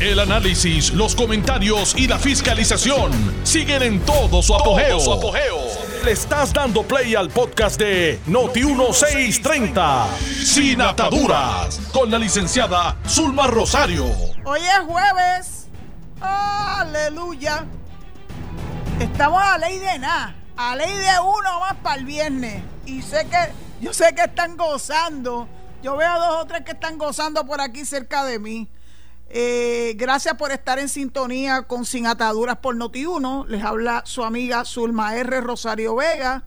El 0.00 0.18
análisis, 0.18 0.94
los 0.94 1.14
comentarios 1.14 1.94
y 1.94 2.08
la 2.08 2.18
fiscalización 2.18 3.12
siguen 3.44 3.82
en 3.82 4.00
todo 4.00 4.40
su 4.40 4.54
apogeo. 4.54 4.98
Le 6.02 6.12
estás 6.12 6.54
dando 6.54 6.82
play 6.82 7.14
al 7.14 7.28
podcast 7.28 7.78
de 7.78 8.18
Noti1630, 8.26 10.06
Sin 10.42 10.80
Ataduras, 10.80 11.78
con 11.92 12.10
la 12.10 12.18
licenciada 12.18 12.96
Zulma 13.06 13.46
Rosario. 13.46 14.06
Hoy 14.46 14.60
es 14.60 14.80
jueves. 14.86 15.66
Aleluya. 16.22 17.66
Estamos 19.00 19.42
a 19.42 19.58
ley 19.58 19.78
de 19.80 19.98
nada. 19.98 20.34
A 20.56 20.76
ley 20.76 20.94
de 20.94 21.20
uno 21.22 21.60
más 21.60 21.74
para 21.82 21.96
el 21.96 22.06
viernes. 22.06 22.62
Y 22.86 23.02
sé 23.02 23.26
que, 23.28 23.36
yo 23.82 23.92
sé 23.92 24.14
que 24.14 24.22
están 24.22 24.56
gozando. 24.56 25.46
Yo 25.82 25.98
veo 25.98 26.18
dos 26.20 26.42
o 26.42 26.46
tres 26.46 26.62
que 26.62 26.72
están 26.72 26.96
gozando 26.96 27.44
por 27.44 27.60
aquí 27.60 27.84
cerca 27.84 28.24
de 28.24 28.38
mí. 28.38 28.66
Eh, 29.32 29.94
gracias 29.96 30.34
por 30.34 30.50
estar 30.50 30.80
en 30.80 30.88
sintonía 30.88 31.62
con 31.62 31.84
Sin 31.84 32.08
Ataduras 32.08 32.56
por 32.56 32.74
Noti1. 32.74 33.46
Les 33.46 33.62
habla 33.62 34.02
su 34.04 34.24
amiga 34.24 34.64
Zulma 34.64 35.14
R. 35.16 35.40
Rosario 35.40 35.94
Vega. 35.94 36.46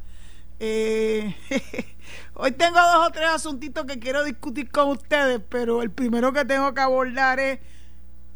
Eh, 0.59 1.33
hoy 2.33 2.51
tengo 2.51 2.79
dos 2.81 3.07
o 3.07 3.11
tres 3.11 3.29
asuntitos 3.29 3.85
que 3.85 3.99
quiero 3.99 4.25
discutir 4.25 4.69
con 4.69 4.89
ustedes, 4.89 5.39
pero 5.49 5.81
el 5.81 5.91
primero 5.91 6.33
que 6.33 6.43
tengo 6.43 6.73
que 6.73 6.81
abordar 6.81 7.39
es 7.39 7.59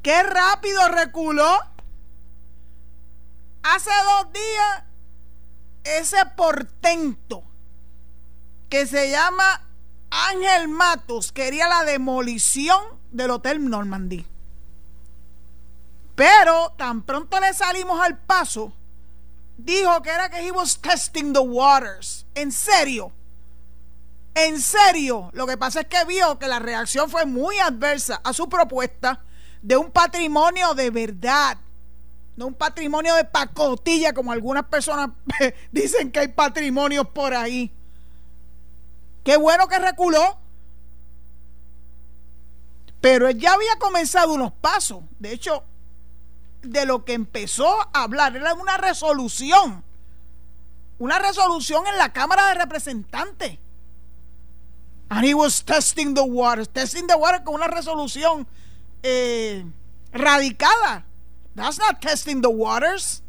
qué 0.02 0.24
rápido 0.24 0.88
reculó. 0.88 1.60
Hace 3.64 3.90
dos 3.90 4.32
días 4.32 4.84
ese 5.84 6.26
portento 6.38 7.44
que 8.70 8.86
se 8.86 9.12
llama 9.12 9.68
Ángel 10.10 10.70
Matos 10.70 11.34
quería 11.34 11.68
la 11.68 11.84
demolición 11.84 12.82
del 13.12 13.32
Hotel 13.32 13.70
Normandy. 13.70 14.26
Pero 16.18 16.74
tan 16.76 17.04
pronto 17.04 17.40
le 17.40 17.54
salimos 17.54 18.02
al 18.02 18.18
paso, 18.18 18.74
dijo 19.56 20.02
que 20.02 20.10
era 20.10 20.28
que 20.32 20.48
he 20.48 20.50
was 20.50 20.76
testing 20.82 21.32
the 21.32 21.40
waters. 21.40 22.26
En 22.34 22.52
serio. 22.52 23.12
En 24.34 24.60
serio. 24.60 25.30
Lo 25.34 25.46
que 25.46 25.58
pasa 25.58 25.82
es 25.82 25.86
que 25.86 26.04
vio 26.06 26.40
que 26.40 26.48
la 26.48 26.58
reacción 26.58 27.08
fue 27.08 27.28
muy 27.28 27.60
adversa 27.60 28.20
a 28.24 28.34
su 28.34 28.50
propuesta 28.50 29.22
de 29.62 29.78
un 29.78 29.92
patrimonio 29.92 30.74
de 30.74 30.90
verdad. 30.90 31.60
No 32.36 32.48
un 32.48 32.56
patrimonio 32.56 33.14
de 33.14 33.24
pacotilla, 33.24 34.12
como 34.12 34.32
algunas 34.32 34.66
personas 34.66 35.12
dicen 35.72 36.12
que 36.12 36.22
hay 36.22 36.30
patrimonios 36.30 37.08
por 37.10 37.36
ahí. 37.36 37.72
Qué 39.24 39.38
bueno 39.38 39.68
que 39.68 39.78
reculó. 39.78 40.40
Pero 43.02 43.28
él 43.28 43.38
ya 43.38 43.54
había 43.54 43.78
comenzado 43.78 44.34
unos 44.34 44.52
pasos. 44.54 45.04
De 45.20 45.32
hecho, 45.32 45.64
de 46.70 46.86
lo 46.86 47.06
que 47.06 47.14
empezó 47.14 47.68
a 47.94 48.04
hablar. 48.04 48.36
Era 48.36 48.54
una 48.54 48.78
resolución. 48.78 49.84
Una 51.00 51.20
resolución 51.20 51.86
en 51.88 51.98
la 51.98 52.12
Cámara 52.12 52.48
de 52.48 52.56
Representantes. 52.56 53.58
And 55.10 55.26
he 55.26 55.34
was 55.34 55.64
testing 55.64 56.14
the 56.14 56.24
waters. 56.24 56.70
Testing 56.70 57.08
the 57.08 57.16
waters 57.16 57.44
con 57.44 57.56
una 57.56 57.68
resolución 57.68 58.48
eh, 59.04 59.66
radicada. 60.12 61.06
That's 61.56 61.78
not 61.80 62.02
testing 62.02 62.42
the 62.42 62.50
waters. 62.50 63.22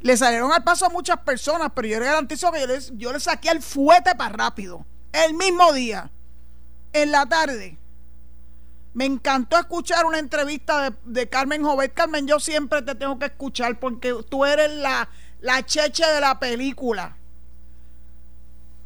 Le 0.00 0.16
salieron 0.16 0.52
al 0.52 0.64
paso 0.64 0.86
a 0.86 0.88
muchas 0.88 1.18
personas, 1.18 1.70
pero 1.74 1.86
yo 1.86 2.00
le 2.00 2.06
garantizo 2.06 2.50
que 2.50 2.60
yo 2.60 2.66
les, 2.66 2.92
yo 2.96 3.12
les 3.12 3.22
saqué 3.22 3.50
el 3.50 3.62
fuete 3.62 4.14
para 4.14 4.34
rápido. 4.34 4.84
El 5.12 5.34
mismo 5.34 5.72
día. 5.72 6.10
En 6.92 7.10
la 7.10 7.26
tarde 7.26 7.78
me 8.94 9.06
encantó 9.06 9.58
escuchar 9.58 10.04
una 10.04 10.18
entrevista 10.18 10.94
de, 11.04 11.28
Carmen 11.28 11.62
Jovet. 11.62 11.94
Carmen, 11.94 12.26
yo 12.26 12.38
siempre 12.38 12.82
te 12.82 12.94
tengo 12.94 13.18
que 13.18 13.26
escuchar 13.26 13.78
porque 13.80 14.14
tú 14.28 14.44
eres 14.44 14.70
la, 14.70 15.08
la 15.40 15.64
cheche 15.64 16.06
de 16.06 16.20
la 16.20 16.38
película. 16.38 17.16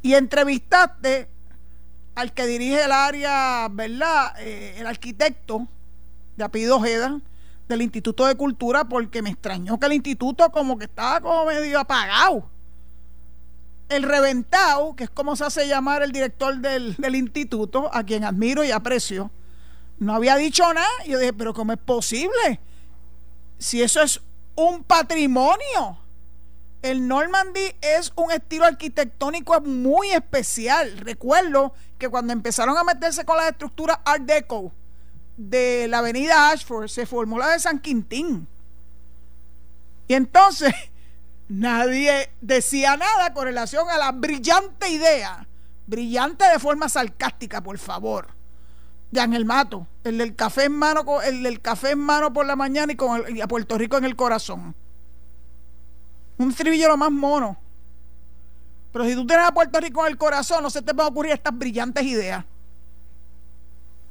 Y 0.01 0.13
entrevistaste 0.13 1.27
al 2.15 2.33
que 2.33 2.45
dirige 2.45 2.85
el 2.85 2.91
área, 2.91 3.67
¿verdad? 3.69 4.33
Eh, 4.39 4.75
el 4.77 4.87
arquitecto 4.87 5.67
de 6.37 6.43
apellido 6.43 6.77
Ojeda 6.77 7.19
del 7.67 7.81
Instituto 7.81 8.25
de 8.25 8.35
Cultura 8.35 8.85
porque 8.85 9.21
me 9.21 9.31
extrañó 9.31 9.77
que 9.77 9.87
el 9.87 9.93
instituto 9.93 10.49
como 10.51 10.77
que 10.77 10.85
estaba 10.85 11.19
como 11.19 11.45
medio 11.45 11.79
apagado. 11.79 12.49
El 13.89 14.03
reventado, 14.03 14.95
que 14.95 15.05
es 15.05 15.09
como 15.09 15.35
se 15.35 15.45
hace 15.45 15.67
llamar 15.67 16.01
el 16.01 16.11
director 16.11 16.57
del, 16.57 16.95
del 16.95 17.15
instituto, 17.15 17.89
a 17.93 18.03
quien 18.03 18.23
admiro 18.23 18.63
y 18.63 18.71
aprecio, 18.71 19.31
no 19.99 20.13
había 20.13 20.35
dicho 20.35 20.71
nada. 20.73 20.87
Yo 21.05 21.19
dije, 21.19 21.33
pero 21.33 21.53
¿cómo 21.53 21.73
es 21.73 21.79
posible? 21.79 22.59
Si 23.57 23.81
eso 23.81 24.01
es 24.01 24.21
un 24.55 24.83
patrimonio. 24.83 25.99
El 26.81 27.07
Normandy 27.07 27.75
es 27.81 28.13
un 28.15 28.31
estilo 28.31 28.65
arquitectónico 28.65 29.59
muy 29.61 30.11
especial. 30.11 30.97
Recuerdo 30.99 31.73
que 31.97 32.07
cuando 32.07 32.33
empezaron 32.33 32.77
a 32.77 32.83
meterse 32.83 33.25
con 33.25 33.37
las 33.37 33.49
estructuras 33.51 33.99
Art 34.05 34.23
Deco 34.23 34.71
de 35.37 35.87
la 35.87 35.99
avenida 35.99 36.49
Ashford, 36.49 36.87
se 36.87 37.05
formó 37.05 37.39
la 37.39 37.49
de 37.49 37.59
San 37.59 37.79
Quintín. 37.79 38.47
Y 40.07 40.13
entonces 40.13 40.73
nadie 41.49 42.29
decía 42.41 42.95
nada 42.95 43.33
con 43.33 43.45
relación 43.45 43.89
a 43.89 43.97
la 43.97 44.11
brillante 44.11 44.89
idea, 44.89 45.47
brillante 45.87 46.45
de 46.45 46.59
forma 46.59 46.89
sarcástica, 46.89 47.61
por 47.61 47.77
favor, 47.79 48.36
de 49.11 49.21
Ángel 49.21 49.45
Mato, 49.45 49.87
el 50.03 50.17
del 50.17 50.35
café 50.35 50.65
en 50.65 50.73
mano, 50.73 51.21
el 51.21 51.43
del 51.43 51.61
café 51.61 51.91
en 51.91 51.99
mano 51.99 52.33
por 52.33 52.45
la 52.45 52.55
mañana 52.55 52.91
y 52.91 52.95
con 52.95 53.23
a 53.41 53.47
Puerto 53.47 53.77
Rico 53.77 53.97
en 53.97 54.05
el 54.05 54.15
corazón. 54.15 54.75
Un 56.37 56.49
estribillo 56.49 56.87
lo 56.89 56.97
más 56.97 57.11
mono. 57.11 57.57
Pero 58.91 59.05
si 59.05 59.15
tú 59.15 59.25
tienes 59.25 59.47
a 59.47 59.53
Puerto 59.53 59.79
Rico 59.79 60.05
en 60.05 60.11
el 60.11 60.17
corazón, 60.17 60.63
no 60.63 60.69
se 60.69 60.81
te 60.81 60.93
van 60.93 61.05
a 61.05 61.09
ocurrir 61.09 61.33
estas 61.33 61.57
brillantes 61.57 62.03
ideas. 62.03 62.45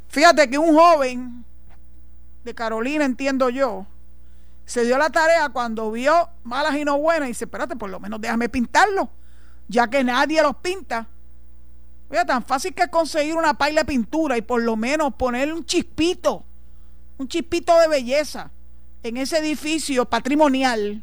Fíjate 0.08 0.48
que 0.48 0.58
un 0.58 0.74
joven 0.74 1.44
de 2.44 2.54
Carolina, 2.54 3.04
entiendo 3.04 3.50
yo, 3.50 3.86
se 4.64 4.84
dio 4.84 4.98
la 4.98 5.10
tarea 5.10 5.48
cuando 5.50 5.90
vio 5.90 6.28
malas 6.44 6.76
y 6.76 6.84
no 6.84 6.98
buenas 6.98 7.28
y 7.28 7.32
dice, 7.32 7.44
espérate, 7.44 7.76
por 7.76 7.90
lo 7.90 8.00
menos 8.00 8.20
déjame 8.20 8.48
pintarlo, 8.48 9.10
ya 9.68 9.88
que 9.88 10.02
nadie 10.02 10.42
los 10.42 10.56
pinta 10.56 11.06
Oiga, 12.08 12.24
tan 12.24 12.44
fácil 12.44 12.74
que 12.74 12.88
conseguir 12.88 13.34
una 13.34 13.54
paila 13.54 13.82
de 13.82 13.86
pintura 13.86 14.36
y 14.36 14.42
por 14.42 14.62
lo 14.62 14.76
menos 14.76 15.14
ponerle 15.14 15.54
un 15.54 15.64
chispito, 15.64 16.44
un 17.18 17.26
chispito 17.26 17.78
de 17.78 17.88
belleza 17.88 18.50
en 19.02 19.16
ese 19.16 19.38
edificio 19.38 20.04
patrimonial 20.04 21.02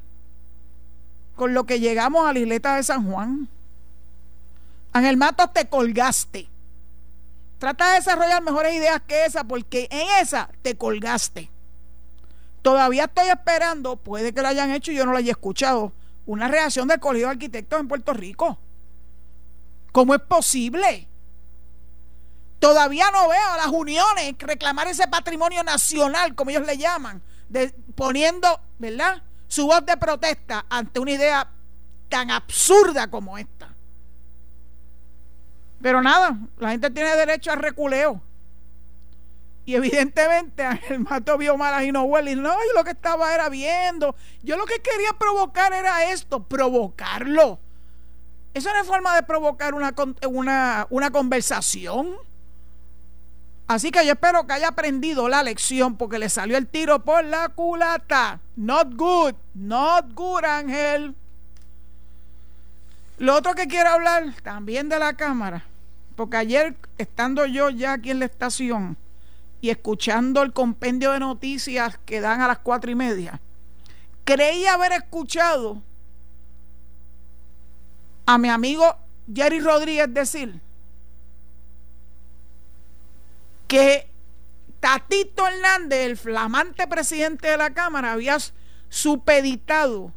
con 1.35 1.53
lo 1.53 1.65
que 1.65 1.79
llegamos 1.79 2.27
a 2.27 2.33
la 2.33 2.39
isleta 2.39 2.75
de 2.75 2.83
San 2.83 3.09
Juan. 3.09 3.49
Ángel 4.93 5.17
Matos, 5.17 5.51
te 5.53 5.67
colgaste. 5.67 6.47
Trata 7.57 7.89
de 7.89 7.95
desarrollar 7.95 8.43
mejores 8.43 8.73
ideas 8.75 9.01
que 9.07 9.25
esa, 9.25 9.43
porque 9.43 9.87
en 9.89 10.07
esa 10.21 10.49
te 10.61 10.77
colgaste. 10.77 11.49
Todavía 12.61 13.05
estoy 13.05 13.27
esperando, 13.27 13.97
puede 13.97 14.33
que 14.33 14.41
lo 14.41 14.47
hayan 14.47 14.71
hecho 14.71 14.91
y 14.91 14.95
yo 14.95 15.05
no 15.05 15.11
lo 15.11 15.17
haya 15.17 15.31
escuchado, 15.31 15.91
una 16.25 16.47
reacción 16.47 16.87
del 16.87 16.99
Colegio 16.99 17.27
de 17.27 17.33
Arquitectos 17.33 17.79
en 17.79 17.87
Puerto 17.87 18.13
Rico. 18.13 18.57
¿Cómo 19.93 20.15
es 20.15 20.21
posible? 20.21 21.07
Todavía 22.59 23.11
no 23.11 23.29
veo 23.29 23.49
a 23.51 23.57
las 23.57 23.67
uniones 23.67 24.35
reclamar 24.39 24.87
ese 24.87 25.07
patrimonio 25.07 25.63
nacional, 25.63 26.33
como 26.33 26.49
ellos 26.49 26.65
le 26.65 26.77
llaman, 26.77 27.21
poniendo, 27.95 28.59
¿verdad? 28.79 29.21
Su 29.47 29.67
voz 29.67 29.85
de 29.85 29.95
protesta 29.95 30.65
ante 30.69 30.99
una 30.99 31.11
idea 31.11 31.47
tan 32.09 32.31
absurda 32.31 33.09
como 33.09 33.37
esta. 33.37 33.73
Pero 35.81 36.01
nada, 36.01 36.37
la 36.57 36.71
gente 36.71 36.89
tiene 36.89 37.15
derecho 37.15 37.51
al 37.51 37.59
reculeo. 37.59 38.21
Y 39.65 39.75
evidentemente 39.75 40.67
el 40.89 41.01
Mato 41.01 41.37
vio 41.37 41.55
malas 41.55 41.83
y 41.83 41.91
no 41.91 42.03
huele. 42.03 42.35
No, 42.35 42.51
yo 42.51 42.73
lo 42.73 42.83
que 42.83 42.91
estaba 42.91 43.33
era 43.35 43.47
viendo. 43.49 44.15
Yo 44.41 44.57
lo 44.57 44.65
que 44.65 44.81
quería 44.81 45.13
provocar 45.19 45.71
era 45.71 46.11
esto, 46.11 46.43
provocarlo. 46.43 47.59
Eso 48.53 48.71
no 48.71 48.79
es 48.79 48.87
forma 48.87 49.15
de 49.15 49.23
provocar 49.23 49.73
una, 49.73 49.93
una, 50.27 50.87
una 50.89 51.11
conversación. 51.11 52.15
Así 53.67 53.91
que 53.91 54.05
yo 54.05 54.13
espero 54.13 54.45
que 54.45 54.53
haya 54.53 54.67
aprendido 54.67 55.29
la 55.29 55.41
lección 55.41 55.95
porque 55.97 56.19
le 56.19 56.29
salió 56.29 56.57
el 56.57 56.67
tiro 56.67 57.03
por 57.03 57.23
la 57.23 57.49
culata. 57.49 58.39
Not 58.55 58.93
good, 58.95 59.33
not 59.55 60.13
good, 60.13 60.43
Ángel. 60.43 61.15
Lo 63.17 63.35
otro 63.35 63.55
que 63.55 63.67
quiero 63.67 63.89
hablar 63.89 64.33
también 64.43 64.89
de 64.89 64.99
la 64.99 65.13
cámara, 65.13 65.63
porque 66.15 66.37
ayer 66.37 66.75
estando 66.97 67.45
yo 67.45 67.69
ya 67.69 67.93
aquí 67.93 68.11
en 68.11 68.19
la 68.19 68.25
estación 68.25 68.97
y 69.61 69.69
escuchando 69.69 70.43
el 70.43 70.51
compendio 70.51 71.11
de 71.11 71.19
noticias 71.19 71.97
que 72.05 72.21
dan 72.21 72.41
a 72.41 72.47
las 72.47 72.59
cuatro 72.59 72.91
y 72.91 72.95
media, 72.95 73.39
creí 74.25 74.65
haber 74.65 74.91
escuchado 74.91 75.81
a 78.25 78.37
mi 78.37 78.49
amigo 78.49 78.95
Jerry 79.33 79.59
Rodríguez 79.59 80.13
decir 80.13 80.59
que 83.67 84.07
Tatito 84.79 85.47
Hernández, 85.47 86.05
el 86.05 86.17
flamante 86.17 86.87
presidente 86.87 87.47
de 87.47 87.57
la 87.57 87.73
Cámara, 87.73 88.11
había 88.11 88.37
supeditado 88.89 90.11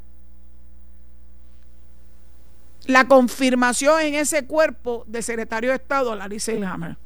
la 2.86 3.06
confirmación 3.06 4.00
en 4.00 4.16
ese 4.16 4.44
cuerpo 4.44 5.04
del 5.06 5.22
secretario 5.22 5.70
de 5.70 5.76
Estado, 5.76 6.14
Larry 6.14 6.40
Selhammer. 6.40 6.96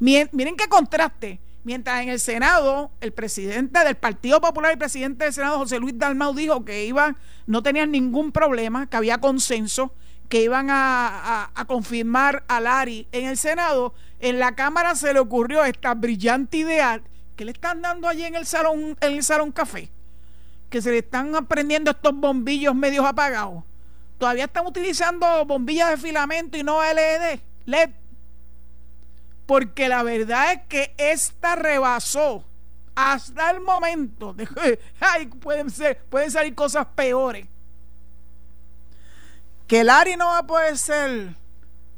Miren 0.00 0.56
qué 0.56 0.68
contraste. 0.68 1.40
Mientras 1.62 2.02
en 2.02 2.10
el 2.10 2.20
Senado, 2.20 2.90
el 3.00 3.12
presidente 3.12 3.82
del 3.82 3.94
Partido 3.94 4.40
Popular 4.40 4.74
y 4.74 4.76
presidente 4.76 5.24
del 5.24 5.32
Senado, 5.32 5.58
José 5.58 5.78
Luis 5.78 5.96
Dalmau, 5.96 6.34
dijo 6.34 6.62
que 6.64 6.84
iban, 6.84 7.16
no 7.46 7.62
tenían 7.62 7.90
ningún 7.90 8.32
problema, 8.32 8.86
que 8.86 8.98
había 8.98 9.18
consenso, 9.18 9.94
que 10.28 10.42
iban 10.42 10.68
a, 10.70 11.50
confirmar 11.66 12.44
a 12.48 12.60
Larry 12.60 13.06
en 13.12 13.26
el 13.26 13.36
Senado, 13.36 13.94
en 14.20 14.38
la 14.38 14.54
Cámara 14.54 14.94
se 14.94 15.12
le 15.12 15.20
ocurrió 15.20 15.64
esta 15.64 15.94
brillante 15.94 16.58
idea 16.58 17.00
que 17.36 17.44
le 17.44 17.52
están 17.52 17.82
dando 17.82 18.08
allí 18.08 18.24
en 18.24 18.34
el 18.34 18.46
salón, 18.46 18.96
en 19.00 19.12
el 19.12 19.22
salón 19.22 19.52
café, 19.52 19.90
que 20.70 20.80
se 20.80 20.90
le 20.90 20.98
están 20.98 21.34
aprendiendo 21.34 21.90
estos 21.90 22.14
bombillos 22.14 22.74
medios 22.74 23.04
apagados. 23.04 23.64
Todavía 24.18 24.44
están 24.44 24.66
utilizando 24.66 25.44
bombillas 25.44 25.90
de 25.90 25.96
filamento 25.96 26.56
y 26.56 26.62
no 26.62 26.80
LED. 26.82 27.40
LED 27.66 27.90
porque 29.46 29.88
la 29.88 30.02
verdad 30.02 30.52
es 30.52 30.60
que 30.68 30.94
esta 30.96 31.56
rebasó 31.56 32.44
hasta 32.94 33.50
el 33.50 33.60
momento 33.60 34.34
ay, 35.00 35.26
pueden, 35.26 35.70
ser, 35.70 35.98
pueden 36.08 36.30
salir 36.30 36.54
cosas 36.54 36.86
peores. 36.94 37.46
Que 39.66 39.80
el 39.80 39.90
ARI 39.90 40.16
no 40.16 40.26
va 40.26 40.38
a 40.38 40.46
poder 40.46 40.76
ser 40.78 41.36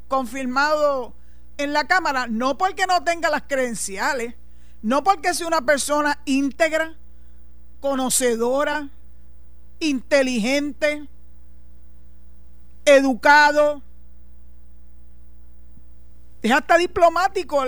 confirmado 0.07 1.13
en 1.57 1.73
la 1.73 1.85
Cámara, 1.85 2.27
no 2.27 2.57
porque 2.57 2.85
no 2.87 3.03
tenga 3.03 3.29
las 3.29 3.43
credenciales, 3.43 4.35
no 4.81 5.03
porque 5.03 5.33
sea 5.33 5.47
una 5.47 5.61
persona 5.61 6.19
íntegra, 6.25 6.95
conocedora, 7.81 8.89
inteligente, 9.79 11.07
educado, 12.85 13.81
es 16.41 16.51
hasta 16.51 16.77
diplomático. 16.77 17.65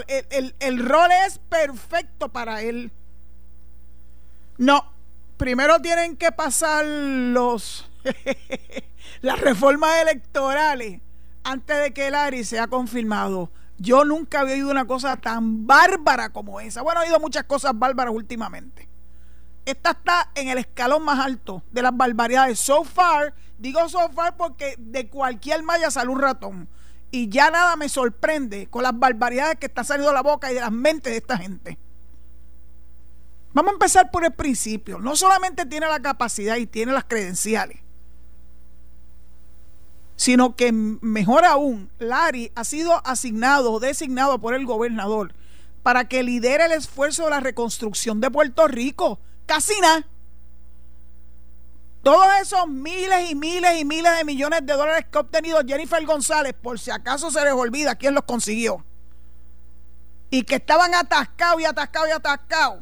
El, 0.59 0.87
rol 0.87 1.09
es 1.25 1.39
perfecto 1.39 2.29
para 2.29 2.61
él. 2.61 2.91
No, 4.57 4.93
primero 5.37 5.81
tienen 5.81 6.15
que 6.15 6.31
pasar 6.31 6.85
los 6.85 7.88
las 9.21 9.39
reformas 9.39 10.01
electorales 10.01 11.01
antes 11.43 11.77
de 11.81 11.93
que 11.93 12.07
el 12.07 12.15
ARI 12.15 12.43
sea 12.43 12.67
confirmado. 12.67 13.51
Yo 13.77 14.03
nunca 14.03 14.41
había 14.41 14.55
oído 14.55 14.71
una 14.71 14.85
cosa 14.85 15.15
tan 15.17 15.65
bárbara 15.65 16.31
como 16.31 16.59
esa. 16.59 16.81
Bueno, 16.81 17.01
he 17.01 17.05
oído 17.05 17.19
muchas 17.19 17.45
cosas 17.45 17.71
bárbaras 17.75 18.13
últimamente. 18.13 18.89
Esta 19.65 19.91
está 19.91 20.31
en 20.35 20.49
el 20.49 20.57
escalón 20.57 21.03
más 21.03 21.19
alto 21.19 21.63
de 21.71 21.81
las 21.81 21.95
barbaridades. 21.95 22.59
So 22.59 22.83
far, 22.83 23.33
digo 23.57 23.87
so 23.87 24.09
far 24.09 24.35
porque 24.35 24.75
de 24.77 25.07
cualquier 25.09 25.63
malla 25.63 25.91
sale 25.91 26.09
un 26.09 26.19
ratón 26.19 26.67
y 27.11 27.29
ya 27.29 27.49
nada 27.51 27.75
me 27.75 27.89
sorprende 27.89 28.67
con 28.67 28.83
las 28.83 28.97
barbaridades 28.97 29.57
que 29.57 29.67
están 29.67 29.85
saliendo 29.85 30.09
de 30.09 30.15
la 30.15 30.23
boca 30.23 30.51
y 30.51 30.55
de 30.55 30.61
las 30.61 30.71
mentes 30.71 31.11
de 31.13 31.17
esta 31.17 31.37
gente. 31.37 31.77
Vamos 33.53 33.71
a 33.71 33.73
empezar 33.73 34.11
por 34.11 34.23
el 34.25 34.33
principio. 34.33 34.99
No 34.99 35.15
solamente 35.15 35.65
tiene 35.65 35.87
la 35.87 35.99
capacidad 35.99 36.57
y 36.57 36.67
tiene 36.67 36.91
las 36.91 37.05
credenciales, 37.05 37.79
sino 40.19 40.57
que 40.57 40.73
mejor 40.73 41.45
aún, 41.45 41.89
Larry 41.97 42.51
ha 42.53 42.65
sido 42.65 43.01
asignado 43.07 43.71
o 43.71 43.79
designado 43.79 44.37
por 44.37 44.53
el 44.53 44.65
gobernador 44.65 45.33
para 45.81 46.09
que 46.09 46.23
lidere 46.23 46.65
el 46.65 46.73
esfuerzo 46.73 47.23
de 47.23 47.29
la 47.29 47.39
reconstrucción 47.39 48.19
de 48.19 48.29
Puerto 48.29 48.67
Rico. 48.67 49.17
Casi 49.45 49.79
nada. 49.79 50.05
Todos 52.03 52.27
esos 52.41 52.67
miles 52.67 53.31
y 53.31 53.35
miles 53.35 53.79
y 53.79 53.85
miles 53.85 54.17
de 54.17 54.25
millones 54.25 54.65
de 54.65 54.73
dólares 54.73 55.05
que 55.09 55.17
ha 55.17 55.21
obtenido 55.21 55.61
Jennifer 55.65 56.05
González, 56.05 56.53
por 56.53 56.77
si 56.79 56.91
acaso 56.91 57.31
se 57.31 57.41
les 57.41 57.53
olvida 57.53 57.95
quién 57.95 58.13
los 58.13 58.25
consiguió, 58.25 58.83
y 60.29 60.43
que 60.43 60.55
estaban 60.55 60.95
atascados 60.95 61.61
y 61.61 61.65
atascados 61.65 62.09
y 62.09 62.11
atascados. 62.11 62.79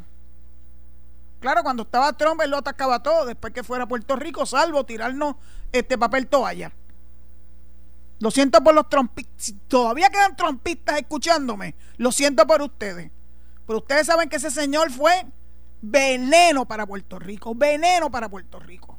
Claro, 1.40 1.62
cuando 1.62 1.84
estaba 1.84 2.14
Trump, 2.14 2.42
él 2.42 2.50
lo 2.50 2.58
atascaba 2.58 3.04
todo, 3.04 3.28
después 3.28 3.54
que 3.54 3.64
fuera 3.64 3.84
a 3.84 3.88
Puerto 3.88 4.16
Rico, 4.16 4.48
salvo 4.48 4.88
tirarnos 4.88 5.36
este 5.72 6.00
papel 6.00 6.26
toalla. 6.26 6.72
Lo 8.20 8.32
siento 8.32 8.62
por 8.64 8.74
los 8.74 8.90
trompistas. 8.90 9.54
todavía 9.68 10.10
quedan 10.10 10.36
trompistas 10.36 10.98
escuchándome, 10.98 11.76
lo 11.98 12.12
siento 12.12 12.46
por 12.48 12.62
ustedes. 12.62 13.12
Pero 13.66 13.80
ustedes 13.80 14.08
saben 14.08 14.30
que 14.30 14.38
ese 14.38 14.50
señor 14.50 14.92
fue 14.92 15.26
veneno 15.82 16.66
para 16.66 16.86
Puerto 16.86 17.20
Rico, 17.20 17.54
veneno 17.54 18.10
para 18.10 18.30
Puerto 18.30 18.60
Rico. 18.60 18.98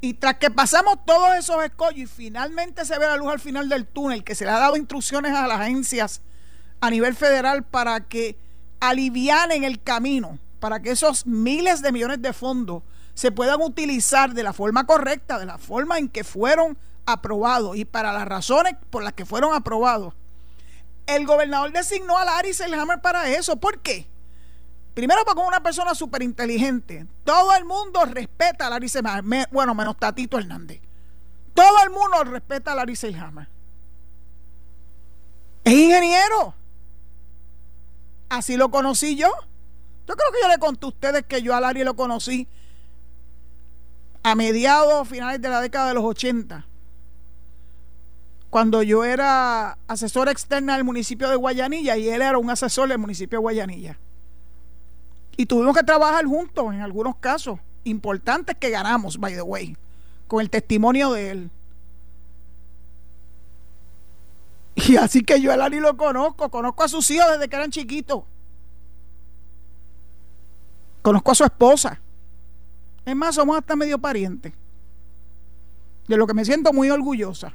Y 0.00 0.14
tras 0.14 0.36
que 0.38 0.50
pasamos 0.50 1.04
todos 1.06 1.36
esos 1.36 1.64
escollos 1.64 1.98
y 1.98 2.06
finalmente 2.06 2.84
se 2.84 2.98
ve 2.98 3.06
la 3.06 3.16
luz 3.16 3.32
al 3.32 3.40
final 3.40 3.68
del 3.68 3.86
túnel, 3.86 4.24
que 4.24 4.34
se 4.34 4.44
le 4.44 4.50
ha 4.50 4.58
dado 4.58 4.76
instrucciones 4.76 5.32
a 5.32 5.46
las 5.46 5.60
agencias 5.60 6.20
a 6.80 6.90
nivel 6.90 7.14
federal 7.14 7.62
para 7.62 8.00
que 8.08 8.36
alivianen 8.80 9.62
el 9.62 9.80
camino, 9.80 10.40
para 10.58 10.82
que 10.82 10.90
esos 10.90 11.24
miles 11.24 11.80
de 11.82 11.92
millones 11.92 12.20
de 12.20 12.32
fondos 12.32 12.82
se 13.14 13.30
puedan 13.30 13.62
utilizar 13.62 14.34
de 14.34 14.42
la 14.42 14.52
forma 14.52 14.86
correcta, 14.86 15.38
de 15.38 15.46
la 15.46 15.58
forma 15.58 15.98
en 15.98 16.08
que 16.08 16.24
fueron 16.24 16.76
aprobados 17.06 17.76
y 17.76 17.84
para 17.84 18.12
las 18.12 18.26
razones 18.26 18.74
por 18.90 19.02
las 19.02 19.12
que 19.12 19.26
fueron 19.26 19.54
aprobados. 19.54 20.14
El 21.06 21.26
gobernador 21.26 21.72
designó 21.72 22.16
a 22.16 22.24
Larry 22.24 22.54
Selhammer 22.54 23.00
para 23.00 23.28
eso. 23.28 23.56
¿Por 23.56 23.80
qué? 23.80 24.06
Primero 24.94 25.24
porque 25.24 25.40
es 25.40 25.48
una 25.48 25.62
persona 25.62 25.94
súper 25.94 26.22
inteligente. 26.22 27.06
Todo 27.24 27.54
el 27.54 27.64
mundo 27.64 28.04
respeta 28.04 28.66
a 28.66 28.70
Larry 28.70 28.88
Selhammer. 28.88 29.48
Bueno, 29.50 29.74
menos 29.74 29.96
Tatito 29.96 30.38
Hernández. 30.38 30.80
Todo 31.54 31.82
el 31.82 31.90
mundo 31.90 32.24
respeta 32.24 32.72
a 32.72 32.76
Larry 32.76 32.96
Selhammer. 32.96 33.48
Es 35.64 35.72
ingeniero. 35.72 36.54
Así 38.28 38.56
lo 38.56 38.70
conocí 38.70 39.16
yo. 39.16 39.30
Yo 40.06 40.16
creo 40.16 40.32
que 40.32 40.38
yo 40.42 40.48
le 40.48 40.58
conté 40.58 40.86
a 40.86 40.88
ustedes 40.88 41.26
que 41.26 41.42
yo 41.42 41.54
a 41.54 41.60
Larry 41.60 41.84
lo 41.84 41.94
conocí 41.94 42.48
a 44.22 44.34
mediados, 44.34 45.08
finales 45.08 45.40
de 45.40 45.48
la 45.48 45.60
década 45.60 45.88
de 45.88 45.94
los 45.94 46.04
80. 46.04 46.66
Cuando 48.52 48.82
yo 48.82 49.02
era 49.02 49.78
asesora 49.88 50.30
externa 50.30 50.74
del 50.74 50.84
municipio 50.84 51.30
de 51.30 51.36
Guayanilla 51.36 51.96
y 51.96 52.10
él 52.10 52.20
era 52.20 52.36
un 52.36 52.50
asesor 52.50 52.86
del 52.86 52.98
municipio 52.98 53.38
de 53.38 53.40
Guayanilla. 53.40 53.98
Y 55.38 55.46
tuvimos 55.46 55.74
que 55.74 55.82
trabajar 55.82 56.26
juntos 56.26 56.74
en 56.74 56.82
algunos 56.82 57.16
casos 57.16 57.58
importantes 57.84 58.54
que 58.60 58.68
ganamos, 58.68 59.16
by 59.16 59.32
the 59.32 59.40
way, 59.40 59.74
con 60.28 60.42
el 60.42 60.50
testimonio 60.50 61.12
de 61.12 61.30
él. 61.30 61.50
Y 64.74 64.96
así 64.96 65.24
que 65.24 65.40
yo 65.40 65.50
a 65.50 65.56
Lari 65.56 65.80
lo 65.80 65.96
conozco, 65.96 66.50
conozco 66.50 66.82
a 66.82 66.88
sus 66.88 67.10
hijos 67.10 67.30
desde 67.30 67.48
que 67.48 67.56
eran 67.56 67.70
chiquitos. 67.70 68.22
Conozco 71.00 71.30
a 71.30 71.34
su 71.36 71.44
esposa. 71.44 72.02
Es 73.06 73.16
más, 73.16 73.34
somos 73.34 73.56
hasta 73.56 73.74
medio 73.76 73.98
parientes. 73.98 74.52
De 76.06 76.18
lo 76.18 76.26
que 76.26 76.34
me 76.34 76.44
siento 76.44 76.74
muy 76.74 76.90
orgullosa. 76.90 77.54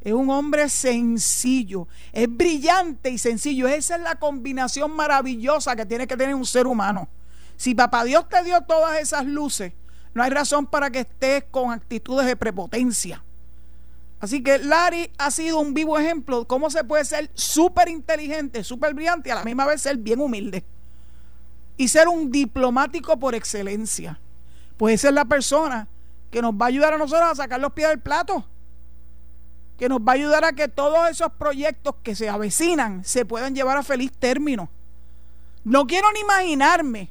Es 0.00 0.12
un 0.12 0.30
hombre 0.30 0.68
sencillo, 0.68 1.88
es 2.12 2.28
brillante 2.28 3.10
y 3.10 3.18
sencillo. 3.18 3.66
Esa 3.66 3.96
es 3.96 4.02
la 4.02 4.14
combinación 4.14 4.92
maravillosa 4.92 5.74
que 5.74 5.86
tiene 5.86 6.06
que 6.06 6.16
tener 6.16 6.34
un 6.34 6.46
ser 6.46 6.66
humano. 6.66 7.08
Si 7.56 7.74
papá 7.74 8.04
Dios 8.04 8.28
te 8.28 8.42
dio 8.44 8.60
todas 8.62 9.00
esas 9.00 9.26
luces, 9.26 9.72
no 10.14 10.22
hay 10.22 10.30
razón 10.30 10.66
para 10.66 10.90
que 10.90 11.00
estés 11.00 11.44
con 11.50 11.72
actitudes 11.72 12.26
de 12.26 12.36
prepotencia. 12.36 13.24
Así 14.20 14.42
que 14.42 14.58
Larry 14.58 15.10
ha 15.18 15.30
sido 15.30 15.60
un 15.60 15.74
vivo 15.74 15.98
ejemplo 15.98 16.40
de 16.40 16.46
cómo 16.46 16.70
se 16.70 16.84
puede 16.84 17.04
ser 17.04 17.30
súper 17.34 17.88
inteligente, 17.88 18.62
súper 18.64 18.94
brillante 18.94 19.28
y 19.28 19.32
a 19.32 19.36
la 19.36 19.44
misma 19.44 19.66
vez 19.66 19.82
ser 19.82 19.96
bien 19.96 20.20
humilde. 20.20 20.64
Y 21.76 21.88
ser 21.88 22.08
un 22.08 22.30
diplomático 22.30 23.18
por 23.18 23.34
excelencia. 23.34 24.18
Pues 24.76 24.94
esa 24.94 25.08
es 25.08 25.14
la 25.14 25.24
persona 25.24 25.88
que 26.30 26.42
nos 26.42 26.52
va 26.54 26.66
a 26.66 26.68
ayudar 26.68 26.94
a 26.94 26.98
nosotros 26.98 27.28
a 27.30 27.34
sacar 27.34 27.60
los 27.60 27.72
pies 27.72 27.88
del 27.88 28.00
plato 28.00 28.44
que 29.78 29.88
nos 29.88 30.00
va 30.00 30.12
a 30.12 30.14
ayudar 30.16 30.44
a 30.44 30.52
que 30.52 30.66
todos 30.68 31.08
esos 31.08 31.32
proyectos 31.32 31.94
que 32.02 32.16
se 32.16 32.28
avecinan 32.28 33.04
se 33.04 33.24
puedan 33.24 33.54
llevar 33.54 33.76
a 33.76 33.84
feliz 33.84 34.12
término. 34.18 34.68
No 35.64 35.86
quiero 35.86 36.10
ni 36.12 36.20
imaginarme 36.20 37.10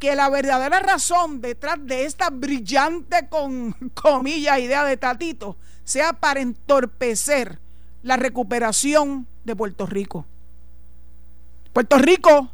que 0.00 0.16
la 0.16 0.28
verdadera 0.28 0.80
razón 0.80 1.40
detrás 1.40 1.76
de 1.80 2.04
esta 2.04 2.28
brillante 2.30 3.28
con 3.28 3.72
comillas 3.94 4.58
idea 4.58 4.84
de 4.84 4.96
Tatito 4.96 5.56
sea 5.84 6.12
para 6.14 6.40
entorpecer 6.40 7.60
la 8.02 8.16
recuperación 8.16 9.26
de 9.44 9.54
Puerto 9.54 9.86
Rico. 9.86 10.26
Puerto 11.72 11.98
Rico, 11.98 12.50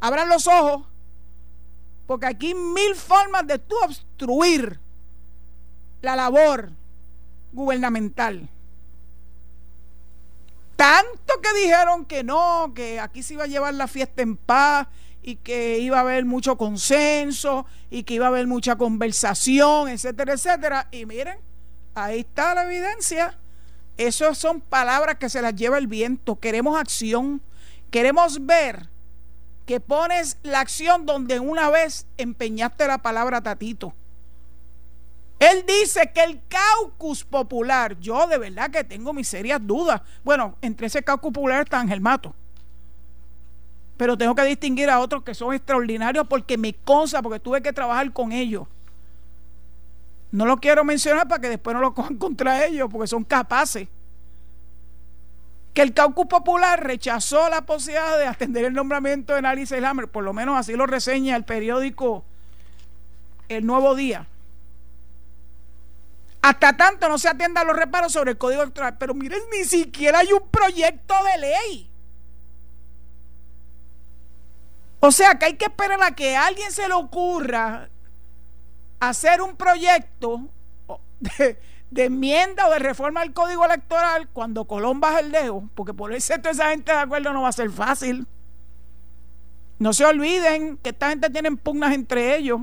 abran 0.00 0.28
los 0.28 0.46
ojos, 0.46 0.84
porque 2.06 2.26
aquí 2.26 2.54
mil 2.54 2.94
formas 2.94 3.46
de 3.46 3.58
tú 3.58 3.74
obstruir 3.84 4.78
la 6.02 6.16
labor 6.16 6.70
gubernamental. 7.52 8.48
Tanto 10.76 11.40
que 11.40 11.60
dijeron 11.60 12.04
que 12.04 12.22
no, 12.22 12.72
que 12.74 13.00
aquí 13.00 13.22
se 13.22 13.34
iba 13.34 13.44
a 13.44 13.48
llevar 13.48 13.74
la 13.74 13.88
fiesta 13.88 14.22
en 14.22 14.36
paz 14.36 14.86
y 15.22 15.36
que 15.36 15.78
iba 15.78 15.96
a 15.96 16.00
haber 16.00 16.24
mucho 16.24 16.56
consenso 16.56 17.66
y 17.90 18.02
que 18.02 18.14
iba 18.14 18.26
a 18.26 18.28
haber 18.28 18.46
mucha 18.46 18.76
conversación, 18.76 19.88
etcétera, 19.88 20.34
etcétera. 20.34 20.88
Y 20.92 21.06
miren, 21.06 21.38
ahí 21.94 22.20
está 22.20 22.54
la 22.54 22.64
evidencia. 22.64 23.38
Esas 23.96 24.36
son 24.36 24.60
palabras 24.60 25.16
que 25.16 25.30
se 25.30 25.40
las 25.40 25.54
lleva 25.54 25.78
el 25.78 25.86
viento. 25.86 26.38
Queremos 26.38 26.78
acción. 26.78 27.40
Queremos 27.90 28.44
ver 28.44 28.90
que 29.64 29.80
pones 29.80 30.38
la 30.42 30.60
acción 30.60 31.06
donde 31.06 31.40
una 31.40 31.70
vez 31.70 32.06
empeñaste 32.18 32.86
la 32.86 32.98
palabra 32.98 33.40
tatito. 33.40 33.94
Él 35.46 35.64
dice 35.64 36.10
que 36.12 36.24
el 36.24 36.40
caucus 36.48 37.22
popular, 37.22 37.96
yo 38.00 38.26
de 38.26 38.36
verdad 38.36 38.68
que 38.68 38.82
tengo 38.82 39.12
mis 39.12 39.28
serias 39.28 39.64
dudas. 39.64 40.02
Bueno, 40.24 40.56
entre 40.60 40.88
ese 40.88 41.04
caucus 41.04 41.32
popular 41.32 41.62
está 41.62 41.78
Ángel 41.78 42.00
Mato. 42.00 42.34
Pero 43.96 44.18
tengo 44.18 44.34
que 44.34 44.42
distinguir 44.42 44.90
a 44.90 44.98
otros 44.98 45.22
que 45.22 45.34
son 45.34 45.54
extraordinarios 45.54 46.26
porque 46.26 46.58
me 46.58 46.72
consta, 46.74 47.22
porque 47.22 47.38
tuve 47.38 47.62
que 47.62 47.72
trabajar 47.72 48.12
con 48.12 48.32
ellos. 48.32 48.66
No 50.32 50.46
lo 50.46 50.56
quiero 50.56 50.82
mencionar 50.82 51.28
para 51.28 51.40
que 51.40 51.48
después 51.48 51.74
no 51.74 51.80
lo 51.80 51.94
cojan 51.94 52.16
contra 52.16 52.66
ellos, 52.66 52.88
porque 52.90 53.06
son 53.06 53.22
capaces. 53.22 53.86
Que 55.74 55.82
el 55.82 55.94
caucus 55.94 56.26
popular 56.26 56.82
rechazó 56.82 57.48
la 57.50 57.62
posibilidad 57.62 58.18
de 58.18 58.26
atender 58.26 58.64
el 58.64 58.72
nombramiento 58.72 59.32
de 59.32 59.46
Alice 59.46 59.76
Hammer, 59.86 60.08
por 60.08 60.24
lo 60.24 60.32
menos 60.32 60.58
así 60.58 60.72
lo 60.72 60.86
reseña 60.86 61.36
el 61.36 61.44
periódico 61.44 62.24
El 63.48 63.64
Nuevo 63.64 63.94
Día 63.94 64.26
hasta 66.46 66.76
tanto 66.76 67.08
no 67.08 67.18
se 67.18 67.28
atiendan 67.28 67.66
los 67.66 67.74
reparos 67.74 68.12
sobre 68.12 68.30
el 68.30 68.38
código 68.38 68.62
electoral. 68.62 68.96
Pero 68.98 69.14
miren, 69.14 69.40
ni 69.50 69.64
siquiera 69.64 70.20
hay 70.20 70.32
un 70.32 70.48
proyecto 70.48 71.14
de 71.24 71.38
ley. 71.38 71.90
O 75.00 75.10
sea 75.10 75.36
que 75.36 75.46
hay 75.46 75.56
que 75.56 75.64
esperar 75.64 76.00
a 76.04 76.14
que 76.14 76.36
a 76.36 76.46
alguien 76.46 76.70
se 76.70 76.86
le 76.86 76.94
ocurra 76.94 77.88
hacer 79.00 79.42
un 79.42 79.56
proyecto 79.56 80.48
de, 81.18 81.58
enmienda 81.96 82.68
o 82.68 82.70
de 82.70 82.78
reforma 82.78 83.22
al 83.22 83.32
código 83.32 83.64
electoral 83.64 84.28
cuando 84.32 84.66
Colón 84.66 85.00
baja 85.00 85.18
el 85.18 85.32
dedo, 85.32 85.68
porque 85.74 85.94
por 85.94 86.10
ponerse 86.10 86.38
toda 86.38 86.52
esa 86.52 86.70
gente 86.70 86.92
de 86.92 86.98
acuerdo 86.98 87.32
no 87.32 87.42
va 87.42 87.48
a 87.48 87.52
ser 87.52 87.70
fácil. 87.70 88.24
No 89.80 89.92
se 89.92 90.04
olviden 90.04 90.76
que 90.76 90.90
esta 90.90 91.08
gente 91.08 91.28
tiene 91.28 91.56
pugnas 91.56 91.92
entre 91.92 92.36
ellos. 92.36 92.60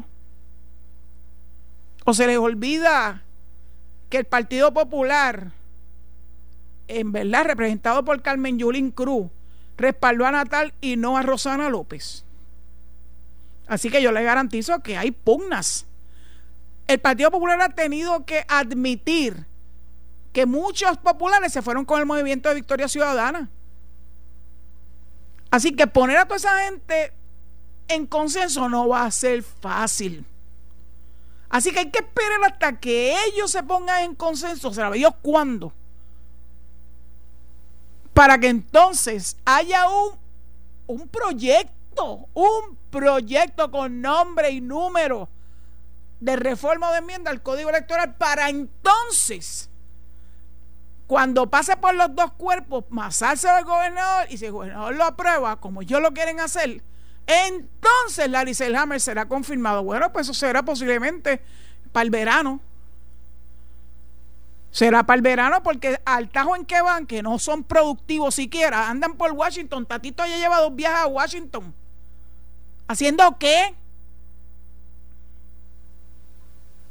O 2.06 2.14
se 2.14 2.26
les 2.28 2.38
olvida 2.38 3.24
que 4.14 4.20
el 4.20 4.26
Partido 4.26 4.72
Popular, 4.72 5.54
en 6.88 7.12
verdad 7.12 7.46
representado 7.46 8.06
por 8.06 8.22
Carmen 8.22 8.60
Yulín 8.60 8.92
Cruz, 8.92 9.32
respaldó 9.76 10.28
a 10.28 10.32
Natal 10.32 10.72
y 10.82 10.98
no 10.98 11.18
a 11.18 11.24
Rosana 11.24 11.68
López. 11.68 12.24
Así 13.66 13.90
que 13.90 14.04
yo 14.04 14.12
le 14.12 14.22
garantizo 14.22 14.82
que 14.82 14.98
hay 14.98 15.10
pugnas. 15.10 15.88
El 16.86 17.00
Partido 17.00 17.32
Popular 17.32 17.60
ha 17.60 17.70
tenido 17.70 18.24
que 18.24 18.46
admitir 18.48 19.48
que 20.32 20.46
muchos 20.46 20.96
populares 21.00 21.52
se 21.52 21.64
fueron 21.64 21.84
con 21.84 22.00
el 22.00 22.06
movimiento 22.06 22.50
de 22.50 22.56
Victoria 22.56 22.88
Ciudadana. 22.88 23.50
Así 25.50 25.76
que 25.76 25.88
poner 25.88 26.18
a 26.18 26.26
toda 26.26 26.38
esa 26.38 26.66
gente 26.66 27.14
en 27.88 28.06
consenso 28.06 28.70
no 28.70 28.88
va 28.88 29.06
a 29.06 29.12
ser 29.12 29.42
fácil. 29.42 30.24
Así 31.54 31.72
que 31.72 31.82
hay 31.82 31.92
que 31.92 32.00
esperar 32.00 32.44
hasta 32.46 32.80
que 32.80 33.16
ellos 33.28 33.52
se 33.52 33.62
pongan 33.62 34.02
en 34.06 34.16
consenso, 34.16 34.74
¿sabe 34.74 34.98
Dios 34.98 35.14
cuándo? 35.22 35.72
Para 38.12 38.40
que 38.40 38.48
entonces 38.48 39.38
haya 39.46 39.88
un, 39.88 40.18
un 40.88 41.08
proyecto, 41.10 42.28
un 42.34 42.76
proyecto 42.90 43.70
con 43.70 44.02
nombre 44.02 44.50
y 44.50 44.62
número 44.62 45.30
de 46.20 46.38
reforma 46.38 46.92
de 46.92 46.98
enmienda 46.98 47.30
al 47.30 47.44
código 47.44 47.70
electoral 47.70 48.16
para 48.16 48.50
entonces 48.50 49.70
cuando 51.06 51.52
pase 51.52 51.78
por 51.78 51.94
los 51.94 52.16
dos 52.16 52.34
cuerpos, 52.34 52.86
masarse 52.90 53.48
al 53.48 53.64
gobernador 53.64 54.26
y 54.32 54.40
si 54.40 54.48
el 54.48 54.54
gobernador 54.54 54.96
lo 54.96 55.04
aprueba, 55.04 55.60
como 55.60 55.84
ellos 55.84 56.02
lo 56.02 56.16
quieren 56.16 56.40
hacer, 56.40 56.82
entonces 57.26 58.30
Larry 58.30 58.54
Selhammer 58.54 59.00
será 59.00 59.28
confirmado. 59.28 59.84
Bueno, 59.84 60.12
pues 60.12 60.28
eso 60.28 60.34
será 60.34 60.64
posiblemente 60.64 61.42
para 61.92 62.04
el 62.04 62.10
verano. 62.10 62.60
Será 64.72 65.04
para 65.04 65.18
el 65.18 65.22
verano 65.22 65.62
porque 65.62 66.02
al 66.04 66.30
tajo 66.30 66.56
en 66.56 66.66
que 66.66 66.82
van, 66.82 67.06
que 67.06 67.22
no 67.22 67.38
son 67.38 67.64
productivos 67.64 68.36
siquiera, 68.36 68.90
andan 68.90 69.16
por 69.16 69.32
Washington. 69.32 69.86
Tatito 69.86 70.26
ya 70.26 70.38
lleva 70.38 70.60
dos 70.60 70.76
viajes 70.76 71.00
a 71.00 71.08
Washington. 71.08 71.74
¿Haciendo 72.88 73.38
qué? 73.38 73.76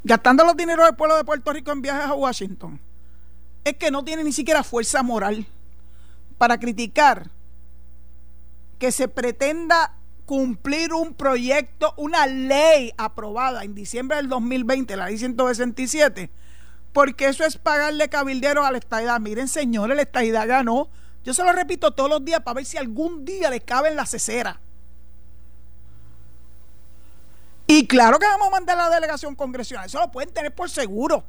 Gastando 0.04 0.44
los 0.44 0.56
dineros 0.56 0.86
del 0.86 0.96
pueblo 0.96 1.16
de 1.16 1.24
Puerto 1.24 1.52
Rico 1.52 1.72
en 1.72 1.82
viajes 1.82 2.06
a 2.06 2.14
Washington. 2.14 2.80
Es 3.64 3.76
que 3.76 3.90
no 3.90 4.04
tiene 4.04 4.24
ni 4.24 4.32
siquiera 4.32 4.62
fuerza 4.62 5.02
moral 5.02 5.46
para 6.38 6.58
criticar 6.58 7.30
que 8.78 8.90
se 8.90 9.06
pretenda 9.06 9.94
cumplir 10.26 10.92
un 10.92 11.14
proyecto, 11.14 11.94
una 11.96 12.26
ley 12.26 12.92
aprobada 12.96 13.64
en 13.64 13.74
diciembre 13.74 14.16
del 14.16 14.28
2020, 14.28 14.96
la 14.96 15.06
ley 15.06 15.18
167, 15.18 16.30
porque 16.92 17.26
eso 17.26 17.44
es 17.44 17.56
pagarle 17.56 18.08
cabildero 18.08 18.64
a 18.64 18.70
la 18.70 18.78
estadidad. 18.78 19.20
Miren, 19.20 19.48
señores, 19.48 19.96
la 19.96 20.02
estadidad 20.02 20.46
ganó. 20.46 20.88
Yo 21.24 21.34
se 21.34 21.44
lo 21.44 21.52
repito 21.52 21.92
todos 21.92 22.10
los 22.10 22.24
días 22.24 22.40
para 22.40 22.54
ver 22.54 22.64
si 22.64 22.78
algún 22.78 23.24
día 23.24 23.50
le 23.50 23.60
cabe 23.60 23.88
en 23.88 23.96
la 23.96 24.06
cesera. 24.06 24.60
Y 27.66 27.86
claro 27.86 28.18
que 28.18 28.26
vamos 28.26 28.48
a 28.48 28.50
mandar 28.50 28.78
a 28.78 28.88
la 28.88 28.94
delegación 28.94 29.34
congresional, 29.34 29.86
eso 29.86 29.98
lo 29.98 30.10
pueden 30.10 30.32
tener 30.32 30.54
por 30.54 30.68
seguro. 30.68 31.24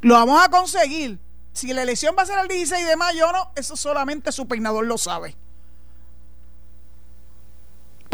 Lo 0.00 0.14
vamos 0.14 0.42
a 0.42 0.48
conseguir. 0.48 1.18
Si 1.52 1.72
la 1.72 1.82
elección 1.82 2.14
va 2.16 2.22
a 2.22 2.26
ser 2.26 2.38
el 2.38 2.48
16 2.48 2.86
de 2.86 2.96
mayo 2.96 3.28
o 3.28 3.32
no, 3.32 3.52
eso 3.56 3.76
solamente 3.76 4.30
su 4.30 4.46
peinador 4.46 4.86
lo 4.86 4.98
sabe. 4.98 5.36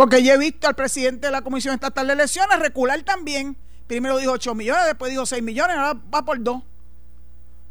Porque 0.02 0.21
yo 0.21 0.32
he 0.32 0.37
visto 0.37 0.66
al 0.66 0.75
presidente 0.75 1.28
de 1.28 1.30
la 1.30 1.42
Comisión 1.42 1.75
Estatal 1.75 2.09
de 2.09 2.14
Elecciones 2.14 2.59
recular 2.59 3.00
también. 3.04 3.56
Primero 3.87 4.18
dijo 4.18 4.32
8 4.32 4.52
millones, 4.56 4.85
después 4.87 5.12
dijo 5.12 5.25
6 5.25 5.40
millones, 5.44 5.76
ahora 5.76 5.97
va 6.12 6.25
por 6.25 6.42
2. 6.42 6.61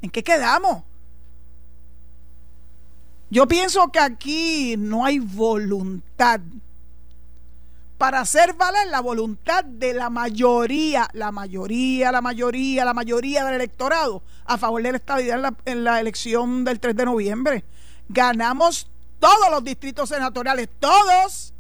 ¿En 0.02 0.10
qué 0.10 0.24
quedamos? 0.24 0.86
Yo 3.30 3.50
pienso 3.50 3.92
que 3.92 4.00
aquí 4.00 4.76
no 4.78 5.04
hay 5.04 5.20
voluntad 5.20 6.40
para 7.98 8.22
hacer 8.22 8.54
valer 8.54 8.88
la 8.88 9.02
voluntad 9.02 9.66
de 9.66 9.94
la 9.94 10.10
mayoría, 10.10 11.10
la 11.12 11.34
mayoría, 11.34 12.14
la 12.14 12.22
mayoría, 12.22 12.86
la 12.86 12.94
mayoría 12.94 13.44
del 13.44 13.56
electorado 13.56 14.24
a 14.46 14.58
favor 14.58 14.82
de 14.82 14.92
la 14.92 14.98
estabilidad 15.00 15.36
en 15.36 15.42
la, 15.42 15.54
en 15.66 15.84
la 15.84 16.00
elección 16.00 16.64
del 16.64 16.80
3 16.80 16.96
de 16.96 17.04
noviembre. 17.04 17.66
Ganamos 18.08 18.88
todos 19.20 19.52
los 19.52 19.66
distritos 19.66 20.08
senatoriales, 20.08 20.70
todos 20.80 21.51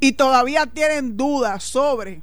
y 0.00 0.12
todavía 0.12 0.66
tienen 0.66 1.16
dudas 1.16 1.64
sobre 1.64 2.22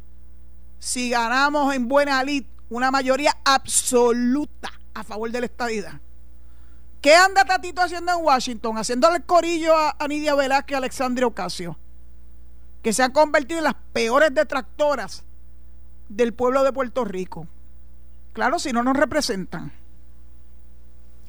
si 0.79 1.09
ganamos 1.09 1.73
en 1.73 1.87
buena 1.87 2.23
lid 2.23 2.45
una 2.69 2.91
mayoría 2.91 3.35
absoluta 3.43 4.71
a 4.93 5.03
favor 5.03 5.31
de 5.31 5.39
la 5.41 5.45
estadidad. 5.45 5.99
¿Qué 7.01 7.13
anda 7.13 7.45
Tatito 7.45 7.81
haciendo 7.81 8.13
en 8.13 8.23
Washington? 8.23 8.77
Haciéndole 8.77 9.17
el 9.17 9.25
corillo 9.25 9.75
a, 9.75 9.95
Nidia 10.07 10.33
Velázquez 10.35 10.71
y 10.71 10.73
a 10.75 10.77
Alexandria 10.77 11.27
Ocasio, 11.27 11.77
que 12.81 12.93
se 12.93 13.03
han 13.03 13.11
convertido 13.11 13.59
en 13.59 13.65
las 13.65 13.75
peores 13.93 14.33
detractoras 14.33 15.23
del 16.09 16.33
pueblo 16.33 16.63
de 16.63 16.73
Puerto 16.73 17.05
Rico. 17.05 17.47
Claro, 18.33 18.57
si 18.57 18.73
no 18.73 18.83
nos 18.83 18.97
representan. 18.97 19.71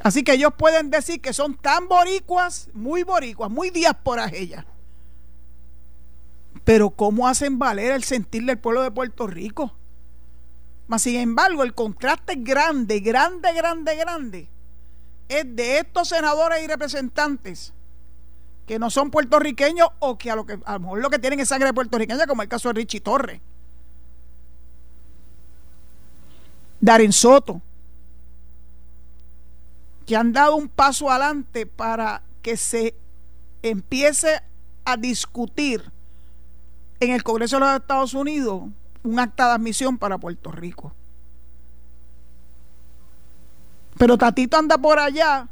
Así 0.00 0.22
que 0.22 0.32
ellos 0.32 0.52
pueden 0.56 0.90
decir 0.90 1.20
que 1.20 1.32
son 1.32 1.56
tan 1.56 1.88
boricuas, 1.88 2.70
muy 2.72 3.02
boricuas, 3.02 3.50
muy 3.50 3.70
diásporas 3.70 4.32
ellas 4.32 4.64
pero 6.66 6.90
¿cómo 6.90 7.28
hacen 7.28 7.60
valer 7.60 7.92
el 7.92 8.02
sentir 8.02 8.44
del 8.44 8.58
pueblo 8.58 8.82
de 8.82 8.90
Puerto 8.90 9.28
Rico? 9.28 9.72
Mas, 10.88 11.02
sin 11.02 11.14
embargo, 11.14 11.62
el 11.62 11.74
contraste 11.74 12.34
grande, 12.34 12.98
grande, 12.98 13.52
grande, 13.52 13.94
grande, 13.94 14.48
es 15.28 15.44
de 15.54 15.78
estos 15.78 16.08
senadores 16.08 16.64
y 16.64 16.66
representantes 16.66 17.72
que 18.66 18.80
no 18.80 18.90
son 18.90 19.12
puertorriqueños 19.12 19.88
o 20.00 20.18
que 20.18 20.28
a 20.28 20.34
lo 20.34 20.44
que 20.44 20.58
a 20.64 20.72
lo 20.72 20.80
mejor 20.80 20.98
lo 21.02 21.08
que 21.08 21.20
tienen 21.20 21.38
es 21.38 21.50
sangre 21.50 21.72
puertorriqueña, 21.72 22.26
como 22.26 22.42
el 22.42 22.48
caso 22.48 22.68
de 22.70 22.74
Richie 22.74 23.00
Torres. 23.00 23.40
Darren 26.80 27.12
Soto, 27.12 27.62
que 30.04 30.16
han 30.16 30.32
dado 30.32 30.56
un 30.56 30.68
paso 30.68 31.08
adelante 31.12 31.64
para 31.64 32.22
que 32.42 32.56
se 32.56 32.96
empiece 33.62 34.42
a 34.84 34.96
discutir 34.96 35.94
en 37.00 37.10
el 37.10 37.22
Congreso 37.22 37.56
de 37.56 37.60
los 37.60 37.76
Estados 37.76 38.14
Unidos 38.14 38.62
un 39.02 39.18
acta 39.18 39.46
de 39.46 39.52
admisión 39.54 39.98
para 39.98 40.18
Puerto 40.18 40.50
Rico. 40.50 40.92
Pero 43.98 44.18
Tatito 44.18 44.56
anda 44.56 44.76
por 44.76 44.98
allá, 44.98 45.48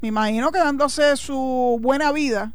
me 0.00 0.08
imagino 0.08 0.52
que 0.52 0.58
dándose 0.58 1.16
su 1.16 1.78
buena 1.80 2.12
vida 2.12 2.52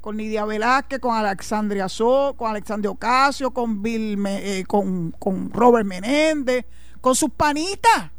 con 0.00 0.16
Lidia 0.16 0.44
Velázquez, 0.44 1.00
con 1.00 1.16
Alexandria 1.16 1.88
So, 1.88 2.34
con 2.36 2.50
Alexandre 2.50 2.88
Ocasio, 2.88 3.50
con 3.52 3.82
Bill, 3.82 4.22
eh, 4.26 4.64
con, 4.66 5.12
con 5.12 5.50
Robert 5.50 5.86
Menéndez, 5.86 6.64
con 7.00 7.14
sus 7.14 7.30
panitas. 7.30 8.10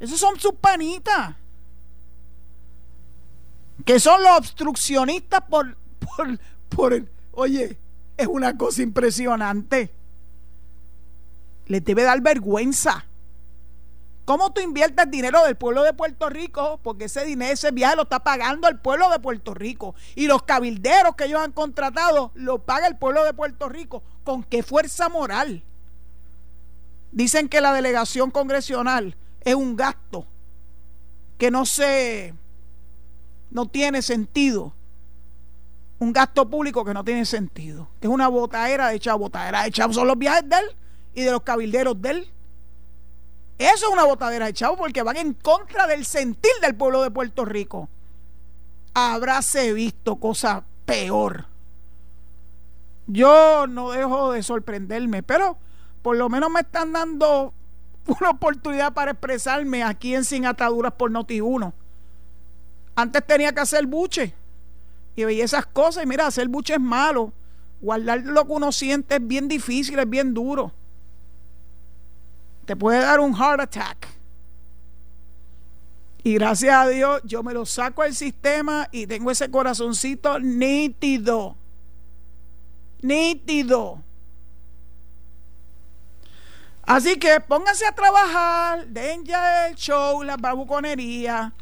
Esos 0.00 0.18
son 0.18 0.38
sus 0.38 0.54
panitas. 0.54 1.34
Que 3.84 4.00
son 4.00 4.22
los 4.22 4.38
obstruccionistas 4.38 5.42
por, 5.48 5.76
por, 6.04 6.38
por 6.68 7.04
oye, 7.32 7.78
es 8.16 8.26
una 8.26 8.56
cosa 8.56 8.82
impresionante. 8.82 9.90
Les 11.66 11.84
debe 11.84 12.02
dar 12.02 12.20
vergüenza. 12.20 13.04
¿Cómo 14.24 14.52
tú 14.52 14.60
inviertes 14.60 15.10
dinero 15.10 15.42
del 15.44 15.56
pueblo 15.56 15.82
de 15.82 15.94
Puerto 15.94 16.28
Rico? 16.28 16.78
Porque 16.82 17.06
ese 17.06 17.24
dinero, 17.24 17.52
ese 17.52 17.72
viaje 17.72 17.96
lo 17.96 18.02
está 18.02 18.22
pagando 18.22 18.68
el 18.68 18.78
pueblo 18.78 19.10
de 19.10 19.18
Puerto 19.18 19.52
Rico. 19.52 19.96
Y 20.14 20.26
los 20.26 20.44
cabilderos 20.44 21.16
que 21.16 21.24
ellos 21.24 21.40
han 21.40 21.52
contratado 21.52 22.30
lo 22.34 22.60
paga 22.60 22.86
el 22.86 22.96
pueblo 22.96 23.24
de 23.24 23.34
Puerto 23.34 23.68
Rico. 23.68 24.02
¿Con 24.22 24.44
qué 24.44 24.62
fuerza 24.62 25.08
moral? 25.08 25.64
Dicen 27.10 27.48
que 27.48 27.60
la 27.60 27.72
delegación 27.72 28.30
congresional 28.30 29.16
es 29.40 29.54
un 29.54 29.76
gasto 29.76 30.24
que 31.36 31.50
no 31.50 31.66
se 31.66 32.32
no 33.50 33.66
tiene 33.66 34.02
sentido. 34.02 34.72
Un 36.02 36.12
gasto 36.12 36.50
público 36.50 36.84
que 36.84 36.92
no 36.92 37.04
tiene 37.04 37.24
sentido. 37.24 37.86
Que 38.00 38.08
es 38.08 38.12
una 38.12 38.26
botadera 38.26 38.88
de 38.88 38.98
chavo. 38.98 39.20
Botadera 39.20 39.62
de 39.62 39.70
chavo 39.70 39.92
son 39.92 40.08
los 40.08 40.18
viajes 40.18 40.48
de 40.48 40.56
él 40.56 40.64
y 41.14 41.22
de 41.22 41.30
los 41.30 41.42
cabilderos 41.42 42.02
de 42.02 42.10
él. 42.10 42.30
Eso 43.56 43.86
es 43.86 43.92
una 43.92 44.02
botadera 44.02 44.46
de 44.46 44.52
chavo 44.52 44.76
porque 44.76 45.00
van 45.04 45.16
en 45.16 45.32
contra 45.32 45.86
del 45.86 46.04
sentir 46.04 46.50
del 46.60 46.74
pueblo 46.74 47.04
de 47.04 47.12
Puerto 47.12 47.44
Rico. 47.44 47.88
Habráse 48.94 49.72
visto 49.74 50.16
cosa 50.16 50.64
peor. 50.86 51.46
Yo 53.06 53.68
no 53.68 53.92
dejo 53.92 54.32
de 54.32 54.42
sorprenderme, 54.42 55.22
pero 55.22 55.56
por 56.02 56.16
lo 56.16 56.28
menos 56.28 56.50
me 56.50 56.62
están 56.62 56.92
dando 56.92 57.54
una 58.20 58.30
oportunidad 58.30 58.92
para 58.92 59.12
expresarme 59.12 59.84
aquí 59.84 60.16
en 60.16 60.24
Sin 60.24 60.46
Ataduras 60.46 60.94
por 60.94 61.12
Noti1. 61.12 61.72
Antes 62.96 63.24
tenía 63.24 63.52
que 63.52 63.60
hacer 63.60 63.86
buche 63.86 64.34
y 65.16 65.24
veía 65.24 65.44
esas 65.44 65.66
cosas 65.66 66.04
y 66.04 66.06
mira, 66.06 66.26
hacer 66.26 66.48
buche 66.48 66.74
es 66.74 66.80
malo. 66.80 67.32
Guardar 67.80 68.22
lo 68.22 68.46
que 68.46 68.52
uno 68.52 68.72
siente 68.72 69.16
es 69.16 69.26
bien 69.26 69.48
difícil, 69.48 69.98
es 69.98 70.08
bien 70.08 70.34
duro 70.34 70.72
te 72.64 72.76
puede 72.76 73.00
dar 73.00 73.20
un 73.20 73.34
heart 73.34 73.60
attack. 73.60 74.08
Y 76.24 76.34
gracias 76.34 76.74
a 76.74 76.88
Dios 76.88 77.20
yo 77.24 77.42
me 77.42 77.52
lo 77.52 77.66
saco 77.66 78.02
del 78.02 78.14
sistema 78.14 78.88
y 78.92 79.06
tengo 79.06 79.30
ese 79.30 79.50
corazoncito 79.50 80.38
nítido. 80.38 81.56
Nítido. 83.00 84.02
Así 86.84 87.16
que 87.16 87.40
pónganse 87.40 87.86
a 87.86 87.94
trabajar, 87.94 88.86
den 88.86 89.24
ya 89.24 89.68
el 89.68 89.74
show, 89.74 90.22
la 90.22 90.36
babuconería. 90.36 91.52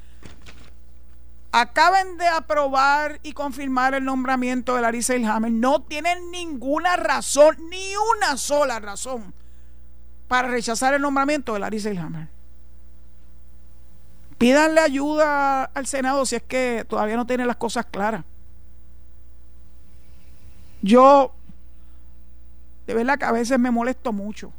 Acaben 1.52 2.16
de 2.16 2.28
aprobar 2.28 3.18
y 3.22 3.32
confirmar 3.32 3.94
el 3.94 4.04
nombramiento 4.04 4.76
de 4.76 4.82
Larissa 4.82 5.16
Ilhammer. 5.16 5.50
No 5.50 5.82
tienen 5.82 6.30
ninguna 6.30 6.96
razón, 6.96 7.56
ni 7.68 7.94
una 8.16 8.36
sola 8.36 8.78
razón 8.78 9.34
para 10.30 10.46
rechazar 10.46 10.94
el 10.94 11.02
nombramiento 11.02 11.54
de 11.54 11.58
Larissa 11.58 11.90
Hammer. 11.90 12.28
Pídanle 14.38 14.80
ayuda 14.80 15.64
al 15.64 15.88
Senado 15.88 16.24
si 16.24 16.36
es 16.36 16.42
que 16.44 16.86
todavía 16.88 17.16
no 17.16 17.26
tiene 17.26 17.44
las 17.44 17.56
cosas 17.56 17.84
claras. 17.86 18.24
Yo, 20.82 21.32
de 22.86 22.94
verdad 22.94 23.18
que 23.18 23.24
a 23.24 23.32
veces 23.32 23.58
me 23.58 23.72
molesto 23.72 24.12
mucho. 24.12 24.52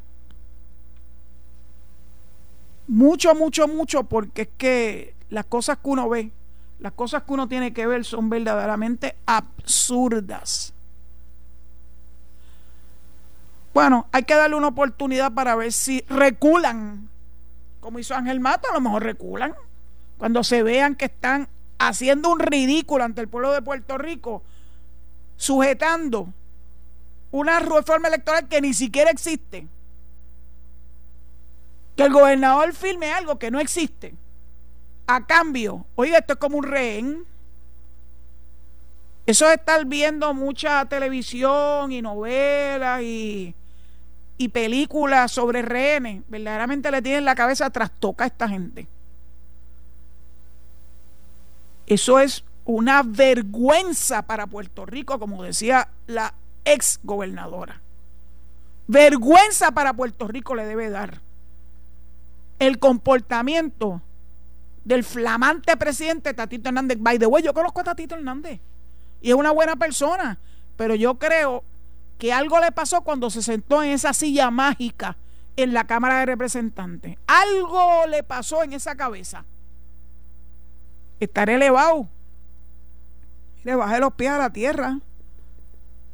Mucho, 2.89 3.33
mucho, 3.33 3.69
mucho, 3.69 4.03
porque 4.03 4.41
es 4.41 4.49
que 4.57 5.15
las 5.29 5.45
cosas 5.45 5.77
que 5.77 5.87
uno 5.87 6.09
ve, 6.09 6.33
las 6.81 6.93
cosas 6.93 7.23
que 7.23 7.33
uno 7.33 7.47
tiene 7.47 7.73
que 7.73 7.85
ver 7.85 8.03
son 8.03 8.29
verdaderamente 8.29 9.15
absurdas. 9.27 10.73
Bueno, 13.71 14.07
hay 14.11 14.23
que 14.23 14.33
darle 14.33 14.55
una 14.55 14.69
oportunidad 14.69 15.31
para 15.31 15.55
ver 15.55 15.71
si 15.71 16.03
reculan, 16.09 17.07
como 17.79 17.99
hizo 17.99 18.15
Ángel 18.15 18.39
Mato, 18.39 18.67
a 18.69 18.73
lo 18.73 18.81
mejor 18.81 19.03
reculan. 19.03 19.53
Cuando 20.17 20.43
se 20.43 20.63
vean 20.63 20.95
que 20.95 21.05
están 21.05 21.47
haciendo 21.77 22.29
un 22.31 22.39
ridículo 22.39 23.03
ante 23.03 23.21
el 23.21 23.27
pueblo 23.27 23.51
de 23.51 23.61
Puerto 23.61 23.99
Rico, 23.99 24.41
sujetando 25.37 26.33
una 27.29 27.59
reforma 27.59 28.07
electoral 28.07 28.47
que 28.47 28.59
ni 28.59 28.73
siquiera 28.73 29.11
existe. 29.11 29.67
Que 31.95 32.03
el 32.03 32.11
gobernador 32.11 32.73
firme 32.73 33.13
algo 33.13 33.37
que 33.37 33.51
no 33.51 33.59
existe. 33.59 34.15
A 35.15 35.25
cambio, 35.25 35.85
oye, 35.95 36.17
esto 36.17 36.33
es 36.33 36.39
como 36.39 36.57
un 36.57 36.63
rehén. 36.63 37.25
Eso 39.25 39.47
es 39.47 39.57
estar 39.57 39.85
viendo 39.85 40.33
mucha 40.33 40.85
televisión 40.85 41.91
y 41.91 42.01
novelas 42.01 43.01
y 43.01 43.55
y 44.41 44.49
películas 44.49 45.31
sobre 45.31 45.61
rehenes, 45.61 46.23
verdaderamente 46.27 46.89
le 46.89 47.03
tienen 47.03 47.25
la 47.25 47.35
cabeza 47.35 47.69
trastoca 47.69 48.23
a 48.23 48.27
esta 48.27 48.49
gente. 48.49 48.87
Eso 51.85 52.19
es 52.19 52.43
una 52.65 53.03
vergüenza 53.03 54.23
para 54.23 54.47
Puerto 54.47 54.85
Rico, 54.85 55.19
como 55.19 55.43
decía 55.43 55.89
la 56.07 56.33
ex 56.65 56.99
gobernadora. 57.03 57.81
Vergüenza 58.87 59.71
para 59.71 59.93
Puerto 59.93 60.27
Rico 60.27 60.55
le 60.55 60.65
debe 60.65 60.89
dar 60.89 61.21
el 62.57 62.79
comportamiento 62.79 64.01
del 64.83 65.03
flamante 65.03 65.77
presidente 65.77 66.33
Tatito 66.33 66.69
Hernández. 66.69 66.97
By 66.99 67.19
the 67.19 67.27
way, 67.27 67.43
yo 67.43 67.53
conozco 67.53 67.81
a 67.81 67.83
Tatito 67.83 68.15
Hernández 68.15 68.59
y 69.21 69.29
es 69.29 69.35
una 69.35 69.51
buena 69.51 69.75
persona, 69.75 70.39
pero 70.75 70.95
yo 70.95 71.19
creo 71.19 71.63
que 72.17 72.33
algo 72.33 72.59
le 72.59 72.71
pasó 72.71 73.01
cuando 73.01 73.29
se 73.29 73.41
sentó 73.41 73.83
en 73.83 73.91
esa 73.91 74.13
silla 74.13 74.51
mágica 74.51 75.17
en 75.55 75.73
la 75.73 75.85
Cámara 75.85 76.19
de 76.19 76.25
Representantes. 76.25 77.17
Algo 77.27 78.07
le 78.07 78.23
pasó 78.23 78.63
en 78.63 78.73
esa 78.73 78.95
cabeza. 78.95 79.45
Estar 81.19 81.49
elevado. 81.49 82.07
Le 83.63 83.75
bajé 83.75 83.99
los 83.99 84.13
pies 84.13 84.31
a 84.31 84.37
la 84.37 84.51
tierra. 84.51 84.99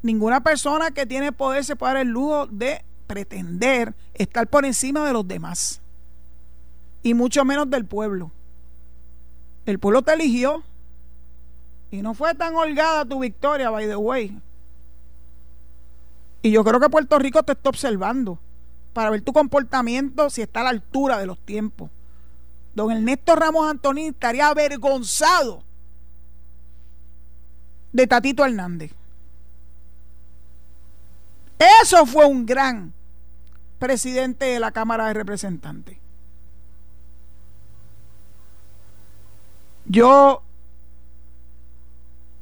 Ninguna 0.01 0.41
persona 0.41 0.91
que 0.91 1.05
tiene 1.05 1.31
poder 1.31 1.63
se 1.63 1.75
puede 1.75 1.93
dar 1.93 2.01
el 2.01 2.09
lujo 2.09 2.47
de 2.47 2.83
pretender 3.07 3.95
estar 4.13 4.47
por 4.47 4.65
encima 4.65 5.05
de 5.05 5.13
los 5.13 5.27
demás. 5.27 5.81
Y 7.03 7.13
mucho 7.13 7.45
menos 7.45 7.69
del 7.69 7.85
pueblo. 7.85 8.31
El 9.67 9.79
pueblo 9.79 10.01
te 10.01 10.13
eligió. 10.13 10.63
Y 11.91 12.01
no 12.01 12.15
fue 12.15 12.33
tan 12.33 12.55
holgada 12.55 13.05
tu 13.05 13.19
victoria, 13.19 13.69
by 13.69 13.85
the 13.85 13.95
way. 13.95 14.41
Y 16.41 16.51
yo 16.51 16.63
creo 16.63 16.79
que 16.79 16.89
Puerto 16.89 17.19
Rico 17.19 17.43
te 17.43 17.51
está 17.51 17.69
observando 17.69 18.39
para 18.93 19.09
ver 19.09 19.21
tu 19.21 19.33
comportamiento 19.33 20.29
si 20.29 20.41
está 20.41 20.61
a 20.61 20.63
la 20.63 20.69
altura 20.69 21.19
de 21.19 21.27
los 21.27 21.37
tiempos. 21.39 21.91
Don 22.73 22.91
Ernesto 22.91 23.35
Ramos 23.35 23.69
Antonín 23.69 24.13
estaría 24.13 24.47
avergonzado 24.47 25.63
de 27.91 28.07
Tatito 28.07 28.45
Hernández. 28.45 28.91
Eso 31.83 32.05
fue 32.05 32.25
un 32.25 32.45
gran 32.45 32.93
presidente 33.79 34.45
de 34.45 34.59
la 34.59 34.71
Cámara 34.71 35.07
de 35.07 35.13
Representantes. 35.13 35.97
Yo 39.89 40.43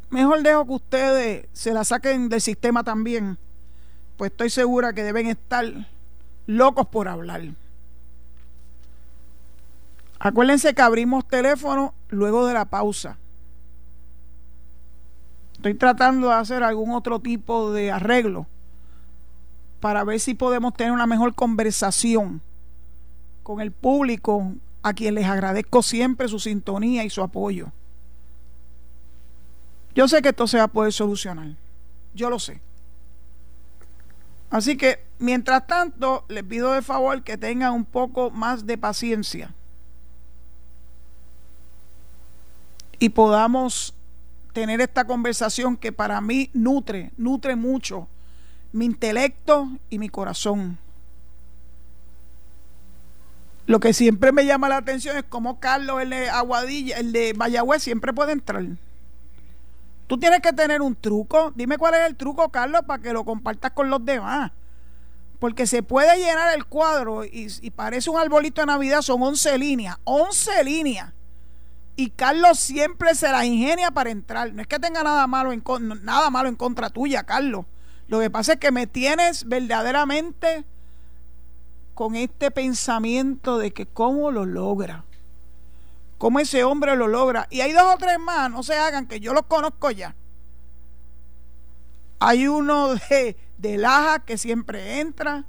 mejor 0.09 0.41
dejo 0.43 0.65
que 0.65 0.73
ustedes 0.73 1.47
se 1.53 1.73
la 1.73 1.83
saquen 1.83 2.29
del 2.29 2.41
sistema 2.41 2.83
también 2.83 3.37
pues 4.17 4.31
estoy 4.31 4.49
segura 4.49 4.93
que 4.93 5.03
deben 5.03 5.27
estar 5.27 5.65
locos 6.47 6.87
por 6.87 7.07
hablar. 7.07 7.41
Acuérdense 10.19 10.73
que 10.73 10.81
abrimos 10.81 11.27
teléfono 11.27 11.93
luego 12.09 12.45
de 12.47 12.53
la 12.53 12.65
pausa. 12.65 13.17
Estoy 15.53 15.73
tratando 15.73 16.29
de 16.29 16.35
hacer 16.35 16.63
algún 16.63 16.91
otro 16.91 17.19
tipo 17.19 17.71
de 17.71 17.91
arreglo 17.91 18.47
para 19.79 20.03
ver 20.03 20.19
si 20.19 20.33
podemos 20.33 20.73
tener 20.73 20.93
una 20.93 21.07
mejor 21.07 21.35
conversación 21.35 22.41
con 23.43 23.61
el 23.61 23.71
público 23.71 24.53
a 24.85 24.93
quien 24.93 25.15
les 25.15 25.25
agradezco 25.25 25.81
siempre 25.81 26.27
su 26.27 26.39
sintonía 26.39 27.03
y 27.03 27.09
su 27.09 27.21
apoyo. 27.21 27.71
Yo 29.95 30.07
sé 30.07 30.21
que 30.21 30.29
esto 30.29 30.47
se 30.47 30.57
va 30.57 30.63
a 30.63 30.67
poder 30.67 30.93
solucionar. 30.93 31.47
Yo 32.13 32.29
lo 32.29 32.39
sé. 32.39 32.61
Así 34.49 34.77
que 34.77 35.05
Mientras 35.17 35.65
tanto, 35.65 36.25
les 36.27 36.43
pido 36.43 36.73
de 36.73 36.81
favor 36.81 37.23
que 37.23 37.37
tengan 37.37 37.73
un 37.73 37.85
poco 37.85 38.31
más 38.31 38.65
de 38.65 38.77
paciencia 38.77 39.53
y 42.99 43.09
podamos 43.09 43.93
tener 44.51 44.81
esta 44.81 45.05
conversación 45.05 45.77
que 45.77 45.91
para 45.91 46.19
mí 46.19 46.49
nutre, 46.53 47.11
nutre 47.17 47.55
mucho 47.55 48.07
mi 48.73 48.85
intelecto 48.85 49.69
y 49.89 49.99
mi 49.99 50.09
corazón. 50.09 50.77
Lo 53.67 53.79
que 53.79 53.93
siempre 53.93 54.31
me 54.31 54.45
llama 54.45 54.69
la 54.69 54.77
atención 54.77 55.17
es 55.17 55.23
cómo 55.27 55.59
Carlos, 55.59 56.01
el 56.01 56.11
de 56.11 56.29
Aguadilla, 56.29 56.97
el 56.97 57.11
de 57.11 57.33
Mayagüez, 57.33 57.81
siempre 57.81 58.13
puede 58.13 58.31
entrar. 58.31 58.63
Tú 60.07 60.19
tienes 60.19 60.41
que 60.41 60.53
tener 60.53 60.81
un 60.81 60.95
truco. 60.95 61.51
Dime 61.55 61.77
cuál 61.77 61.95
es 61.95 62.01
el 62.07 62.15
truco, 62.15 62.49
Carlos, 62.49 62.81
para 62.85 63.01
que 63.01 63.11
lo 63.11 63.25
compartas 63.25 63.71
con 63.71 63.89
los 63.89 64.05
demás. 64.05 64.51
Porque 65.39 65.65
se 65.65 65.81
puede 65.81 66.15
llenar 66.17 66.55
el 66.55 66.65
cuadro 66.65 67.23
y, 67.25 67.49
parece 67.71 68.09
un 68.09 68.19
arbolito 68.19 68.61
de 68.61 68.67
Navidad, 68.67 69.01
son 69.01 69.21
11 69.21 69.57
líneas. 69.57 69.97
11 70.03 70.63
líneas. 70.63 71.11
Y 71.95 72.11
Carlos 72.11 72.59
siempre 72.59 73.15
se 73.15 73.31
las 73.31 73.45
ingenia 73.45 73.89
para 73.89 74.11
entrar. 74.11 74.53
No 74.53 74.61
es 74.61 74.67
que 74.67 74.79
tenga 74.79 75.01
nada 75.01 75.25
malo 75.27 75.51
en, 75.51 75.63
nada 76.03 76.29
malo 76.29 76.49
en 76.49 76.55
contra 76.55 76.89
tuya, 76.91 77.23
Carlos. 77.23 77.65
Lo 78.07 78.19
que 78.19 78.29
pasa 78.29 78.53
es 78.53 78.59
que 78.59 78.71
me 78.71 78.85
tienes 78.85 79.45
verdaderamente 79.45 80.65
con 81.95 82.15
este 82.15 82.51
pensamiento 82.51 83.57
de 83.57 83.71
que 83.71 83.87
cómo 83.87 84.29
lo 84.29 84.45
logra. 84.45 85.05
Cómo 86.17 86.39
ese 86.39 86.63
hombre 86.63 86.95
lo 86.95 87.07
logra. 87.07 87.47
Y 87.49 87.61
hay 87.61 87.71
dos 87.71 87.95
o 87.95 87.97
tres 87.97 88.19
más, 88.19 88.51
no 88.51 88.63
se 88.63 88.75
hagan, 88.75 89.07
que 89.07 89.19
yo 89.19 89.33
los 89.33 89.45
conozco 89.45 89.89
ya. 89.91 90.13
Hay 92.19 92.47
uno 92.47 92.95
de, 93.09 93.37
de 93.57 93.77
Laja 93.77 94.19
que 94.19 94.37
siempre 94.37 94.99
entra. 94.99 95.45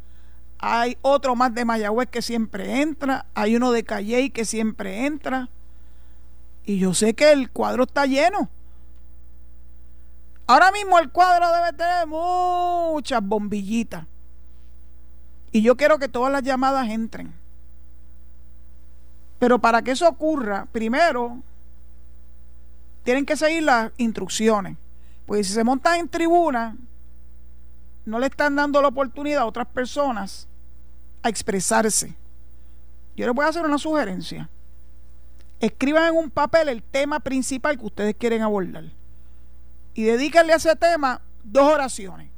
Hay 0.58 0.96
otro 1.02 1.34
más 1.34 1.52
de 1.52 1.64
Mayagüez 1.64 2.08
que 2.08 2.22
siempre 2.22 2.80
entra. 2.80 3.26
Hay 3.34 3.56
uno 3.56 3.72
de 3.72 3.84
Calley 3.84 4.30
que 4.30 4.44
siempre 4.44 5.04
entra. 5.04 5.48
Y 6.64 6.78
yo 6.78 6.94
sé 6.94 7.14
que 7.14 7.32
el 7.32 7.50
cuadro 7.50 7.84
está 7.84 8.06
lleno. 8.06 8.48
Ahora 10.46 10.70
mismo 10.70 10.98
el 11.00 11.10
cuadro 11.10 11.52
debe 11.52 11.72
tener 11.72 12.06
muchas 12.06 13.20
bombillitas. 13.20 14.06
Y 15.52 15.62
yo 15.62 15.76
quiero 15.76 15.98
que 15.98 16.08
todas 16.08 16.32
las 16.32 16.42
llamadas 16.42 16.88
entren. 16.88 17.32
Pero 19.38 19.58
para 19.58 19.82
que 19.82 19.92
eso 19.92 20.08
ocurra, 20.08 20.66
primero 20.72 21.42
tienen 23.04 23.26
que 23.26 23.36
seguir 23.36 23.62
las 23.62 23.92
instrucciones. 23.98 24.76
Pues 25.26 25.46
si 25.46 25.52
se 25.52 25.64
montan 25.64 26.00
en 26.00 26.08
tribuna, 26.08 26.76
no 28.04 28.18
le 28.18 28.26
están 28.26 28.56
dando 28.56 28.80
la 28.80 28.88
oportunidad 28.88 29.42
a 29.42 29.46
otras 29.46 29.66
personas 29.66 30.48
a 31.22 31.28
expresarse. 31.28 32.14
Yo 33.16 33.26
les 33.26 33.34
voy 33.34 33.44
a 33.44 33.48
hacer 33.48 33.64
una 33.64 33.78
sugerencia. 33.78 34.48
Escriban 35.58 36.08
en 36.08 36.16
un 36.16 36.30
papel 36.30 36.68
el 36.68 36.82
tema 36.82 37.20
principal 37.20 37.78
que 37.78 37.86
ustedes 37.86 38.14
quieren 38.16 38.42
abordar. 38.42 38.84
Y 39.94 40.04
dedíquenle 40.04 40.52
a 40.52 40.56
ese 40.56 40.76
tema 40.76 41.20
dos 41.42 41.72
oraciones. 41.72 42.30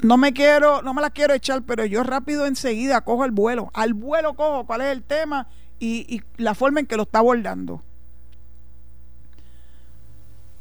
No 0.00 0.16
me 0.16 0.32
quiero, 0.32 0.82
no 0.82 0.94
me 0.94 1.02
la 1.02 1.10
quiero 1.10 1.34
echar, 1.34 1.62
pero 1.62 1.84
yo 1.84 2.02
rápido 2.02 2.46
enseguida 2.46 3.00
cojo 3.00 3.24
el 3.24 3.32
vuelo. 3.32 3.70
Al 3.74 3.94
vuelo 3.94 4.34
cojo 4.34 4.64
cuál 4.64 4.82
es 4.82 4.88
el 4.88 5.02
tema 5.02 5.48
y, 5.80 6.22
la 6.36 6.54
forma 6.54 6.80
en 6.80 6.86
que 6.86 6.96
lo 6.96 7.02
está 7.02 7.18
abordando. 7.18 7.82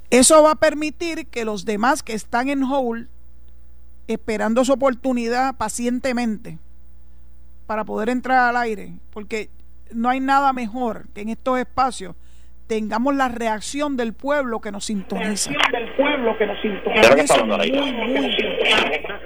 Eso 0.09 0.41
va 0.41 0.51
a 0.51 0.55
permitir 0.55 1.27
que 1.27 1.45
los 1.45 1.65
demás 1.65 2.01
que 2.01 2.13
están 2.13 2.49
en 2.49 2.63
hold, 2.63 3.09
esperando 4.07 4.63
su 4.63 4.71
oportunidad 4.71 5.55
pacientemente 5.55 6.57
para 7.65 7.83
poder 7.83 8.09
entrar 8.09 8.39
al 8.39 8.55
aire, 8.55 8.93
porque 9.11 9.49
no 9.91 10.09
hay 10.09 10.21
nada 10.21 10.53
mejor 10.53 11.07
que 11.09 11.21
en 11.21 11.29
estos 11.29 11.59
espacios 11.59 12.15
tengamos 12.67 13.15
la 13.15 13.29
reacción 13.29 13.97
del 13.97 14.13
pueblo 14.13 14.59
que 14.59 14.71
nos 14.71 14.85
sintoniza. 14.85 15.51
del 15.71 15.95
pueblo 15.95 16.37
que 16.37 16.45
nos 16.45 16.61
sintoniza. 16.61 17.15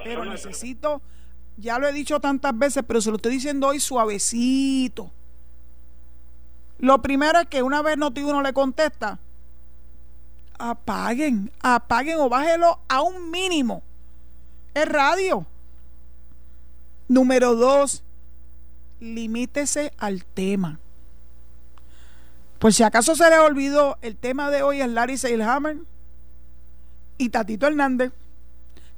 Pero 0.03 0.25
necesito, 0.25 1.01
ya 1.57 1.79
lo 1.79 1.87
he 1.87 1.93
dicho 1.93 2.19
tantas 2.19 2.57
veces, 2.57 2.83
pero 2.87 3.01
se 3.01 3.09
lo 3.09 3.17
estoy 3.17 3.33
diciendo 3.33 3.67
hoy 3.67 3.79
suavecito. 3.79 5.11
Lo 6.79 7.01
primero 7.01 7.39
es 7.39 7.47
que 7.47 7.61
una 7.61 7.81
vez 7.81 7.97
Noti 7.97 8.21
uno 8.21 8.41
le 8.41 8.53
contesta, 8.53 9.19
apaguen, 10.57 11.51
apaguen 11.61 12.17
o 12.19 12.29
bájelo 12.29 12.79
a 12.87 13.01
un 13.01 13.29
mínimo. 13.29 13.83
Es 14.73 14.87
radio. 14.87 15.45
Número 17.07 17.55
dos, 17.55 18.03
limítese 18.99 19.91
al 19.97 20.23
tema. 20.25 20.79
Pues 22.61 22.75
si 22.75 22.83
acaso 22.83 23.15
se 23.15 23.27
le 23.27 23.39
olvidó, 23.39 23.97
el 24.03 24.15
tema 24.15 24.51
de 24.51 24.61
hoy 24.61 24.81
es 24.81 24.87
Larry 24.87 25.17
Seilhammer 25.17 25.77
y 27.17 27.29
Tatito 27.29 27.65
Hernández. 27.65 28.11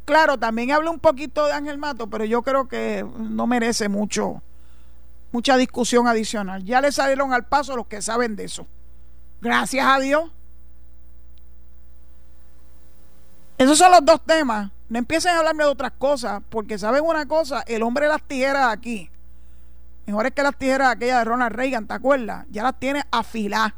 Claro, 0.03 0.37
también 0.37 0.73
habla 0.73 0.91
un 0.91 0.99
poquito 0.99 1.45
de 1.45 1.53
Ángel 1.53 1.77
Mato, 1.77 2.07
pero 2.07 2.25
yo 2.25 2.41
creo 2.41 2.67
que 2.67 3.05
no 3.19 3.47
merece 3.47 3.87
mucho, 3.87 4.41
mucha 5.31 5.55
discusión 5.55 6.07
adicional. 6.09 6.65
Ya 6.65 6.81
le 6.81 6.91
salieron 6.91 7.31
al 7.31 7.45
paso 7.45 7.77
los 7.77 7.87
que 7.87 8.01
saben 8.01 8.35
de 8.35 8.43
eso. 8.43 8.67
Gracias 9.39 9.87
a 9.87 9.97
Dios. 9.97 10.29
Esos 13.57 13.77
son 13.77 13.91
los 13.91 14.03
dos 14.03 14.19
temas. 14.25 14.71
No 14.89 14.99
empiecen 14.99 15.35
a 15.35 15.37
hablarme 15.37 15.63
de 15.63 15.69
otras 15.69 15.93
cosas, 15.97 16.43
porque 16.49 16.77
saben 16.77 17.05
una 17.05 17.25
cosa, 17.27 17.63
el 17.65 17.81
hombre 17.83 18.07
de 18.07 18.11
las 18.11 18.23
tijeras 18.23 18.73
aquí 18.73 19.09
Mejores 20.05 20.33
que 20.33 20.43
las 20.43 20.57
tijeras 20.57 20.91
aquellas 20.91 21.19
de 21.19 21.25
Ronald 21.25 21.55
Reagan, 21.55 21.87
¿te 21.87 21.93
acuerdas? 21.93 22.45
Ya 22.51 22.63
las 22.63 22.79
tiene 22.79 23.03
afiladas. 23.11 23.73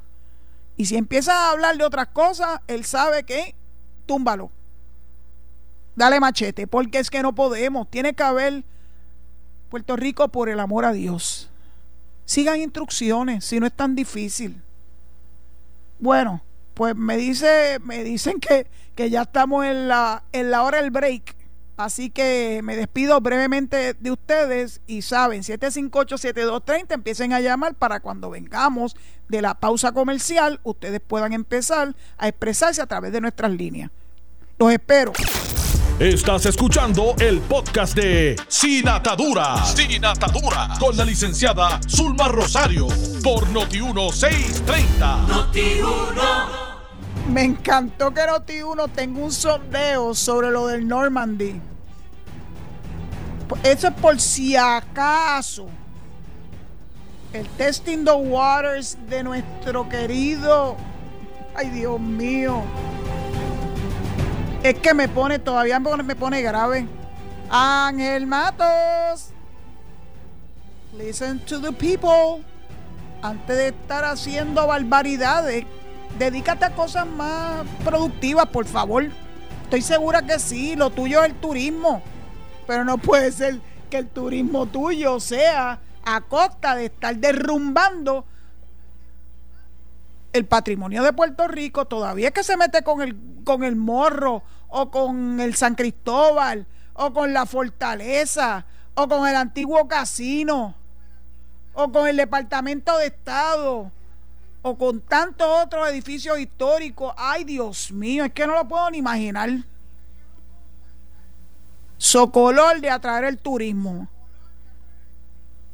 Y 0.78 0.86
si 0.86 0.98
empieza 0.98 1.34
a 1.34 1.52
hablar 1.52 1.78
de 1.78 1.86
otras 1.86 2.08
cosas, 2.08 2.60
él 2.68 2.84
sabe 2.84 3.24
que 3.24 3.56
túmbalo. 4.06 4.52
Dale 5.96 6.20
machete, 6.20 6.68
porque 6.68 7.00
es 7.00 7.10
que 7.10 7.22
no 7.22 7.34
podemos. 7.34 7.90
Tiene 7.90 8.14
que 8.14 8.24
haber 8.24 8.64
Puerto 9.70 9.96
Rico 9.96 10.28
por 10.30 10.50
el 10.50 10.60
amor 10.60 10.86
a 10.86 10.92
Dios. 10.92 11.50
Sigan 12.26 12.60
instrucciones, 12.60 13.46
si 13.46 13.60
no 13.60 13.68
es 13.68 13.74
tan 13.74 13.96
difícil. 13.96 14.62
Bueno, 16.00 16.42
pues 16.74 16.96
me 16.96 17.16
dice, 17.18 17.80
me 17.84 18.04
dicen 18.04 18.40
que, 18.40 18.68
que 18.96 19.10
ya 19.10 19.22
estamos 19.22 19.66
en 19.66 19.88
la, 19.88 20.24
en 20.34 20.52
la 20.52 20.64
hora 20.64 20.82
del 20.82 20.92
break. 20.92 21.35
Así 21.78 22.10
que 22.10 22.62
me 22.64 22.76
despido 22.76 23.20
brevemente 23.20 23.96
de 23.96 24.12
ustedes 24.12 24.82
y 24.88 25.02
saben, 25.02 25.42
758-7230, 25.44 26.94
empiecen 26.94 27.34
a 27.34 27.42
llamar 27.42 27.76
para 27.76 28.00
cuando 28.00 28.30
vengamos 28.30 28.96
de 29.28 29.42
la 29.42 29.56
pausa 29.56 29.92
comercial, 29.92 30.60
ustedes 30.64 31.02
puedan 31.06 31.34
empezar 31.34 31.96
a 32.18 32.28
expresarse 32.28 32.82
a 32.82 32.86
través 32.86 33.12
de 33.12 33.22
nuestras 33.22 33.52
líneas. 33.52 33.92
Los 34.58 34.72
espero. 34.72 35.12
Estás 36.00 36.46
escuchando 36.46 37.16
el 37.20 37.40
podcast 37.40 37.96
de 37.96 38.36
Sin 38.50 38.88
Atadura. 38.88 39.66
Sin 39.66 40.04
Atadura. 40.04 40.74
Con 40.80 40.96
la 40.98 41.06
licenciada 41.06 41.80
Zulma 41.88 42.28
Rosario. 42.28 42.88
Por 43.24 43.48
Noti1630. 43.48 45.28
Noti1. 45.28 46.05
Me 47.36 47.44
encantó 47.44 48.14
que 48.14 48.26
Noti 48.26 48.62
uno 48.62 48.88
tenga 48.88 49.20
un 49.20 49.30
sondeo 49.30 50.16
sobre 50.16 50.52
lo 50.52 50.68
del 50.68 50.88
Normandy. 50.88 51.60
Eso 53.62 53.90
es 53.90 53.94
por 53.96 54.22
si 54.22 54.56
acaso. 54.56 55.68
El 57.34 57.46
testing 57.58 58.06
the 58.06 58.14
waters 58.14 58.98
de 59.10 59.22
nuestro 59.22 59.90
querido. 59.90 60.78
Ay, 61.54 61.72
Dios 61.72 62.00
mío. 62.00 62.64
Es 64.64 64.76
que 64.76 64.94
me 64.94 65.10
pone, 65.10 65.38
todavía 65.38 65.78
me 65.78 66.16
pone 66.16 66.42
grave. 66.42 66.88
Ángel 67.50 68.28
Matos. 68.28 69.32
Listen 70.98 71.40
to 71.40 71.60
the 71.60 71.74
people. 71.74 72.46
Antes 73.22 73.58
de 73.58 73.68
estar 73.68 74.06
haciendo 74.06 74.66
barbaridades 74.68 75.66
dedícate 76.18 76.66
a 76.66 76.76
cosas 76.76 77.08
más 77.08 77.66
productivas, 77.84 78.48
por 78.48 78.66
favor. 78.66 79.06
Estoy 79.64 79.82
segura 79.82 80.26
que 80.26 80.40
sí, 80.40 80.76
lo 80.76 80.90
tuyo 80.90 81.24
es 81.24 81.32
el 81.32 81.36
turismo, 81.36 82.02
pero 82.68 82.86
no 82.86 82.98
puede 82.98 83.32
ser 83.32 83.60
que 83.90 83.98
el 83.98 84.08
turismo 84.08 84.66
tuyo 84.68 85.20
sea 85.20 85.80
a 86.04 86.22
costa 86.22 86.76
de 86.76 86.86
estar 86.86 87.16
derrumbando 87.16 88.26
el 90.34 90.46
patrimonio 90.46 91.02
de 91.02 91.14
Puerto 91.14 91.48
Rico, 91.48 91.86
todavía 91.86 92.32
que 92.32 92.44
se 92.44 92.58
mete 92.58 92.84
con 92.84 93.02
el, 93.02 93.18
con 93.44 93.64
el 93.64 93.76
morro 93.76 94.44
o 94.68 94.92
con 94.92 95.40
el 95.40 95.56
San 95.56 95.76
Cristóbal 95.76 96.68
o 96.94 97.14
con 97.14 97.34
la 97.34 97.46
fortaleza 97.46 98.66
o 98.96 99.08
con 99.08 99.28
el 99.28 99.36
antiguo 99.36 99.88
casino 99.88 100.76
o 101.74 101.92
con 101.92 102.08
el 102.08 102.18
Departamento 102.18 102.98
de 102.98 103.08
Estado 103.08 103.92
o 104.68 104.76
con 104.76 105.00
tantos 105.00 105.48
otros 105.64 105.88
edificios 105.90 106.40
históricos. 106.40 107.14
Ay, 107.18 107.44
Dios 107.44 107.92
mío, 107.92 108.26
es 108.26 108.34
que 108.34 108.48
no 108.48 108.56
lo 108.56 108.68
puedo 108.68 108.90
ni 108.90 108.98
imaginar. 108.98 109.52
socolor 112.00 112.82
de 112.82 112.90
atraer 112.90 113.26
el 113.26 113.38
turismo. 113.38 114.08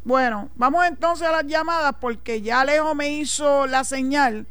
Bueno, 0.04 0.50
vamos 0.56 0.86
entonces 0.86 1.26
a 1.26 1.32
las 1.32 1.46
llamadas 1.48 1.96
porque 2.02 2.42
ya 2.42 2.60
Alejo 2.60 2.94
me 2.94 3.14
hizo 3.14 3.66
la 3.66 3.86
señal 3.86 4.46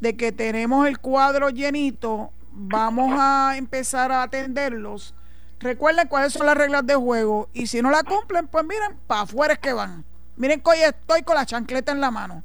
de 0.00 0.16
que 0.18 0.32
tenemos 0.32 0.86
el 0.86 0.98
cuadro 0.98 1.48
llenito. 1.48 2.30
Vamos 2.50 3.18
a 3.18 3.56
empezar 3.56 4.12
a 4.12 4.22
atenderlos. 4.22 5.14
Recuerden 5.60 6.08
cuáles 6.08 6.34
son 6.34 6.44
las 6.44 6.58
reglas 6.58 6.84
de 6.86 6.94
juego 6.94 7.48
y 7.54 7.66
si 7.66 7.80
no 7.80 7.90
la 7.90 8.02
cumplen, 8.02 8.48
pues 8.48 8.66
miren, 8.66 8.98
para 9.06 9.22
afuera 9.22 9.54
es 9.54 9.60
que 9.60 9.72
van. 9.72 10.04
Miren 10.36 10.60
que 10.60 10.70
hoy 10.70 10.78
estoy 10.80 11.22
con 11.22 11.36
la 11.36 11.46
chancleta 11.46 11.90
en 11.92 12.02
la 12.02 12.10
mano. 12.10 12.44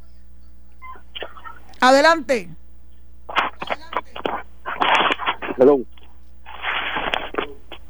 Adelante. 1.83 2.49
Hello. 5.57 5.81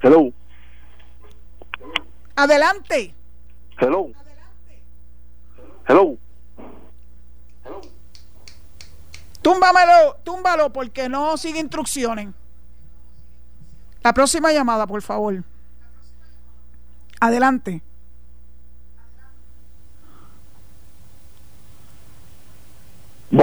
Hello. 0.01 0.33
Adelante. 2.35 3.13
Hello. 3.79 4.09
Hello. 5.87 6.17
Túmbamelo, 9.43 10.15
túmbalo 10.23 10.73
porque 10.73 11.07
no 11.07 11.37
sigue 11.37 11.59
instrucciones. 11.59 12.29
La 14.01 14.11
próxima 14.11 14.51
llamada, 14.51 14.87
por 14.87 15.03
favor. 15.03 15.43
Adelante. 17.19 17.83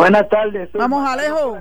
Buenas 0.01 0.31
tardes. 0.31 0.73
Vamos, 0.73 1.07
Alejo. 1.07 1.59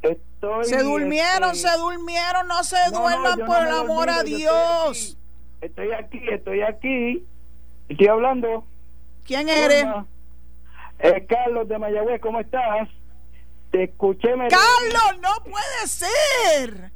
Estoy, 0.00 0.64
se 0.64 0.80
durmieron, 0.84 1.56
se 1.56 1.76
durmieron, 1.76 2.46
no 2.46 2.62
se 2.62 2.76
no, 2.92 3.00
duerman 3.00 3.38
no 3.40 3.46
por 3.46 3.66
el 3.66 3.72
amor 3.72 4.08
a 4.08 4.22
Dios. 4.22 5.18
Estoy 5.60 5.90
aquí, 5.92 6.20
estoy 6.30 6.62
aquí. 6.62 7.26
Estoy 7.88 8.06
hablando. 8.06 8.64
¿Quién 9.26 9.48
eres? 9.48 9.86
Eh, 11.00 11.26
Carlos 11.28 11.68
de 11.68 11.78
Mayagüez, 11.78 12.20
¿cómo 12.20 12.38
estás? 12.38 12.88
Te 13.72 13.84
escuché. 13.84 14.36
Me 14.36 14.46
Carlos, 14.46 15.20
no 15.20 15.50
puede 15.50 15.86
ser. 15.88 16.92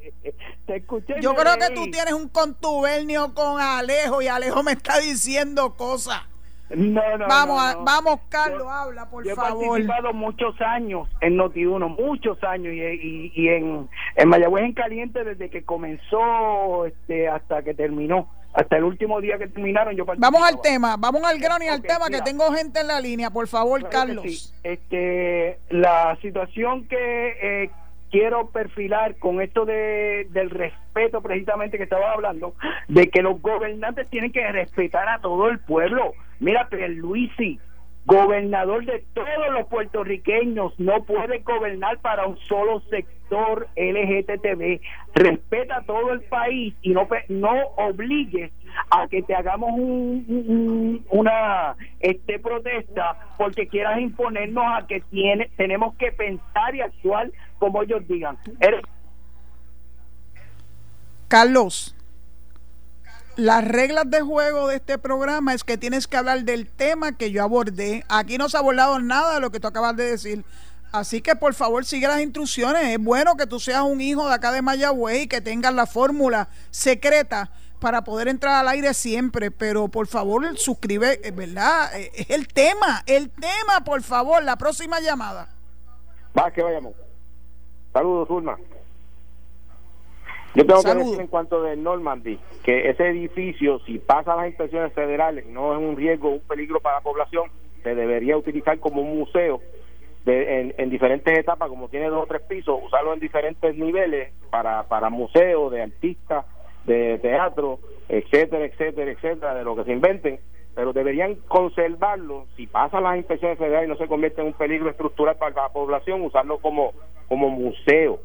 Te 0.65 0.77
escuché. 0.77 1.15
Yo 1.19 1.35
creo 1.35 1.57
que 1.57 1.71
tú 1.71 1.91
tienes 1.91 2.13
un 2.13 2.29
contubernio 2.29 3.33
con 3.33 3.59
Alejo 3.59 4.21
y 4.21 4.29
Alejo 4.29 4.63
me 4.63 4.71
está 4.71 4.97
diciendo 4.99 5.75
cosas. 5.75 6.21
No, 6.69 7.17
no, 7.17 7.27
Vamos, 7.27 7.75
no, 7.75 7.83
vamos, 7.83 8.19
Carlos, 8.29 8.63
Yo- 8.63 8.69
habla, 8.69 9.07
por 9.09 9.23
Yo 9.23 9.33
he 9.33 9.35
favor. 9.35 9.67
participado 9.67 10.13
muchos 10.13 10.59
años 10.61 11.07
en 11.21 11.37
Noti1, 11.37 11.95
muchos 11.95 12.43
años, 12.43 12.73
y, 12.73 12.79
y, 12.81 13.31
y 13.35 13.49
en, 13.49 13.87
en 14.15 14.29
Mayagüez 14.29 14.63
en 14.65 14.73
Caliente 14.73 15.23
desde 15.23 15.49
que 15.51 15.63
comenzó 15.63 16.85
este, 16.87 17.27
hasta 17.27 17.61
que 17.61 17.73
terminó, 17.75 18.27
hasta 18.53 18.77
el 18.77 18.83
último 18.83 19.21
día 19.21 19.37
que 19.37 19.47
terminaron. 19.47 19.95
Yo 19.95 20.05
Vamos 20.17 20.41
al 20.41 20.59
tema, 20.61 20.95
vamos 20.97 21.23
al 21.23 21.37
grano 21.39 21.63
y 21.63 21.67
al 21.67 21.81
tema 21.83 22.05
mira. 22.07 22.19
que 22.19 22.23
tengo 22.31 22.51
gente 22.51 22.79
en 22.81 22.87
la 22.87 22.99
línea, 22.99 23.29
por 23.29 23.47
favor, 23.47 23.81
Claro 23.81 23.91
Carlos. 23.91 24.23
sí. 24.25 24.53
Este, 24.63 25.59
la 25.69 26.17
situación 26.21 26.87
que 26.87 27.63
eh, 27.65 27.69
quiero 28.09 28.49
perfilar 28.49 29.17
con 29.17 29.41
esto 29.41 29.65
de, 29.65 30.27
del 30.31 30.49
respeto 30.49 31.21
precisamente 31.21 31.77
que 31.77 31.83
estaba 31.83 32.11
hablando, 32.13 32.55
de 32.87 33.07
que 33.09 33.21
los 33.21 33.41
gobernantes 33.41 34.09
tienen 34.09 34.31
que 34.31 34.51
respetar 34.51 35.07
a 35.09 35.19
todo 35.19 35.47
el 35.49 35.59
pueblo. 35.59 36.13
Mira, 36.39 36.67
Luisi, 36.89 37.59
gobernador 38.05 38.85
de 38.85 39.03
todos 39.13 39.51
los 39.51 39.65
puertorriqueños, 39.67 40.79
no 40.79 41.03
puede 41.03 41.39
gobernar 41.39 41.97
para 41.99 42.27
un 42.27 42.37
solo 42.47 42.81
sector 42.89 43.67
LGTB. 43.75 44.79
Respeta 45.15 45.81
todo 45.87 46.11
el 46.13 46.21
país 46.21 46.75
y 46.83 46.89
no, 46.91 47.07
no 47.29 47.51
obligues 47.77 48.51
a 48.91 49.07
que 49.07 49.23
te 49.23 49.33
hagamos 49.33 49.71
un- 49.73 50.25
un- 50.27 51.05
una 51.09 51.75
este 51.99 52.37
protesta 52.37 53.17
porque 53.37 53.67
quieras 53.67 53.99
imponernos 53.99 54.63
a 54.67 54.85
que 54.85 54.99
tiene, 55.09 55.49
tenemos 55.57 55.95
que 55.95 56.11
pensar 56.11 56.75
y 56.75 56.81
actuar 56.81 57.31
como 57.57 57.81
ellos 57.81 58.07
digan. 58.07 58.37
Carlos, 61.27 61.95
las 63.37 63.67
reglas 63.67 64.09
de 64.09 64.21
juego 64.21 64.67
de 64.67 64.77
este 64.77 64.97
programa 64.97 65.53
es 65.53 65.63
que 65.63 65.77
tienes 65.77 66.07
que 66.07 66.17
hablar 66.17 66.43
del 66.43 66.67
tema 66.67 67.17
que 67.17 67.31
yo 67.31 67.43
abordé. 67.43 68.03
Aquí 68.09 68.37
no 68.37 68.49
se 68.49 68.57
ha 68.57 68.61
abordado 68.61 68.99
nada 68.99 69.35
de 69.35 69.39
lo 69.41 69.51
que 69.51 69.59
tú 69.59 69.67
acabas 69.67 69.95
de 69.95 70.11
decir. 70.11 70.45
Así 70.91 71.21
que 71.21 71.35
por 71.35 71.53
favor 71.53 71.83
sigue 71.83 72.07
las 72.07 72.21
instrucciones. 72.21 72.83
Es 72.87 72.99
bueno 72.99 73.35
que 73.35 73.47
tú 73.47 73.59
seas 73.59 73.83
un 73.83 73.99
hijo 73.99 74.27
de 74.27 74.33
acá 74.33 74.51
de 74.51 74.61
Mayagüez 74.61 75.23
y 75.23 75.27
que 75.27 75.41
tengas 75.41 75.73
la 75.73 75.85
fórmula 75.85 76.47
secreta 76.71 77.51
para 77.79 78.03
poder 78.03 78.29
entrar 78.29 78.55
al 78.55 78.69
aire 78.69 78.93
siempre. 78.93 79.51
Pero 79.51 79.89
por 79.89 80.07
favor 80.07 80.57
suscribe, 80.57 81.19
eh, 81.23 81.31
¿verdad? 81.31 81.93
Eh, 81.99 82.11
Es 82.15 82.29
el 82.29 82.47
tema, 82.47 83.03
el 83.05 83.29
tema, 83.29 83.83
por 83.83 84.01
favor, 84.03 84.41
la 84.43 84.55
próxima 84.57 85.01
llamada. 85.01 85.49
Va, 86.37 86.49
que 86.51 86.61
vayamos. 86.63 86.93
Saludos, 87.91 88.27
Zulma. 88.27 88.57
Yo 90.55 90.65
tengo 90.65 90.83
que 90.83 90.95
decir 90.95 91.19
en 91.19 91.27
cuanto 91.27 91.61
de 91.61 91.75
Normandy 91.75 92.39
que 92.63 92.89
ese 92.89 93.09
edificio, 93.09 93.79
si 93.79 93.99
pasa 93.99 94.35
las 94.35 94.47
inspecciones 94.47 94.93
federales, 94.93 95.45
no 95.47 95.73
es 95.73 95.79
un 95.79 95.97
riesgo, 95.97 96.29
un 96.29 96.39
peligro 96.39 96.79
para 96.79 96.97
la 96.97 97.01
población, 97.01 97.51
se 97.83 97.93
debería 97.93 98.37
utilizar 98.37 98.79
como 98.79 99.01
un 99.01 99.19
museo 99.19 99.59
de, 100.23 100.61
en, 100.61 100.73
en 100.77 100.89
diferentes 100.89 101.37
etapas, 101.37 101.69
como 101.69 101.89
tiene 101.89 102.07
dos 102.07 102.23
o 102.23 102.27
tres 102.27 102.41
pisos, 102.43 102.79
usarlo 102.83 103.13
en 103.13 103.19
diferentes 103.19 103.75
niveles 103.75 104.33
para, 104.49 104.83
para 104.83 105.09
museos, 105.09 105.71
de 105.71 105.83
artistas, 105.83 106.45
de 106.85 107.19
teatro, 107.19 107.79
etcétera, 108.07 108.65
etcétera, 108.65 109.11
etcétera, 109.11 109.55
de 109.55 109.63
lo 109.63 109.75
que 109.75 109.83
se 109.83 109.91
inventen, 109.91 110.39
pero 110.73 110.93
deberían 110.93 111.35
conservarlo, 111.47 112.45
si 112.55 112.67
pasan 112.67 113.03
las 113.03 113.17
inspecciones 113.17 113.57
federales 113.57 113.87
y 113.87 113.91
no 113.91 113.97
se 113.97 114.07
convierte 114.07 114.41
en 114.41 114.47
un 114.47 114.53
peligro 114.53 114.89
estructural 114.89 115.35
para 115.37 115.63
la 115.63 115.69
población, 115.69 116.21
usarlo 116.21 116.59
como, 116.59 116.93
como 117.27 117.49
museo. 117.49 118.19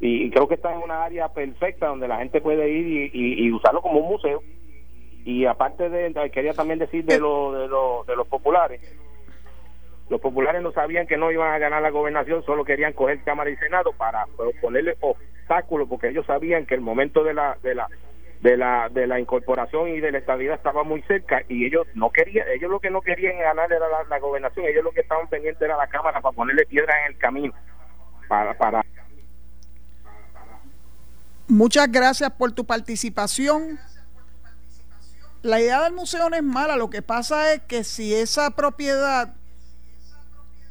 Y, 0.00 0.24
y 0.26 0.30
creo 0.30 0.48
que 0.48 0.54
está 0.54 0.72
en 0.72 0.82
una 0.82 1.04
área 1.04 1.28
perfecta 1.28 1.86
donde 1.86 2.08
la 2.08 2.18
gente 2.18 2.40
puede 2.40 2.68
ir 2.68 2.86
y, 2.86 3.10
y- 3.12 3.46
y 3.46 3.52
usarlo 3.52 3.80
como 3.80 4.00
un 4.00 4.08
museo. 4.08 4.42
Y 5.24 5.46
aparte 5.46 5.88
de, 5.88 6.30
quería 6.30 6.52
también 6.52 6.78
decir 6.78 7.04
de, 7.04 7.18
lo, 7.18 7.52
de, 7.52 7.68
lo- 7.68 8.04
de 8.06 8.14
los 8.16 8.26
populares, 8.26 8.80
los 10.10 10.20
populares 10.20 10.60
no 10.62 10.70
sabían 10.72 11.06
que 11.06 11.16
no 11.16 11.32
iban 11.32 11.52
a 11.52 11.58
ganar 11.58 11.80
la 11.80 11.90
gobernación, 11.90 12.44
solo 12.44 12.64
querían 12.64 12.92
coger 12.92 13.22
Cámara 13.24 13.48
y 13.50 13.56
Senado 13.56 13.92
para 13.92 14.26
ponerle 14.60 14.96
obstáculos, 15.00 15.88
porque 15.88 16.08
ellos 16.08 16.26
sabían 16.26 16.66
que 16.66 16.74
el 16.74 16.82
momento 16.82 17.24
de 17.24 17.32
la 17.34 17.56
de 17.62 17.74
la 17.74 17.88
de 18.42 18.56
la 18.58 18.90
de 18.90 19.06
la 19.06 19.18
incorporación 19.18 19.88
y 19.88 20.00
de 20.00 20.12
la 20.12 20.18
estabilidad 20.18 20.56
estaba 20.56 20.84
muy 20.84 21.00
cerca 21.02 21.42
y 21.48 21.64
ellos 21.64 21.86
no 21.94 22.10
querían, 22.10 22.46
ellos 22.54 22.70
lo 22.70 22.80
que 22.80 22.90
no 22.90 23.00
querían 23.00 23.38
ganar 23.38 23.72
era 23.72 23.88
la, 23.88 24.04
la 24.04 24.18
gobernación, 24.18 24.66
ellos 24.66 24.84
lo 24.84 24.90
que 24.92 25.00
estaban 25.00 25.26
pendientes 25.28 25.62
era 25.62 25.78
la 25.78 25.86
Cámara 25.86 26.20
para 26.20 26.36
ponerle 26.36 26.66
piedra 26.66 26.94
en 27.06 27.12
el 27.14 27.18
camino 27.18 27.54
para 28.28 28.52
para 28.58 28.84
Muchas 31.48 31.90
gracias 31.90 32.30
por 32.32 32.52
tu 32.52 32.64
participación. 32.64 33.78
La 35.42 35.60
idea 35.60 35.82
del 35.82 35.92
museo 35.92 36.30
no 36.30 36.36
es 36.36 36.42
mala, 36.42 36.76
lo 36.76 36.88
que 36.88 37.02
pasa 37.02 37.52
es 37.52 37.62
que 37.62 37.84
si 37.84 38.14
esa 38.14 38.50
propiedad 38.50 39.34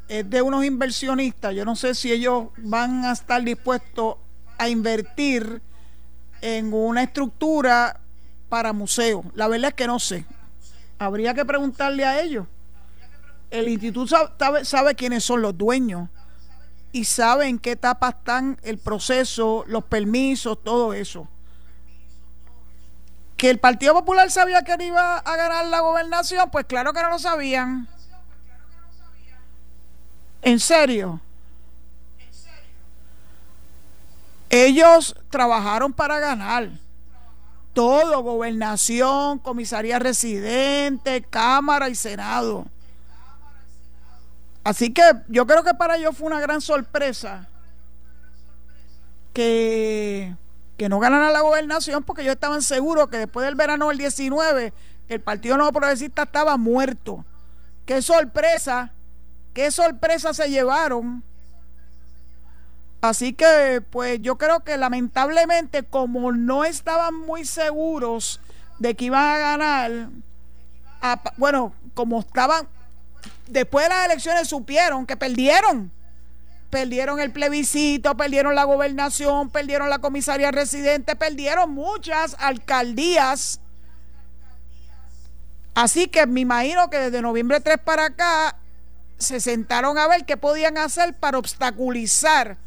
es 0.07 0.27
de 0.27 0.41
unos 0.41 0.65
inversionistas, 0.65 1.53
yo 1.53 1.63
no 1.63 1.75
sé 1.75 1.93
si 1.93 2.11
ellos 2.11 2.47
van 2.57 3.05
a 3.05 3.11
estar 3.11 3.43
dispuestos 3.43 4.15
a 4.57 4.69
invertir 4.69 5.61
en 6.41 6.73
una 6.73 7.03
estructura 7.03 7.99
para 8.49 8.73
museo. 8.73 9.23
La 9.35 9.47
verdad 9.47 9.69
es 9.69 9.75
que 9.75 9.87
no 9.87 9.99
sé. 9.99 10.25
Habría 10.97 11.33
que 11.35 11.45
preguntarle 11.45 12.03
a 12.05 12.21
ellos. 12.21 12.47
El 13.51 13.67
instituto 13.69 14.07
sa- 14.07 14.33
sabe, 14.39 14.65
sabe 14.65 14.95
quiénes 14.95 15.23
son 15.23 15.41
los 15.43 15.55
dueños 15.55 16.09
y 16.93 17.05
sabe 17.05 17.47
en 17.47 17.57
qué 17.59 17.71
etapa 17.71 18.09
están 18.09 18.57
el 18.63 18.77
proceso, 18.77 19.65
los 19.67 19.83
permisos, 19.83 20.63
todo 20.63 20.93
eso. 20.93 21.27
Que 23.35 23.49
el 23.49 23.59
Partido 23.59 23.95
Popular 23.95 24.29
sabía 24.29 24.63
que 24.63 24.77
iba 24.85 25.17
a 25.17 25.35
ganar 25.35 25.65
la 25.65 25.79
gobernación, 25.81 26.49
pues 26.51 26.65
claro 26.65 26.93
que 26.93 27.01
no 27.01 27.09
lo 27.09 27.19
sabían. 27.19 27.89
En 30.43 30.59
serio. 30.59 31.19
Ellos 34.49 35.15
trabajaron 35.31 35.91
para 35.91 36.19
ganar. 36.19 36.69
Todo, 37.73 38.21
gobernación, 38.21 39.39
comisaría 39.39 39.97
residente, 39.97 41.23
Cámara 41.23 41.89
y 41.89 41.95
Senado. 41.95 42.67
Así 44.63 44.93
que 44.93 45.03
yo 45.27 45.45
creo 45.45 45.63
que 45.63 45.73
para 45.73 45.97
ellos 45.97 46.15
fue 46.17 46.27
una 46.27 46.39
gran 46.39 46.61
sorpresa 46.61 47.47
que, 49.33 50.35
que 50.77 50.89
no 50.89 50.99
ganaran 50.99 51.33
la 51.33 51.41
gobernación 51.41 52.03
porque 52.03 52.21
ellos 52.21 52.35
estaban 52.35 52.61
seguros 52.61 53.09
que 53.09 53.17
después 53.17 53.45
del 53.45 53.55
verano 53.55 53.89
del 53.89 53.97
19 53.97 54.73
el 55.09 55.21
Partido 55.21 55.57
Nuevo 55.57 55.73
Progresista 55.73 56.23
estaba 56.23 56.55
muerto. 56.57 57.25
Qué 57.85 58.01
sorpresa, 58.01 58.93
qué 59.53 59.69
sorpresa 59.69 60.33
se 60.33 60.49
llevaron 60.49 61.23
Así 63.03 63.33
que, 63.33 63.83
pues 63.89 64.21
yo 64.21 64.37
creo 64.37 64.61
que 64.61 64.77
lamentablemente, 64.77 65.83
como 65.83 66.31
no 66.31 66.63
estaban 66.63 67.13
muy 67.13 67.43
seguros 67.43 68.39
de 68.79 68.95
que 68.95 69.03
iban 69.03 69.25
a 69.25 69.37
ganar, 69.37 69.91
bueno, 71.35 71.73
como 71.95 72.21
estaban, 72.21 72.65
después 73.47 73.85
de 73.85 73.89
las 73.89 74.05
elecciones 74.05 74.47
supieron 74.47 75.05
que 75.05 75.17
perdieron. 75.17 75.91
Perdieron 76.69 77.19
el 77.19 77.31
plebiscito, 77.31 78.17
perdieron 78.17 78.55
la 78.55 78.63
gobernación, 78.63 79.49
perdieron 79.51 79.89
la 79.89 79.99
comisaría 79.99 80.51
residente, 80.51 81.15
perdieron 81.15 81.71
muchas 81.71 82.35
alcaldías. 82.39 83.59
Así 85.75 86.07
que 86.07 86.25
me 86.25 86.41
imagino 86.41 86.89
que 86.89 86.97
desde 86.97 87.21
noviembre 87.21 87.59
3 87.59 87.77
para 87.83 88.05
acá 88.05 88.57
se 89.17 89.39
sentaron 89.39 89.97
a 89.97 90.07
ver 90.07 90.25
qué 90.25 90.37
podían 90.37 90.77
hacer 90.77 91.15
para 91.15 91.37
obstaculizar 91.37 92.57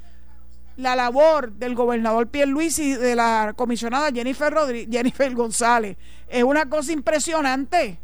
la 0.76 0.94
labor 0.94 1.52
del 1.52 1.74
gobernador 1.74 2.28
Luis 2.46 2.78
y 2.78 2.94
de 2.94 3.14
la 3.16 3.54
comisionada 3.56 4.10
Jennifer, 4.12 4.54
Jennifer 4.90 5.34
González. 5.34 5.96
Es 6.28 6.44
una 6.44 6.68
cosa 6.68 6.92
impresionante. 6.92 7.98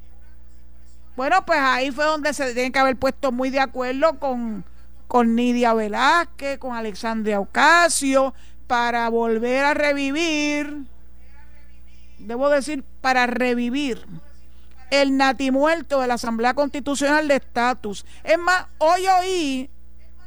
Bueno, 1.16 1.44
pues 1.44 1.58
ahí 1.60 1.90
fue 1.90 2.04
donde 2.04 2.32
se 2.32 2.54
tienen 2.54 2.72
que 2.72 2.78
haber 2.78 2.96
puesto 2.96 3.32
muy 3.32 3.50
de 3.50 3.60
acuerdo 3.60 4.18
con, 4.18 4.64
con 5.08 5.34
Nidia 5.34 5.74
Velázquez, 5.74 6.58
con 6.58 6.74
Alexandria 6.74 7.38
Ocasio, 7.38 8.34
para 8.66 9.08
volver 9.10 9.64
a 9.64 9.74
revivir, 9.74 10.86
debo 12.18 12.48
decir, 12.48 12.84
para 13.02 13.26
revivir 13.26 14.06
el 14.90 15.16
natimuerto 15.16 16.00
de 16.00 16.06
la 16.06 16.14
Asamblea 16.14 16.54
Constitucional 16.54 17.28
de 17.28 17.36
Estatus. 17.36 18.06
Es 18.24 18.38
más, 18.38 18.66
hoy 18.78 19.06
oí 19.06 19.70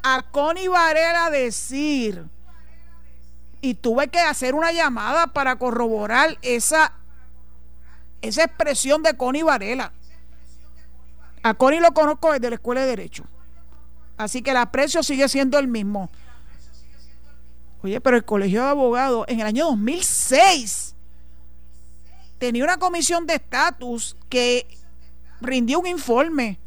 a 0.03 0.21
Connie 0.31 0.67
Varela 0.67 1.31
decir 1.31 2.25
y 3.61 3.73
tuve 3.73 4.09
que 4.09 4.19
hacer 4.19 4.53
una 4.53 4.71
llamada 4.71 5.27
para 5.27 5.55
corroborar 5.57 6.37
esa, 6.43 6.93
esa 8.21 8.43
expresión 8.43 9.01
de 9.01 9.17
Connie 9.17 9.41
Varela. 9.41 9.91
A 11.45 11.53
Connie 11.53 11.79
lo 11.79 11.93
conozco 11.93 12.33
desde 12.33 12.49
la 12.49 12.55
Escuela 12.55 12.81
de 12.81 12.87
Derecho. 12.87 13.23
Así 14.17 14.41
que 14.41 14.49
el 14.49 14.57
aprecio 14.57 15.03
sigue 15.03 15.29
siendo 15.29 15.59
el 15.59 15.67
mismo. 15.67 16.09
Oye, 17.83 18.01
pero 18.01 18.17
el 18.17 18.25
Colegio 18.25 18.63
de 18.63 18.69
Abogados 18.69 19.25
en 19.27 19.41
el 19.41 19.45
año 19.45 19.65
2006 19.65 20.95
tenía 22.39 22.63
una 22.63 22.77
comisión 22.77 23.27
de 23.27 23.35
estatus 23.35 24.17
que 24.27 24.65
rindió 25.39 25.79
un 25.79 25.85
informe 25.85 26.57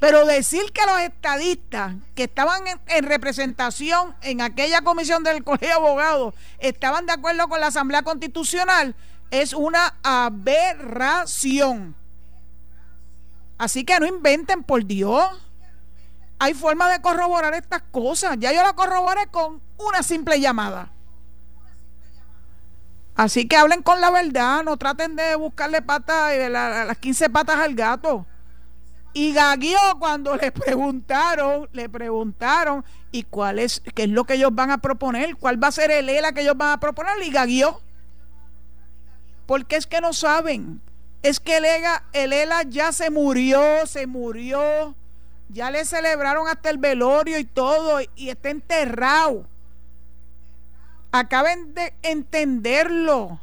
pero 0.00 0.26
decir 0.26 0.72
que 0.72 0.84
los 0.84 0.98
estadistas 1.00 1.94
que 2.16 2.24
estaban 2.24 2.64
en, 2.86 3.04
representación 3.04 4.16
en 4.22 4.40
aquella 4.40 4.82
comisión 4.82 5.22
del 5.22 5.44
Colegio 5.44 5.68
de 5.68 5.74
Abogados 5.74 6.34
estaban 6.58 7.06
de 7.06 7.12
acuerdo 7.12 7.46
con 7.48 7.60
la 7.60 7.68
Asamblea 7.68 8.02
Constitucional 8.02 8.96
es 9.30 9.52
una 9.52 9.94
aberración. 10.02 11.94
Así 13.58 13.84
que 13.84 13.98
no 13.98 14.06
inventen, 14.06 14.62
por 14.62 14.84
Dios. 14.84 15.24
Hay 16.38 16.54
forma 16.54 16.88
de 16.88 17.02
corroborar 17.02 17.54
estas 17.54 17.82
cosas. 17.90 18.36
Ya 18.38 18.52
yo 18.52 18.62
la 18.62 18.72
corroboré 18.72 19.26
con 19.26 19.60
una 19.76 20.02
simple 20.04 20.40
llamada. 20.40 20.92
Así 23.16 23.48
que 23.48 23.56
hablen 23.56 23.82
con 23.82 24.00
la 24.00 24.12
verdad, 24.12 24.62
no 24.62 24.76
traten 24.76 25.16
de 25.16 25.34
buscarle 25.34 25.82
patas, 25.82 26.32
eh, 26.34 26.48
las 26.48 26.96
15 26.98 27.28
patas 27.30 27.56
al 27.56 27.74
gato. 27.74 28.24
Y 29.12 29.32
gaguió 29.32 29.78
cuando 29.98 30.36
le 30.36 30.52
preguntaron, 30.52 31.68
le 31.72 31.88
preguntaron, 31.88 32.84
¿y 33.10 33.24
cuál 33.24 33.58
es, 33.58 33.82
qué 33.96 34.04
es 34.04 34.08
lo 34.08 34.22
que 34.22 34.34
ellos 34.34 34.54
van 34.54 34.70
a 34.70 34.78
proponer? 34.78 35.36
¿Cuál 35.36 35.60
va 35.62 35.66
a 35.66 35.72
ser 35.72 35.90
el 35.90 36.08
ELA 36.08 36.30
que 36.30 36.42
ellos 36.42 36.56
van 36.56 36.70
a 36.70 36.78
proponer? 36.78 37.14
Y 37.24 37.32
gaguió. 37.32 37.80
Porque 39.46 39.74
es 39.74 39.88
que 39.88 40.00
no 40.00 40.12
saben. 40.12 40.80
Es 41.22 41.40
que 41.40 41.56
el 41.56 41.64
ELA, 41.64 42.04
el 42.12 42.32
ELA 42.32 42.62
ya 42.62 42.92
se 42.92 43.10
murió, 43.10 43.86
se 43.86 44.06
murió. 44.06 44.94
Ya 45.48 45.70
le 45.70 45.84
celebraron 45.84 46.46
hasta 46.46 46.70
el 46.70 46.78
velorio 46.78 47.38
y 47.38 47.44
todo, 47.44 48.00
y 48.14 48.28
está 48.28 48.50
enterrado. 48.50 49.46
Acaben 51.10 51.74
de 51.74 51.94
entenderlo. 52.02 53.40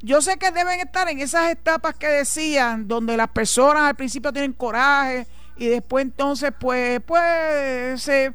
Yo 0.00 0.20
sé 0.20 0.36
que 0.36 0.50
deben 0.50 0.80
estar 0.80 1.08
en 1.08 1.20
esas 1.20 1.50
etapas 1.50 1.94
que 1.94 2.08
decían, 2.08 2.88
donde 2.88 3.16
las 3.16 3.28
personas 3.28 3.84
al 3.84 3.94
principio 3.94 4.32
tienen 4.32 4.52
coraje 4.52 5.26
y 5.56 5.68
después 5.68 6.02
entonces 6.02 6.52
pues, 6.58 7.00
pues, 7.06 8.02
se, 8.02 8.34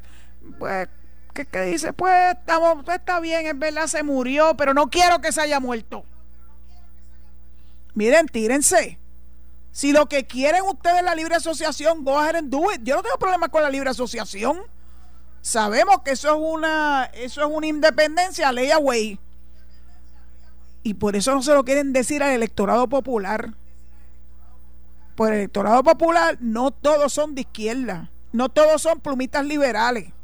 pues, 0.58 0.88
¿qué, 1.32 1.62
dice? 1.62 1.92
Pues 1.92 2.36
estamos, 2.36 2.84
pues, 2.84 2.98
está 2.98 3.20
bien, 3.20 3.46
es 3.46 3.56
verdad, 3.56 3.86
se 3.86 4.02
murió, 4.02 4.56
pero 4.56 4.74
no 4.74 4.88
quiero 4.88 5.20
que 5.20 5.30
se 5.30 5.42
haya 5.42 5.60
muerto. 5.60 6.04
Miren, 8.00 8.28
tírense. 8.28 8.98
Si 9.72 9.92
lo 9.92 10.06
que 10.06 10.26
quieren 10.26 10.62
ustedes 10.62 11.00
es 11.00 11.04
la 11.04 11.14
libre 11.14 11.34
asociación, 11.34 12.02
go 12.02 12.18
ahead 12.18 12.34
and 12.34 12.48
do 12.48 12.72
it. 12.72 12.80
Yo 12.82 12.96
no 12.96 13.02
tengo 13.02 13.18
problema 13.18 13.50
con 13.50 13.62
la 13.62 13.68
libre 13.68 13.90
asociación. 13.90 14.56
Sabemos 15.42 16.00
que 16.02 16.12
eso 16.12 16.28
es 16.30 16.40
una, 16.40 17.10
eso 17.12 17.42
es 17.42 17.46
una 17.54 17.66
independencia, 17.66 18.52
ley 18.52 18.70
away. 18.70 19.20
Y 20.82 20.94
por 20.94 21.14
eso 21.14 21.34
no 21.34 21.42
se 21.42 21.52
lo 21.52 21.62
quieren 21.62 21.92
decir 21.92 22.22
al 22.22 22.30
electorado 22.30 22.88
popular. 22.88 23.52
Por 25.14 25.28
el 25.28 25.40
electorado 25.40 25.82
popular 25.82 26.38
no 26.40 26.70
todos 26.70 27.12
son 27.12 27.34
de 27.34 27.42
izquierda, 27.42 28.10
no 28.32 28.48
todos 28.48 28.80
son 28.80 29.00
plumitas 29.00 29.44
liberales. 29.44 30.14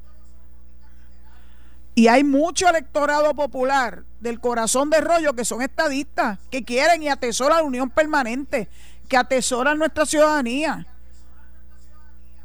Y 1.94 2.08
hay 2.08 2.24
mucho 2.24 2.70
electorado 2.70 3.34
popular 3.34 4.04
del 4.20 4.40
corazón 4.40 4.90
de 4.90 5.00
rollo 5.00 5.34
que 5.34 5.44
son 5.44 5.62
estadistas, 5.62 6.38
que 6.50 6.64
quieren 6.64 7.02
y 7.02 7.08
atesoran 7.08 7.58
la 7.58 7.64
unión 7.64 7.90
permanente, 7.90 8.68
que 9.08 9.16
atesoran 9.16 9.78
nuestra 9.78 10.06
ciudadanía. 10.06 10.86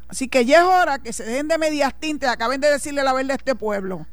Así 0.08 0.28
que 0.28 0.44
ya 0.44 0.60
es 0.60 0.64
hora 0.64 0.98
que 0.98 1.12
se 1.12 1.24
dejen 1.24 1.48
de 1.48 1.58
medias 1.58 1.94
tintas 1.98 2.30
y 2.30 2.32
acaben 2.32 2.60
de 2.60 2.70
decirle 2.70 3.02
la 3.02 3.12
verdad 3.14 3.32
a 3.32 3.36
este 3.36 3.54
pueblo 3.54 4.06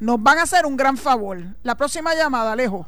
nos 0.00 0.22
van 0.22 0.38
a 0.38 0.42
hacer 0.42 0.66
un 0.66 0.76
gran 0.76 0.96
favor. 0.96 1.38
La 1.62 1.74
próxima 1.76 2.14
llamada, 2.14 2.52
Alejo. 2.52 2.86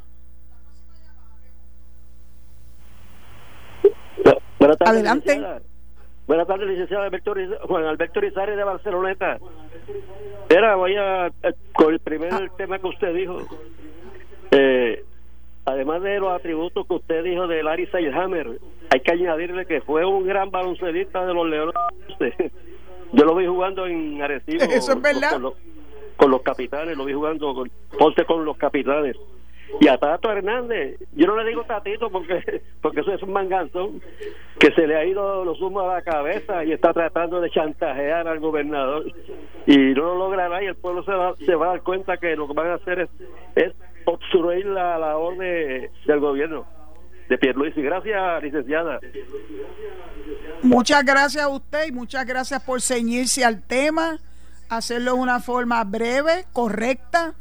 Buenas 4.59 4.79
tardes, 4.79 4.94
Adelante. 4.94 5.62
Buenas 6.26 6.46
tardes, 6.46 6.68
licenciado 6.68 7.09
Juan 7.68 7.85
Alberto 7.85 8.20
Rizarri 8.20 8.57
de 8.57 8.64
Barceloneta. 8.64 9.38
Era, 10.49 10.77
voy 10.77 10.96
a, 10.96 11.33
con 11.72 11.92
el 11.92 12.01
primer 12.01 12.33
ah. 12.33 12.49
tema 12.57 12.79
que 12.79 12.87
usted 12.87 13.14
dijo. 13.14 13.38
Eh, 14.51 15.05
además 15.64 16.03
de 16.03 16.20
los 16.20 16.33
atributos 16.33 16.87
que 16.87 16.94
usted 16.94 17.25
dijo 17.25 17.46
de 17.46 17.62
Larry 17.62 17.87
Seilhammer, 17.87 18.59
hay 18.90 19.01
que 19.01 19.12
añadirle 19.12 19.66
que 19.66 19.81
fue 19.81 20.05
un 20.05 20.27
gran 20.27 20.51
baloncelista 20.51 21.27
de 21.27 21.35
los 21.35 21.49
Leones. 21.49 21.75
Yo 23.12 23.25
lo 23.25 23.35
vi 23.35 23.46
jugando 23.46 23.87
en 23.87 24.22
Arecibo. 24.22 24.62
Eso 24.70 24.92
es 24.92 25.03
verdad 25.03 25.40
con 26.16 26.31
los 26.31 26.42
capitanes, 26.42 26.96
lo 26.96 27.05
vi 27.05 27.12
jugando 27.12 27.55
con, 27.55 27.70
Ponce 27.99 28.25
con 28.25 28.44
los 28.44 28.57
capitanes. 28.57 29.16
Y 29.81 29.88
a 29.88 29.98
Tato 29.98 30.31
Hernández, 30.31 30.98
yo 31.12 31.26
no 31.26 31.37
le 31.37 31.48
digo 31.48 31.64
Tatito 31.64 32.11
porque 32.11 32.62
porque 32.83 33.00
eso 33.00 33.12
es 33.12 33.22
un 33.22 33.33
manganzón 33.33 34.00
que 34.59 34.72
se 34.72 34.87
le 34.87 34.96
ha 34.96 35.05
ido 35.05 35.44
los 35.44 35.61
humos 35.61 35.85
a 35.85 35.94
la 35.94 36.02
cabeza 36.02 36.64
y 36.64 36.72
está 36.72 36.92
tratando 36.92 37.40
de 37.40 37.50
chantajear 37.50 38.26
al 38.26 38.40
gobernador 38.40 39.05
y 39.66 39.76
no 39.76 40.02
lo 40.02 40.18
logrará 40.18 40.62
y 40.62 40.66
el 40.66 40.76
pueblo 40.76 41.02
se 41.05 41.12
va, 41.12 41.35
se 41.44 41.55
va 41.55 41.66
a 41.66 41.70
dar 41.70 41.83
cuenta 41.83 42.16
que 42.16 42.37
lo 42.37 42.46
que 42.46 42.55
van 42.55 42.70
a 42.70 42.74
hacer 42.74 43.00
es, 43.00 43.11
es 43.55 43.72
obstruir 44.05 44.66
la 44.66 44.98
labor 44.98 45.37
de, 45.37 45.90
del 46.07 46.20
gobierno 46.20 46.64
de 47.29 47.38
Pierluisi. 47.38 47.83
Gracias, 47.83 48.42
licenciada. 48.42 49.00
Muchas 50.62 51.05
gracias 51.05 51.44
a 51.44 51.48
usted 51.48 51.88
y 51.88 51.92
muchas 51.92 52.24
gracias 52.24 52.62
por 52.62 52.81
ceñirse 52.81 53.44
al 53.44 53.62
tema 53.62 54.18
hacerlo 54.68 55.14
de 55.14 55.20
una 55.20 55.40
forma 55.40 55.83
breve, 55.85 56.44
correcta. 56.52 57.35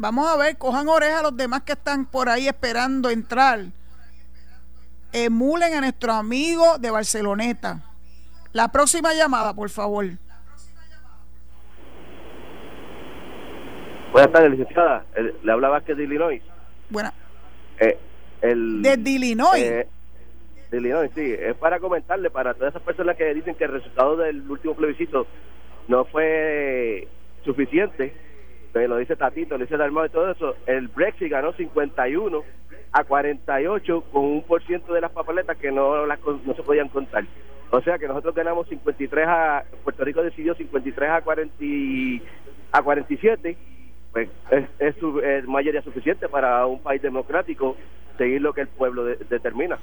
Vamos 0.00 0.26
a 0.26 0.38
ver, 0.38 0.56
cojan 0.56 0.88
oreja 0.88 1.18
a 1.18 1.22
los 1.24 1.36
demás 1.36 1.60
que 1.60 1.72
están 1.72 2.06
por 2.06 2.30
ahí 2.30 2.48
esperando 2.48 3.10
entrar. 3.10 3.66
Emulen 5.12 5.74
a 5.74 5.82
nuestro 5.82 6.12
amigo 6.12 6.78
de 6.78 6.90
Barceloneta. 6.90 7.82
La 8.54 8.68
próxima 8.68 9.12
llamada, 9.12 9.52
por 9.52 9.68
favor. 9.68 10.06
Buenas 14.10 14.32
tardes, 14.32 14.52
licenciada. 14.52 15.04
Le 15.42 15.52
hablaba 15.52 15.82
que 15.82 15.94
de 15.94 16.04
Illinois. 16.04 16.42
Buena. 16.88 17.12
Eh, 17.78 17.98
el, 18.40 18.80
de 18.80 18.94
Illinois. 19.04 19.62
Eh, 19.62 19.86
de 20.70 20.78
Illinois, 20.78 21.10
sí. 21.14 21.30
Es 21.38 21.56
para 21.56 21.78
comentarle 21.78 22.30
para 22.30 22.54
todas 22.54 22.70
esas 22.70 22.82
personas 22.82 23.18
que 23.18 23.34
dicen 23.34 23.54
que 23.54 23.64
el 23.64 23.72
resultado 23.72 24.16
del 24.16 24.50
último 24.50 24.74
plebiscito 24.74 25.26
no 25.88 26.06
fue 26.06 27.06
suficiente, 27.44 28.29
lo 28.74 28.96
dice 28.98 29.16
Tatito, 29.16 29.56
lo 29.58 29.64
dice 29.64 29.76
Dalmau 29.76 30.06
y 30.06 30.10
todo 30.10 30.30
eso, 30.30 30.54
el 30.66 30.88
Brexit 30.88 31.30
ganó 31.30 31.52
51 31.52 32.42
a 32.92 33.04
48 33.04 34.02
con 34.12 34.24
un 34.24 34.42
por 34.42 34.64
ciento 34.64 34.92
de 34.94 35.00
las 35.00 35.10
papeletas 35.12 35.56
que 35.56 35.70
no, 35.72 36.06
las, 36.06 36.18
no 36.44 36.54
se 36.54 36.62
podían 36.62 36.88
contar. 36.88 37.24
O 37.70 37.80
sea 37.82 37.98
que 37.98 38.08
nosotros 38.08 38.34
ganamos 38.34 38.68
53 38.68 39.26
a, 39.28 39.64
Puerto 39.84 40.04
Rico 40.04 40.22
decidió 40.22 40.54
53 40.54 41.10
a 41.10 41.20
40 41.22 41.54
a 42.72 42.82
47, 42.82 43.56
pues 44.12 44.28
es, 44.50 44.64
es, 44.78 44.96
su- 44.96 45.20
es 45.20 45.44
mayoría 45.46 45.82
suficiente 45.82 46.28
para 46.28 46.66
un 46.66 46.80
país 46.82 47.00
democrático 47.02 47.76
seguir 48.18 48.40
lo 48.40 48.52
que 48.52 48.62
el 48.62 48.68
pueblo 48.68 49.04
de- 49.04 49.16
determina. 49.28 49.78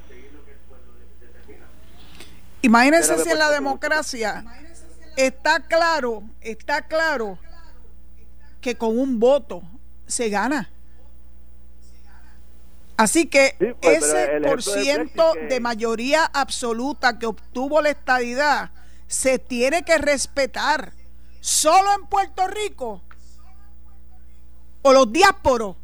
Imagínense 2.62 3.16
si 3.18 3.30
en 3.30 3.38
la 3.38 3.50
democracia 3.50 4.44
está 5.16 5.60
claro, 5.66 6.22
está 6.40 6.82
claro 6.88 7.38
que 8.60 8.76
con 8.76 8.98
un 8.98 9.18
voto 9.20 9.62
se 10.06 10.28
gana. 10.28 10.70
Así 12.96 13.26
que 13.26 13.54
Sí, 13.60 13.66
pues, 13.80 14.02
ese 14.02 14.40
por 14.42 14.62
ciento 14.62 15.32
que- 15.34 15.46
de 15.46 15.60
mayoría 15.60 16.24
absoluta 16.24 17.18
que 17.18 17.26
obtuvo 17.26 17.80
la 17.80 17.90
estadidad 17.90 18.70
se 19.06 19.38
tiene 19.38 19.84
que 19.84 19.98
respetar. 19.98 20.92
Solo 21.40 21.92
en 21.94 22.06
Puerto 22.06 22.46
Rico 22.48 23.02
o 24.82 24.92
los 24.92 25.12
diásporos 25.12 25.76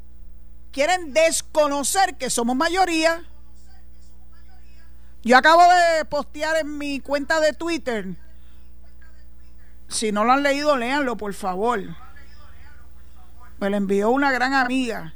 quieren 0.73 1.13
desconocer 1.15 2.17
que 2.17 2.31
somos 2.31 2.57
mayoría. 2.57 3.25
Yo 5.23 5.39
acabo 5.39 5.63
de 5.63 6.05
postear 6.07 6.57
en 6.57 6.77
mi 6.77 6.99
cuenta 7.01 7.39
de 7.41 7.53
Twitter. 7.53 8.09
Si 9.89 10.11
no 10.11 10.25
lo 10.25 10.33
han 10.33 10.43
leído, 10.43 10.77
léanlo, 10.77 11.17
por 11.17 11.33
favor. 11.33 11.81
Me 13.65 13.71
lo 13.71 13.79
envió 13.79 14.11
una 14.11 14.31
gran 14.31 14.53
amiga. 14.53 15.15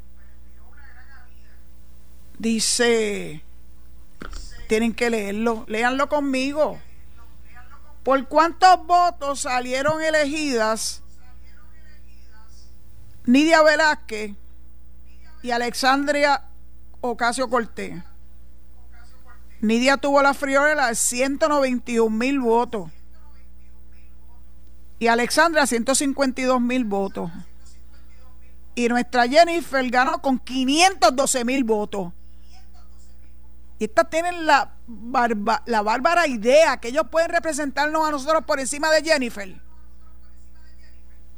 Dice, 2.39 3.45
tienen 4.69 4.95
que 4.95 5.11
leerlo, 5.11 5.67
léanlo 5.69 6.09
conmigo. 6.09 6.81
¿Por 8.03 8.27
cuántos 8.27 8.87
votos 8.87 9.41
salieron 9.41 10.01
elegidas 10.01 11.03
Nidia 13.27 13.63
Velázquez 13.63 14.33
y 15.43 15.51
Alexandria 15.51 16.45
Ocasio 17.03 17.51
Cortés? 17.51 18.03
Nidia 19.61 19.99
tuvo 19.99 20.23
la 20.23 20.33
friolera 20.33 20.87
de 20.87 20.95
191 20.95 22.09
mil 22.09 22.41
votos. 22.41 22.91
Y 24.99 25.09
Alexandra 25.09 25.67
152 25.67 26.63
mil 26.63 26.87
votos. 26.87 27.31
Y 28.79 28.89
nuestra 28.89 29.27
Jennifer 29.27 29.91
ganó 29.91 30.23
con 30.23 30.39
512 30.39 31.45
mil 31.45 31.65
votos. 31.65 32.13
Y 33.77 33.87
estas 33.87 34.09
tienen 34.09 34.47
la, 34.47 34.73
la 35.67 35.83
bárbara 35.83 36.29
idea 36.29 36.77
que 36.77 36.87
ellos 36.87 37.03
pueden 37.11 37.29
representarnos 37.31 38.07
a 38.07 38.13
nosotros 38.13 38.45
por 38.45 38.61
encima 38.61 38.89
de 38.93 39.03
Jennifer. 39.03 39.61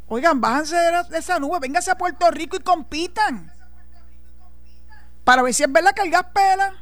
Oigan, 0.06 0.38
bájense 0.38 0.76
de, 0.76 1.02
de 1.04 1.18
esa 1.18 1.38
nube, 1.38 1.60
vénganse 1.60 1.90
a 1.90 1.96
Puerto 1.96 2.30
Rico 2.30 2.58
y 2.58 2.60
compitan. 2.60 3.50
Para 5.24 5.40
ver 5.40 5.54
si 5.54 5.62
es 5.62 5.72
verdad 5.72 5.94
que 5.94 6.02
el 6.02 6.10
pela. 6.34 6.74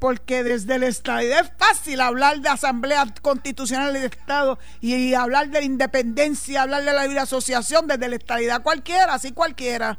Porque 0.00 0.42
desde 0.42 0.76
el 0.76 0.82
Estado 0.82 1.20
es 1.20 1.52
fácil 1.58 2.00
hablar 2.00 2.40
de 2.40 2.48
Asamblea 2.48 3.04
Constitucional 3.20 3.92
del 3.92 4.04
Estado 4.04 4.58
y 4.80 5.12
hablar 5.12 5.50
de 5.50 5.60
la 5.60 5.66
independencia, 5.66 6.62
hablar 6.62 6.82
de 6.84 6.92
la 6.92 7.04
libre 7.04 7.20
asociación 7.20 7.86
desde 7.86 8.08
la 8.08 8.16
estadidad 8.16 8.62
cualquiera, 8.62 9.12
así 9.12 9.32
cualquiera. 9.32 9.98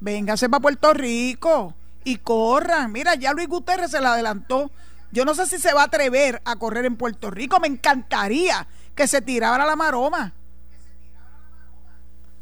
Véngase 0.00 0.48
para 0.48 0.60
Puerto 0.60 0.92
Rico 0.92 1.74
y 2.02 2.16
corran. 2.16 2.90
Mira, 2.90 3.14
ya 3.14 3.32
Luis 3.32 3.46
Guterres 3.46 3.92
se 3.92 4.00
la 4.00 4.14
adelantó. 4.14 4.72
Yo 5.12 5.24
no 5.24 5.32
sé 5.34 5.46
si 5.46 5.58
se 5.58 5.72
va 5.72 5.82
a 5.82 5.86
atrever 5.86 6.42
a 6.44 6.56
correr 6.56 6.84
en 6.84 6.96
Puerto 6.96 7.30
Rico. 7.30 7.60
Me 7.60 7.68
encantaría 7.68 8.66
que 8.96 9.06
se 9.06 9.22
tirara 9.22 9.64
la 9.64 9.76
maroma. 9.76 10.32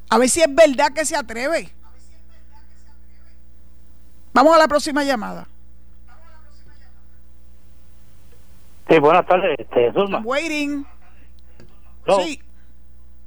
A 0.08 0.18
ver 0.18 0.30
si 0.30 0.40
es 0.40 0.54
verdad 0.54 0.92
que 0.94 1.04
se 1.04 1.16
atreve. 1.16 1.74
Vamos 4.32 4.54
a 4.54 4.58
la 4.58 4.68
próxima 4.68 5.04
llamada. 5.04 5.48
Sí, 8.88 8.98
buenas 8.98 9.26
tardes, 9.26 9.58
este, 9.58 9.92
Zulma. 9.92 10.18
I'm 10.18 10.26
waiting. 10.26 10.84
No, 12.06 12.20
Sí, 12.20 12.38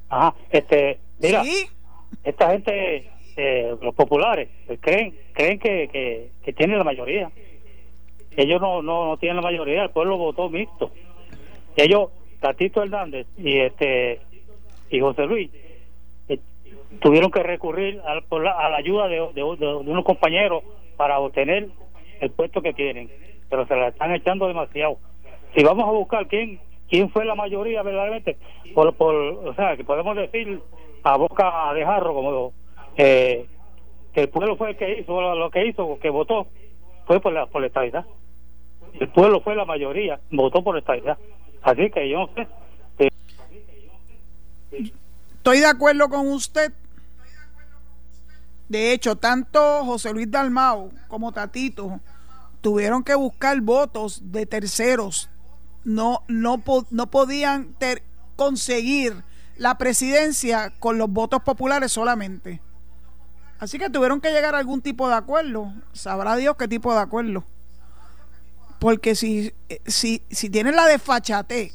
Ajá, 0.08 0.34
este, 0.50 1.00
mira, 1.20 1.42
sí. 1.44 1.66
esta 2.24 2.50
gente, 2.50 3.10
eh, 3.36 3.76
los 3.82 3.94
populares, 3.94 4.48
pues, 4.66 4.78
creen 4.80 5.14
creen 5.34 5.58
que, 5.58 5.88
que, 5.88 6.30
que 6.44 6.52
tienen 6.52 6.78
la 6.78 6.84
mayoría. 6.84 7.30
Ellos 8.36 8.60
no, 8.60 8.82
no, 8.82 9.06
no 9.06 9.16
tienen 9.18 9.36
la 9.36 9.42
mayoría, 9.42 9.82
el 9.82 9.90
pueblo 9.90 10.16
votó 10.16 10.48
mixto. 10.48 10.92
Ellos, 11.76 12.10
Tatito 12.40 12.82
Hernández 12.82 13.26
y 13.36 13.58
este 13.58 14.20
y 14.90 15.00
José 15.00 15.26
Luis, 15.26 15.50
eh, 16.28 16.38
tuvieron 17.00 17.30
que 17.32 17.42
recurrir 17.42 18.00
al- 18.06 18.22
por 18.24 18.42
la- 18.42 18.52
a 18.52 18.70
la 18.70 18.76
ayuda 18.78 19.08
de, 19.08 19.16
de- 19.34 19.42
de- 19.42 19.56
de 19.66 19.74
unos 19.74 20.04
compañeros 20.04 20.62
para 20.96 21.18
obtener 21.18 21.68
el 22.20 22.30
puesto 22.30 22.62
que 22.62 22.72
quieren, 22.74 23.10
pero 23.50 23.66
se 23.66 23.74
la 23.76 23.88
están 23.88 24.14
echando 24.14 24.46
demasiado. 24.46 24.98
Si 25.54 25.62
vamos 25.64 25.88
a 25.88 25.92
buscar 25.92 26.26
quién 26.28 26.60
quién 26.88 27.10
fue 27.10 27.24
la 27.24 27.34
mayoría 27.34 27.82
verdaderamente, 27.82 28.38
por, 28.74 28.94
por 28.94 29.14
o 29.14 29.54
sea, 29.54 29.76
que 29.76 29.84
podemos 29.84 30.16
decir 30.16 30.60
a 31.02 31.16
boca 31.16 31.72
de 31.74 31.84
jarro 31.84 32.14
como 32.14 32.52
eh, 32.96 33.46
que 34.12 34.22
el 34.22 34.28
pueblo 34.28 34.56
fue 34.56 34.70
el 34.70 34.76
que 34.76 35.00
hizo 35.00 35.20
lo, 35.34 35.50
que 35.50 35.66
hizo, 35.66 35.98
que 36.00 36.10
votó, 36.10 36.46
fue 37.06 37.20
por 37.20 37.32
la, 37.32 37.46
por 37.46 37.60
la 37.60 37.68
estabilidad. 37.68 38.06
El 38.98 39.08
pueblo 39.08 39.40
fue 39.40 39.54
la 39.54 39.64
mayoría, 39.64 40.18
votó 40.30 40.62
por 40.62 40.74
la 40.74 40.80
estabilidad. 40.80 41.18
Así 41.62 41.90
que 41.90 42.08
yo 42.08 42.20
no 42.20 42.30
sé. 42.34 42.48
eh, 42.98 43.08
Estoy 45.36 45.60
de 45.60 45.66
acuerdo 45.66 46.08
con 46.08 46.26
usted. 46.28 46.72
De 48.68 48.92
hecho, 48.92 49.16
tanto 49.16 49.84
José 49.84 50.12
Luis 50.12 50.30
Dalmau 50.30 50.90
como 51.06 51.32
Tatito 51.32 52.00
tuvieron 52.60 53.02
que 53.02 53.14
buscar 53.14 53.58
votos 53.60 54.20
de 54.32 54.44
terceros. 54.46 55.30
No, 55.84 56.24
no, 56.28 56.62
no 56.90 57.10
podían 57.10 57.74
conseguir 58.36 59.24
la 59.56 59.78
presidencia 59.78 60.72
con 60.78 60.98
los 60.98 61.10
votos 61.10 61.42
populares 61.42 61.92
solamente. 61.92 62.60
Así 63.58 63.78
que 63.78 63.90
tuvieron 63.90 64.20
que 64.20 64.30
llegar 64.30 64.54
a 64.54 64.58
algún 64.58 64.80
tipo 64.80 65.08
de 65.08 65.14
acuerdo. 65.14 65.72
Sabrá 65.92 66.36
Dios 66.36 66.56
qué 66.56 66.68
tipo 66.68 66.94
de 66.94 67.00
acuerdo. 67.00 67.44
Porque 68.78 69.16
si, 69.16 69.52
eh, 69.68 69.80
si, 69.86 70.22
si 70.30 70.48
tienen 70.48 70.76
la 70.76 70.86
desfachate 70.86 71.72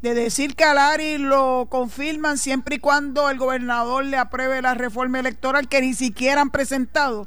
de 0.00 0.14
decir 0.14 0.54
que 0.54 0.64
a 0.64 0.74
Lari 0.74 1.18
lo 1.18 1.66
confirman 1.68 2.38
siempre 2.38 2.76
y 2.76 2.78
cuando 2.78 3.30
el 3.30 3.38
gobernador 3.38 4.04
le 4.04 4.18
apruebe 4.18 4.62
la 4.62 4.74
reforma 4.74 5.18
electoral 5.18 5.66
que 5.66 5.80
ni 5.80 5.94
siquiera 5.94 6.42
han 6.42 6.50
presentado, 6.50 7.26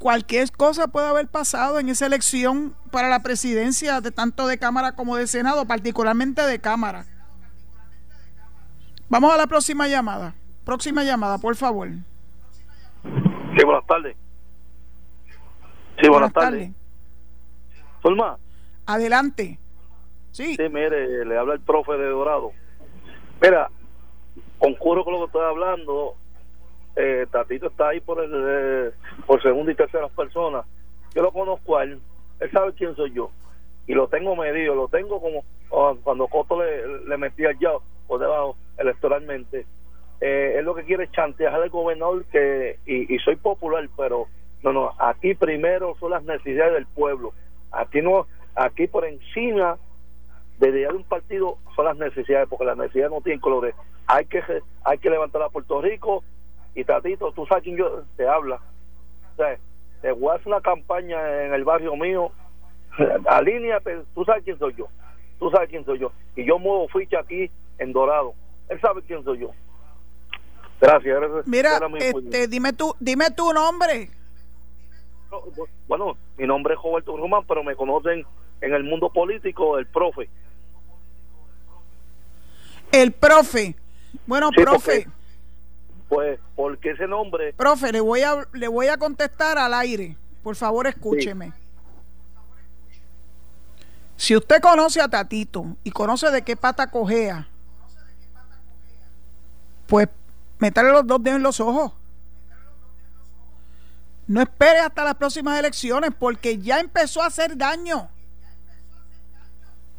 cualquier 0.00 0.50
cosa 0.50 0.88
puede 0.88 1.06
haber 1.06 1.28
pasado 1.28 1.78
en 1.78 1.90
esa 1.90 2.06
elección 2.06 2.74
para 2.90 3.08
la 3.08 3.22
presidencia 3.22 4.00
de 4.00 4.10
tanto 4.10 4.48
de 4.48 4.58
Cámara 4.58 4.92
como 4.92 5.14
de 5.14 5.26
Senado, 5.26 5.66
particularmente 5.66 6.42
de 6.42 6.58
Cámara. 6.58 7.04
Vamos 9.10 9.32
a 9.32 9.36
la 9.36 9.46
próxima 9.46 9.86
llamada. 9.86 10.34
Próxima 10.64 11.04
llamada, 11.04 11.38
por 11.38 11.54
favor. 11.54 11.88
Sí, 13.56 13.64
buenas 13.64 13.86
tardes. 13.86 14.16
Sí, 16.00 16.08
buenas, 16.08 16.32
tardes. 16.32 16.72
Zulma, 18.02 18.38
Adelante. 18.86 19.58
Sí. 20.32 20.56
sí, 20.56 20.62
mire, 20.70 21.26
le 21.26 21.38
habla 21.38 21.54
el 21.54 21.60
profe 21.60 21.92
de 21.92 22.06
Dorado. 22.08 22.52
Mira, 23.42 23.68
concurro 24.58 25.04
con 25.04 25.12
lo 25.12 25.18
que 25.20 25.26
estoy 25.26 25.44
hablando. 25.44 26.14
Eh, 26.96 27.26
Tatito 27.30 27.68
está 27.68 27.88
ahí 27.88 28.00
por 28.00 28.22
el, 28.22 28.32
eh, 28.34 28.90
por 29.26 29.42
segunda 29.42 29.72
y 29.72 29.74
tercera 29.74 30.08
personas. 30.08 30.64
Yo 31.14 31.22
lo 31.22 31.32
conozco 31.32 31.78
a 31.78 31.84
él. 31.84 32.00
Él 32.40 32.50
sabe 32.50 32.72
quién 32.74 32.94
soy 32.96 33.12
yo. 33.12 33.30
Y 33.86 33.94
lo 33.94 34.08
tengo 34.08 34.36
medido. 34.36 34.74
Lo 34.74 34.88
tengo 34.88 35.20
como 35.20 35.44
ah, 35.72 35.94
cuando 36.02 36.26
Coto 36.28 36.62
le, 36.62 37.04
le 37.06 37.16
metía 37.16 37.50
ya 37.60 37.70
por 38.06 38.20
debajo 38.20 38.56
electoralmente. 38.78 39.66
Eh, 40.20 40.56
él 40.58 40.64
lo 40.66 40.74
que 40.74 40.84
quiere 40.84 41.04
es 41.04 41.12
chantear 41.12 41.54
al 41.54 41.70
gobernador 41.70 42.24
que 42.26 42.78
y, 42.84 43.18
soy 43.20 43.36
popular, 43.36 43.88
pero 43.96 44.26
no, 44.62 44.72
no, 44.72 44.92
aquí 44.98 45.34
primero 45.34 45.96
son 45.98 46.10
las 46.10 46.22
necesidades 46.24 46.74
del 46.74 46.86
pueblo. 46.86 47.32
Aquí 47.72 48.02
no, 48.02 48.26
aquí 48.54 48.86
por 48.86 49.06
encima 49.06 49.78
de 50.58 50.86
un 50.88 51.04
partido 51.04 51.56
son 51.74 51.86
las 51.86 51.96
necesidades, 51.96 52.48
porque 52.48 52.66
las 52.66 52.76
necesidades 52.76 53.12
no 53.12 53.22
tienen 53.22 53.40
colores. 53.40 53.74
Hay 54.06 54.26
que 54.26 54.42
hay 54.84 54.98
que 54.98 55.08
levantar 55.08 55.40
a 55.42 55.48
Puerto 55.48 55.80
Rico 55.80 56.22
y 56.74 56.84
Tatito, 56.84 57.32
tú 57.32 57.46
sabes 57.46 57.64
quién 57.64 57.76
yo 57.76 58.04
te 58.16 58.26
habla. 58.26 58.60
O 59.32 59.36
sea, 59.36 59.58
te 60.02 60.12
voy 60.12 60.30
a 60.30 60.34
hacer 60.34 60.48
una 60.48 60.60
campaña 60.60 61.44
en 61.44 61.54
el 61.54 61.64
barrio 61.64 61.96
mío, 61.96 62.30
alíneate, 63.26 64.02
tú 64.14 64.24
sabes 64.24 64.44
quién 64.44 64.58
soy 64.58 64.74
yo, 64.76 64.86
tú 65.38 65.50
sabes 65.50 65.68
quién 65.68 65.84
soy 65.84 65.98
yo. 65.98 66.12
Y 66.36 66.44
yo 66.44 66.58
muevo 66.58 66.88
ficha 66.88 67.20
aquí 67.20 67.50
en 67.78 67.92
Dorado. 67.92 68.34
Él 68.68 68.80
sabe 68.80 69.02
quién 69.02 69.24
soy 69.24 69.38
yo. 69.38 69.50
Gracias. 70.80 71.20
gracias. 71.20 71.46
Mira, 71.46 71.78
este, 71.98 72.48
dime 72.48 72.72
tu, 72.72 72.94
dime 72.98 73.30
tu 73.30 73.52
nombre. 73.52 74.08
Bueno, 75.86 76.16
mi 76.38 76.46
nombre 76.46 76.74
es 76.74 76.80
Roberto 76.82 77.16
Román, 77.16 77.44
pero 77.46 77.62
me 77.62 77.76
conocen 77.76 78.24
en 78.60 78.74
el 78.74 78.84
mundo 78.84 79.10
político 79.10 79.78
el 79.78 79.86
profe. 79.86 80.28
El 82.92 83.12
profe. 83.12 83.76
Bueno, 84.26 84.50
Sí, 84.50 84.62
profe, 84.62 85.06
Pues, 86.10 86.40
porque 86.56 86.90
ese 86.90 87.06
nombre, 87.06 87.52
profe, 87.52 87.92
le 87.92 88.00
voy 88.00 88.22
a 88.22 88.44
le 88.52 88.66
voy 88.66 88.88
a 88.88 88.98
contestar 88.98 89.56
al 89.56 89.72
aire. 89.72 90.16
Por 90.42 90.56
favor, 90.56 90.88
escúcheme. 90.88 91.52
Si 94.16 94.36
usted 94.36 94.60
conoce 94.60 95.00
a 95.00 95.08
Tatito 95.08 95.76
y 95.84 95.92
conoce 95.92 96.30
de 96.32 96.42
qué 96.42 96.56
pata 96.56 96.90
cojea, 96.90 97.48
pues 99.86 100.08
métale 100.58 100.90
los 100.90 101.06
dos 101.06 101.22
dedos 101.22 101.36
en 101.36 101.42
los 101.44 101.60
ojos. 101.60 101.92
No 104.26 104.42
espere 104.42 104.80
hasta 104.80 105.04
las 105.04 105.14
próximas 105.14 105.58
elecciones 105.58 106.10
porque 106.18 106.58
ya 106.58 106.80
empezó 106.80 107.22
a 107.22 107.26
hacer 107.26 107.56
daño. 107.56 108.08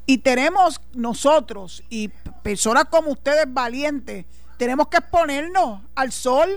Y 0.06 0.18
tenemos 0.18 0.82
nosotros 0.94 1.84
y 1.90 2.10
personas 2.44 2.86
como 2.86 3.12
ustedes 3.12 3.46
valientes, 3.48 4.26
tenemos 4.62 4.90
que 4.90 4.98
exponernos 4.98 5.82
al 5.96 6.12
sol. 6.12 6.48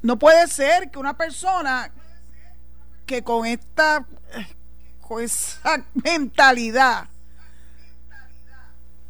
No 0.00 0.18
puede 0.18 0.46
ser 0.46 0.90
que 0.90 0.98
una 0.98 1.18
persona 1.18 1.92
que 3.04 3.22
con 3.22 3.44
esta 3.44 4.06
con 5.02 5.22
esa 5.22 5.84
mentalidad 6.02 7.08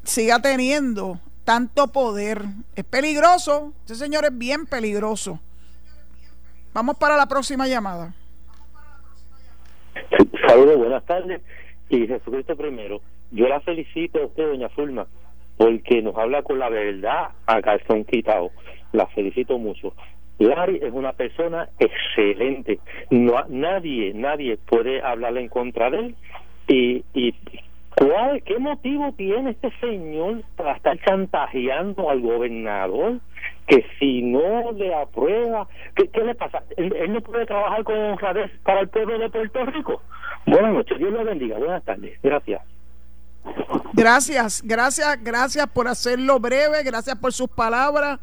siga 0.02 0.42
teniendo 0.42 1.20
tanto 1.44 1.86
poder. 1.92 2.42
Es 2.74 2.82
peligroso. 2.82 3.72
Ese 3.84 3.94
señor 3.94 4.24
es 4.24 4.36
bien 4.36 4.66
peligroso. 4.66 5.38
Vamos 6.74 6.96
para 6.96 7.16
la 7.16 7.26
próxima 7.26 7.68
llamada. 7.68 8.12
Saludos, 10.48 10.78
buenas 10.78 11.06
tardes. 11.06 11.42
Y 11.90 12.08
Jesucristo 12.08 12.56
primero. 12.56 13.00
Yo 13.30 13.46
la 13.46 13.60
felicito 13.60 14.18
a 14.18 14.26
usted, 14.26 14.48
doña 14.48 14.68
Fulma, 14.70 15.06
porque 15.62 16.02
nos 16.02 16.16
habla 16.16 16.42
con 16.42 16.58
la 16.58 16.68
verdad 16.68 17.28
a 17.46 17.62
calzón 17.62 18.04
quitado. 18.04 18.50
La 18.90 19.06
felicito 19.06 19.58
mucho. 19.58 19.94
Larry 20.40 20.80
es 20.82 20.92
una 20.92 21.12
persona 21.12 21.68
excelente. 21.78 22.80
No, 23.10 23.44
nadie, 23.48 24.12
nadie 24.12 24.56
puede 24.56 25.00
hablarle 25.00 25.42
en 25.42 25.48
contra 25.48 25.88
de 25.88 25.98
él. 25.98 26.14
Y, 26.66 27.04
y 27.14 27.32
¿cuál, 27.94 28.42
¿qué 28.42 28.58
motivo 28.58 29.12
tiene 29.12 29.50
este 29.50 29.70
señor 29.78 30.42
para 30.56 30.72
estar 30.72 30.98
chantajeando 30.98 32.10
al 32.10 32.22
gobernador? 32.22 33.20
Que 33.68 33.84
si 34.00 34.20
no 34.20 34.72
le 34.72 34.92
aprueba, 34.92 35.68
¿qué, 35.94 36.24
le 36.24 36.34
pasa? 36.34 36.64
¿Él, 36.76 36.92
él 36.96 37.12
no 37.12 37.20
puede 37.20 37.46
trabajar 37.46 37.84
con 37.84 37.96
honradez 37.96 38.50
para 38.64 38.80
el 38.80 38.88
pueblo 38.88 39.16
de 39.16 39.30
Puerto 39.30 39.64
Rico? 39.66 40.02
Buenas 40.44 40.74
noches, 40.74 40.98
Dios 40.98 41.12
lo 41.12 41.24
bendiga. 41.24 41.56
Buenas 41.56 41.84
tardes. 41.84 42.20
Gracias. 42.20 42.71
Gracias, 43.94 44.62
gracias, 44.64 45.18
gracias 45.22 45.66
por 45.68 45.86
hacerlo 45.86 46.40
breve, 46.40 46.82
gracias 46.82 47.16
por 47.16 47.32
sus 47.32 47.48
palabras. 47.48 48.18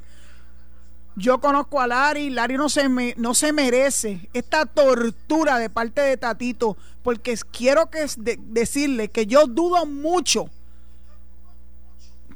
Yo 1.15 1.39
conozco 1.39 1.81
a 1.81 1.87
Lari, 1.87 2.29
Lari 2.29 2.55
no 2.55 2.69
se, 2.69 2.87
me, 2.87 3.13
no 3.17 3.33
se 3.33 3.51
merece 3.51 4.29
esta 4.33 4.65
tortura 4.65 5.57
de 5.57 5.69
parte 5.69 6.01
de 6.01 6.17
Tatito, 6.17 6.77
porque 7.03 7.37
quiero 7.51 7.89
que 7.89 8.05
decirle 8.17 9.09
que 9.09 9.25
yo 9.25 9.45
dudo 9.45 9.85
mucho 9.85 10.49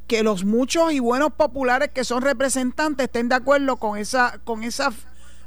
que 0.08 0.22
los 0.22 0.44
muchos 0.44 0.92
y 0.92 1.00
buenos 1.00 1.34
populares 1.34 1.92
que 1.94 2.04
son 2.04 2.22
representantes 2.22 3.06
estén 3.06 3.30
de 3.30 3.36
acuerdo 3.36 3.78
con 3.78 3.98
esa, 3.98 4.40
con 4.44 4.64
esa 4.64 4.92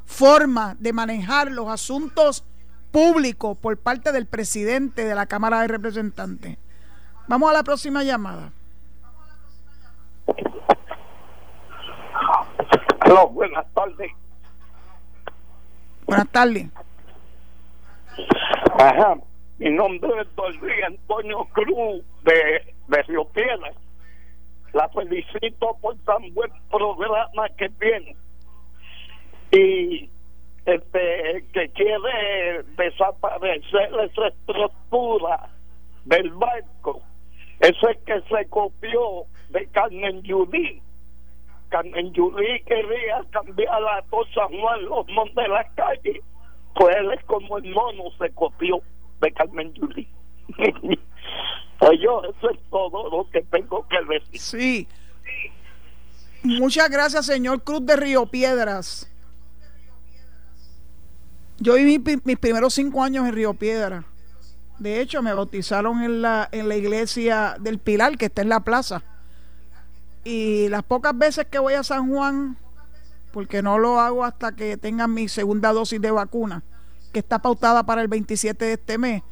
forma 0.06 0.76
de 0.80 0.92
manejar 0.92 1.50
los 1.50 1.68
asuntos 1.68 2.42
públicos 2.90 3.56
por 3.58 3.76
parte 3.76 4.12
del 4.12 4.26
presidente 4.26 5.04
de 5.04 5.14
la 5.14 5.26
Cámara 5.26 5.60
de 5.60 5.68
Representantes. 5.68 6.56
Vamos 7.28 7.50
a 7.50 7.54
la 7.54 7.62
próxima 7.64 8.04
llamada. 8.04 8.52
Aló, 13.00 13.28
buenas 13.28 13.66
tardes. 13.74 14.12
Buenas 16.06 16.28
tardes. 16.30 16.68
Ajá, 18.78 19.16
mi 19.58 19.70
nombre 19.70 20.10
es 20.20 20.60
Luis 20.60 20.84
Antonio 20.86 21.44
Cruz 21.52 22.04
de, 22.22 22.74
de 22.88 23.02
Río 23.02 23.24
Piedras. 23.26 23.74
La 24.72 24.88
felicito 24.90 25.76
por 25.80 25.96
tan 26.04 26.32
buen 26.34 26.52
programa 26.70 27.48
que 27.56 27.68
tiene. 27.70 28.16
Y 29.50 30.10
este 30.64 31.44
que 31.52 31.68
quiere 31.70 32.62
desaparecer 32.76 33.90
esa 34.04 34.28
estructura 34.28 35.48
del 36.04 36.30
barco. 36.30 37.02
Ese 37.60 37.98
que 38.04 38.20
se 38.28 38.48
copió 38.48 39.24
de 39.50 39.66
Carmen 39.68 40.22
Yudí. 40.22 40.82
Carmen 41.68 42.12
Yudí 42.12 42.60
quería 42.66 43.24
cambiar 43.30 43.82
a 43.82 44.02
todo 44.10 44.24
San 44.34 44.48
Juan 44.60 44.84
los 44.84 45.06
montes 45.08 45.36
de 45.36 45.48
la 45.48 45.64
calle. 45.74 46.22
Pues 46.74 46.96
él 46.96 47.12
es 47.12 47.24
como 47.24 47.58
el 47.58 47.72
mono 47.72 48.04
se 48.18 48.30
copió 48.30 48.80
de 49.20 49.32
Carmen 49.32 49.72
Yudí. 49.74 50.08
pues 51.78 52.00
yo, 52.02 52.22
eso 52.24 52.50
es 52.50 52.58
todo 52.70 53.10
lo 53.10 53.30
que 53.30 53.42
tengo 53.42 53.86
que 53.88 53.96
decir. 54.04 54.40
Sí. 54.40 54.88
Muchas 56.42 56.88
gracias, 56.90 57.26
señor 57.26 57.62
Cruz 57.64 57.84
de 57.84 57.96
Río 57.96 58.26
Piedras. 58.26 59.10
Yo 61.58 61.74
viví 61.74 61.98
mis 62.24 62.38
primeros 62.38 62.74
cinco 62.74 63.02
años 63.02 63.26
en 63.26 63.34
Río 63.34 63.54
Piedras. 63.54 64.04
De 64.78 65.00
hecho, 65.00 65.22
me 65.22 65.32
bautizaron 65.32 66.02
en 66.02 66.22
la, 66.22 66.48
en 66.52 66.68
la 66.68 66.76
iglesia 66.76 67.56
del 67.58 67.78
Pilar, 67.78 68.18
que 68.18 68.26
está 68.26 68.42
en 68.42 68.50
la 68.50 68.60
plaza. 68.60 69.02
Y 70.24 70.68
las 70.68 70.82
pocas 70.82 71.16
veces 71.16 71.46
que 71.46 71.58
voy 71.58 71.74
a 71.74 71.82
San 71.82 72.10
Juan, 72.10 72.58
porque 73.32 73.62
no 73.62 73.78
lo 73.78 74.00
hago 74.00 74.24
hasta 74.24 74.52
que 74.52 74.76
tenga 74.76 75.06
mi 75.06 75.28
segunda 75.28 75.72
dosis 75.72 76.00
de 76.00 76.10
vacuna, 76.10 76.62
que 77.12 77.20
está 77.20 77.40
pautada 77.40 77.84
para 77.84 78.02
el 78.02 78.08
27 78.08 78.64
de 78.64 78.72
este 78.74 78.98
mes. 78.98 79.22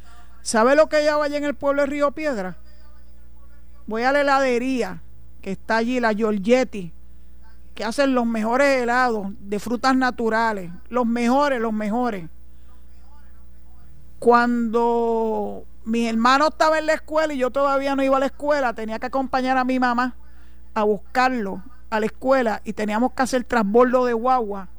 ¿Sabe 0.41 0.75
lo 0.75 0.89
que 0.89 0.97
hay 0.97 1.07
allá 1.07 1.37
en 1.37 1.43
el 1.43 1.55
pueblo 1.55 1.81
de 1.81 1.87
Río 1.87 2.11
Piedra? 2.11 2.57
Voy 3.87 4.03
a 4.03 4.11
la 4.11 4.21
heladería 4.21 5.01
que 5.41 5.51
está 5.51 5.77
allí, 5.77 5.99
la 5.99 6.13
Giorgetti, 6.13 6.91
que 7.75 7.83
hacen 7.83 8.15
los 8.15 8.25
mejores 8.25 8.81
helados 8.81 9.27
de 9.39 9.59
frutas 9.59 9.95
naturales, 9.95 10.71
los 10.89 11.05
mejores, 11.05 11.59
los 11.59 11.73
mejores. 11.73 12.29
Cuando 14.25 15.67
mi 15.83 16.07
hermano 16.07 16.47
estaba 16.47 16.79
en 16.79 16.87
la 16.87 16.93
escuela 16.93 17.31
y 17.31 17.37
yo 17.37 17.51
todavía 17.51 17.95
no 17.95 18.01
iba 18.01 18.17
a 18.17 18.19
la 18.19 18.25
escuela, 18.25 18.73
tenía 18.73 18.97
que 18.97 19.05
acompañar 19.05 19.55
a 19.55 19.63
mi 19.63 19.79
mamá 19.79 20.15
a 20.73 20.81
buscarlo 20.81 21.61
a 21.91 21.99
la 21.99 22.07
escuela 22.07 22.59
y 22.65 22.73
teníamos 22.73 23.11
que 23.11 23.21
hacer 23.21 23.43
transbordo 23.43 24.03
de 24.03 24.13
guagua 24.13 24.69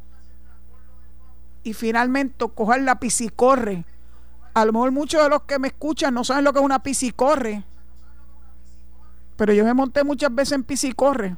y 1.62 1.74
finalmente 1.74 2.44
coger 2.52 2.82
la 2.82 2.98
piscicorre. 2.98 3.84
A 4.52 4.64
lo 4.64 4.72
mejor 4.72 4.90
muchos 4.90 5.22
de 5.22 5.28
los 5.28 5.42
que 5.42 5.60
me 5.60 5.68
escuchan 5.68 6.12
no 6.12 6.24
saben 6.24 6.42
lo 6.42 6.52
que 6.52 6.58
es 6.58 6.64
una 6.64 6.82
piscicorre, 6.82 7.62
pero 9.36 9.52
yo 9.52 9.64
me 9.64 9.74
monté 9.74 10.02
muchas 10.02 10.34
veces 10.34 10.54
en 10.54 10.64
piscicorre. 10.64 11.36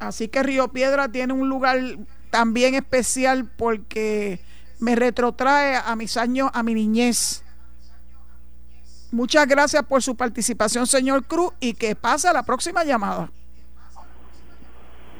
Así 0.00 0.26
que 0.26 0.42
Río 0.42 0.66
Piedra 0.72 1.08
tiene 1.08 1.32
un 1.32 1.48
lugar 1.48 1.78
también 2.30 2.74
especial 2.74 3.48
porque 3.56 4.40
me 4.84 4.94
retrotrae 4.94 5.76
a 5.76 5.96
mis 5.96 6.16
años, 6.16 6.50
a 6.52 6.62
mi 6.62 6.74
niñez. 6.74 7.42
Muchas 9.10 9.46
gracias 9.46 9.82
por 9.84 10.02
su 10.02 10.14
participación, 10.16 10.86
señor 10.86 11.24
Cruz, 11.24 11.52
y 11.60 11.74
que 11.74 11.94
pase 11.96 12.28
a 12.28 12.32
la 12.32 12.42
próxima 12.42 12.84
llamada. 12.84 13.30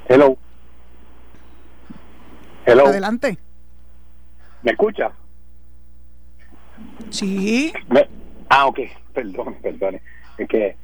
Hello. 0.08 0.36
Hello. 2.66 2.86
Adelante. 2.88 3.38
¿Me 4.62 4.72
escucha? 4.72 5.12
Sí. 7.10 7.72
Me- 7.88 8.08
Ah, 8.48 8.66
ok, 8.66 8.78
perdón, 9.12 9.56
perdone. 9.62 10.00
Es 10.38 10.48
que, 10.48 10.76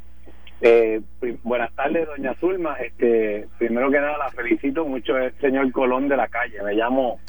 eh, 0.61 1.01
buenas 1.43 1.73
tardes, 1.75 2.07
doña 2.07 2.35
Zulma. 2.41 2.75
Este, 2.77 3.49
primero 3.59 3.91
que 3.91 4.01
nada, 4.01 4.17
la 4.19 4.31
felicito 4.31 4.85
mucho, 4.87 5.17
el 5.17 5.39
señor 5.41 5.71
Colón 5.73 6.09
de 6.09 6.17
la 6.17 6.29
calle. 6.29 6.63
Me 6.63 6.75
llamo 6.75 7.21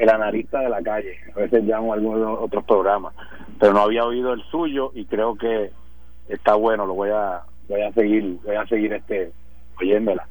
el 0.00 0.08
analista 0.08 0.60
de 0.60 0.70
la 0.70 0.82
calle. 0.82 1.18
A 1.36 1.40
veces 1.40 1.62
llamo 1.62 1.92
a 1.92 1.96
algunos 1.96 2.38
otros 2.40 2.64
programas, 2.64 3.14
pero 3.58 3.74
no 3.74 3.82
había 3.82 4.06
oído 4.06 4.32
el 4.32 4.42
suyo 4.44 4.92
y 4.94 5.04
creo 5.04 5.36
que 5.36 5.70
está 6.26 6.54
bueno. 6.54 6.86
Lo 6.86 6.94
voy 6.94 7.10
a, 7.10 7.42
voy 7.68 7.82
a 7.82 7.92
seguir, 7.92 8.38
voy 8.42 8.56
a 8.56 8.66
seguir 8.66 8.94
este, 8.94 9.30
oyéndola. 9.78 10.26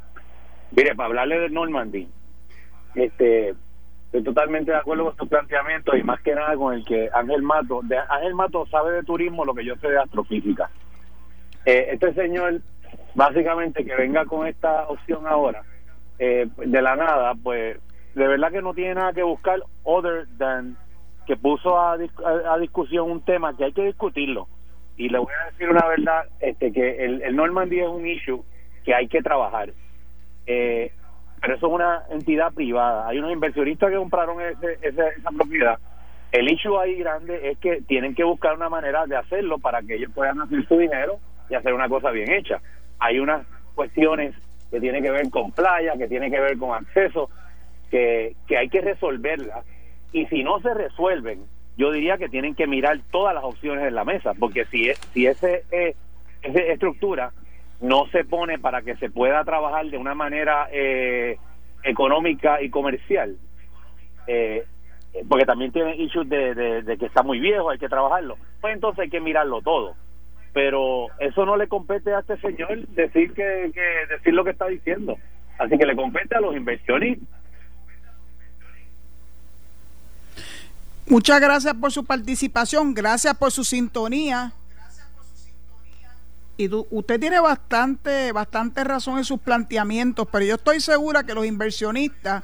Mire, 0.72 0.95
para 0.95 1.09
hablarle 1.09 1.39
de 1.39 1.49
Normandy, 1.49 2.07
este, 2.95 3.53
estoy 4.05 4.24
totalmente 4.24 4.72
de 4.72 4.78
acuerdo 4.78 5.05
con 5.05 5.17
su 5.17 5.28
planteamiento 5.28 5.95
y 5.95 6.01
más 6.01 6.20
que 6.22 6.34
nada 6.34 6.55
con 6.55 6.74
el 6.74 6.84
que 6.84 7.07
Ángel 7.13 7.43
Mato, 7.43 7.82
de, 7.84 7.95
Ángel 8.09 8.34
Mato 8.34 8.65
sabe 8.72 8.93
de 8.93 9.03
turismo 9.03 9.45
lo 9.45 9.53
que 9.53 9.65
yo 9.65 9.76
sé 9.76 9.88
de 9.88 9.99
astrofísica. 9.99 10.72
Eh, 11.65 11.89
este 11.91 12.15
señor, 12.15 12.59
básicamente 13.13 13.86
que 13.86 13.95
venga 13.95 14.26
con 14.26 14.47
esta 14.47 14.88
opción 14.88 15.28
ahora, 15.28 15.61
eh, 16.17 16.47
de 16.57 16.82
la 16.82 16.95
nada, 16.95 17.36
pues 17.36 17.78
de 18.16 18.28
verdad 18.28 18.51
que 18.51 18.62
no 18.62 18.74
tiene 18.74 18.95
nada 18.95 19.14
que 19.14 19.24
buscar 19.24 19.60
other 19.84 20.26
than 20.38 20.76
que 21.26 21.36
puso 21.38 21.78
a, 21.80 21.93
a- 21.93 22.53
a 22.53 22.57
discusión 22.57 23.10
un 23.12 23.22
tema 23.22 23.55
que 23.55 23.66
hay 23.66 23.74
que 23.74 23.86
discutirlo. 23.86 24.47
Y 24.97 25.10
le 25.10 25.20
voy 25.20 25.32
a 25.41 25.51
decir 25.51 25.70
una 25.70 25.86
verdad, 25.88 26.26
este 26.39 26.72
que 26.74 27.05
el, 27.05 27.22
el 27.22 27.36
Normandy 27.36 27.80
es 27.80 27.88
un 27.88 28.05
issue 28.07 28.43
que 28.84 28.93
hay 28.93 29.07
que 29.07 29.22
trabajar. 29.22 29.70
Eh, 30.47 30.91
pero 31.41 31.55
eso 31.55 31.68
es 31.68 31.74
una 31.74 32.03
entidad 32.10 32.51
privada. 32.53 33.07
Hay 33.07 33.20
unos 33.20 33.32
inversionistas 33.32 33.89
que 33.91 33.95
compraron 33.95 34.41
ese, 34.41 34.78
esa 34.82 35.32
propiedad. 35.38 35.78
El 36.32 36.51
issue 36.51 36.78
ahí 36.78 36.95
grande 36.97 37.51
es 37.51 37.57
que 37.60 37.82
tienen 37.84 38.14
que 38.14 38.24
buscar 38.24 38.55
una 38.55 38.68
manera 38.70 39.05
de 39.05 39.16
hacerlo 39.16 39.57
para 39.57 39.82
que 39.82 39.95
ellos 39.95 40.12
puedan 40.14 40.41
hacer 40.41 40.68
su 40.68 40.78
dinero 40.78 41.18
y 41.49 41.55
hacer 41.55 41.74
una 41.74 41.88
cosa 41.88 42.12
bien 42.12 42.32
hecha. 42.32 42.60
Hay 42.99 43.20
unas 43.20 43.45
cuestiones 43.76 44.36
que 44.70 44.80
tienen 44.82 45.01
que 45.01 45.12
ver 45.12 45.30
con 45.30 45.51
playa, 45.51 45.93
que 45.97 46.07
tienen 46.07 46.30
que 46.32 46.39
ver 46.39 46.57
con 46.57 46.74
acceso, 46.76 47.30
que, 47.90 48.36
que 48.48 48.58
hay 48.58 48.70
que 48.70 48.82
resolverlas. 48.82 49.66
Y 50.12 50.26
si 50.28 50.44
no 50.44 50.60
se 50.62 50.74
resuelven, 50.74 51.46
yo 51.80 51.92
diría 51.92 52.18
que 52.18 52.28
tienen 52.28 52.56
que 52.56 52.68
mirar 52.68 53.00
todas 53.10 53.34
las 53.34 53.44
opciones 53.44 53.88
en 53.88 53.96
la 53.96 54.04
mesa, 54.04 54.34
porque 54.38 54.66
si, 54.66 54.92
si 55.14 55.26
ese, 55.28 55.64
eh, 55.72 55.96
esa 56.42 56.60
estructura 56.60 57.32
no 57.80 58.06
se 58.08 58.26
pone 58.26 58.60
para 58.60 58.82
que 58.82 58.98
se 58.98 59.10
pueda 59.10 59.44
trabajar 59.46 59.86
de 59.86 59.98
una 59.98 60.14
manera 60.14 60.68
eh, 60.74 61.38
económica 61.84 62.62
y 62.62 62.70
comercial, 62.70 63.38
eh, 64.28 64.66
porque 65.30 65.46
también 65.46 65.72
tiene 65.72 65.96
issues 65.96 66.28
de, 66.28 66.98
que 67.00 67.06
está 67.06 67.24
muy 67.24 67.40
viejo, 67.40 67.70
hay 67.70 67.80
que 67.80 67.88
trabajarlo, 67.88 68.38
pues 68.60 68.74
entonces 68.74 69.04
hay 69.04 69.10
que 69.10 69.22
mirarlo 69.22 69.62
todo. 69.62 69.96
Pero 70.52 71.08
eso 71.20 71.46
no 71.46 71.56
le 71.56 71.68
compete 71.68 72.14
a 72.14 72.20
este 72.20 72.36
señor 72.38 72.88
decir 72.90 73.34
que, 73.34 73.72
que 73.74 74.16
decir 74.16 74.34
lo 74.34 74.44
que 74.44 74.50
está 74.50 74.66
diciendo. 74.66 75.16
Así 75.60 75.78
que 75.78 75.86
le 75.86 75.96
compete 75.96 76.36
a 76.36 76.42
los 76.42 76.56
inversionistas 76.56 77.39
Muchas 81.10 81.41
gracias 81.41 81.74
por 81.74 81.91
su 81.91 82.05
participación, 82.05 82.93
gracias 82.93 83.36
por 83.36 83.51
su 83.51 83.64
sintonía. 83.64 84.53
Y 86.55 86.70
usted 86.72 87.20
tiene 87.20 87.39
bastante, 87.39 88.32
bastante 88.32 88.84
razón 88.84 89.18
en 89.18 89.24
sus 89.24 89.39
planteamientos, 89.39 90.28
pero 90.32 90.45
yo 90.45 90.55
estoy 90.55 90.80
segura 90.80 91.24
que 91.24 91.34
los 91.34 91.47
inversionistas, 91.47 92.43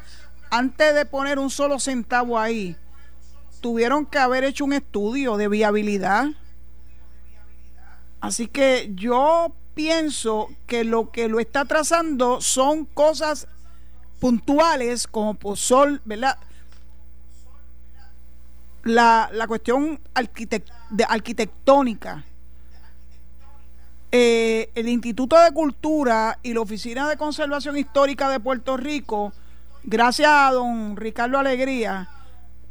antes 0.50 0.96
de 0.96 1.06
poner 1.06 1.38
un 1.38 1.52
solo 1.52 1.78
centavo 1.80 2.40
ahí, 2.40 2.76
tuvieron 3.62 4.04
que 4.04 4.18
haber 4.18 4.44
hecho 4.44 4.66
un 4.66 4.74
estudio 4.74 5.38
de 5.38 5.48
viabilidad. 5.48 6.30
Así 8.20 8.48
que 8.48 8.90
yo 8.96 9.56
pienso 9.76 10.50
que 10.66 10.84
lo 10.84 11.12
que 11.12 11.28
lo 11.28 11.40
está 11.40 11.66
trazando 11.66 12.42
son 12.42 12.86
cosas 12.86 13.48
puntuales 14.20 15.06
como 15.06 15.36
por 15.36 15.56
sol, 15.56 16.02
¿verdad? 16.04 16.40
La, 18.86 19.30
la 19.34 19.48
cuestión 19.48 20.00
de 20.92 21.04
arquitectónica. 21.04 22.24
Eh, 24.12 24.70
el 24.76 24.88
Instituto 24.88 25.38
de 25.42 25.52
Cultura 25.52 26.40
y 26.42 26.54
la 26.54 26.62
Oficina 26.62 27.10
de 27.10 27.18
Conservación 27.18 27.78
Histórica 27.78 28.30
de 28.30 28.40
Puerto 28.40 28.78
Rico, 28.78 29.34
gracias 29.84 30.32
a 30.32 30.52
don 30.52 30.96
Ricardo 30.96 31.38
Alegría, 31.38 32.08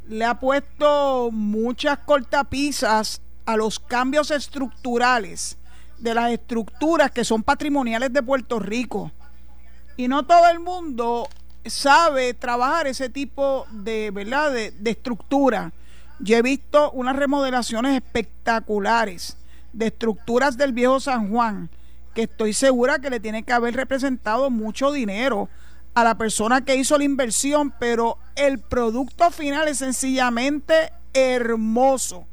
le 0.07 0.25
ha 0.25 0.39
puesto 0.39 1.29
muchas 1.31 1.99
cortapisas 1.99 3.21
a 3.45 3.57
los 3.57 3.79
cambios 3.79 4.31
estructurales 4.31 5.57
de 5.99 6.13
las 6.13 6.31
estructuras 6.31 7.11
que 7.11 7.25
son 7.25 7.43
patrimoniales 7.43 8.11
de 8.11 8.23
Puerto 8.23 8.57
Rico. 8.59 9.11
Y 9.97 10.07
no 10.07 10.25
todo 10.25 10.49
el 10.49 10.61
mundo 10.61 11.27
sabe 11.65 12.33
trabajar 12.33 12.87
ese 12.87 13.09
tipo 13.09 13.67
de, 13.69 14.11
¿verdad? 14.11 14.51
de, 14.51 14.71
de 14.71 14.91
estructura. 14.91 15.73
Yo 16.19 16.37
he 16.37 16.41
visto 16.41 16.91
unas 16.91 17.15
remodelaciones 17.15 17.95
espectaculares 17.95 19.37
de 19.73 19.87
estructuras 19.87 20.57
del 20.57 20.71
viejo 20.71 20.99
San 20.99 21.29
Juan, 21.29 21.69
que 22.13 22.23
estoy 22.23 22.53
segura 22.53 22.99
que 22.99 23.09
le 23.09 23.19
tiene 23.19 23.43
que 23.43 23.53
haber 23.53 23.75
representado 23.75 24.49
mucho 24.49 24.91
dinero 24.91 25.49
a 25.93 26.03
la 26.03 26.17
persona 26.17 26.63
que 26.63 26.75
hizo 26.75 26.97
la 26.97 27.03
inversión, 27.03 27.73
pero 27.79 28.17
el 28.35 28.59
producto 28.59 29.31
final 29.31 29.67
es 29.67 29.79
sencillamente 29.79 30.91
hermoso. 31.13 32.25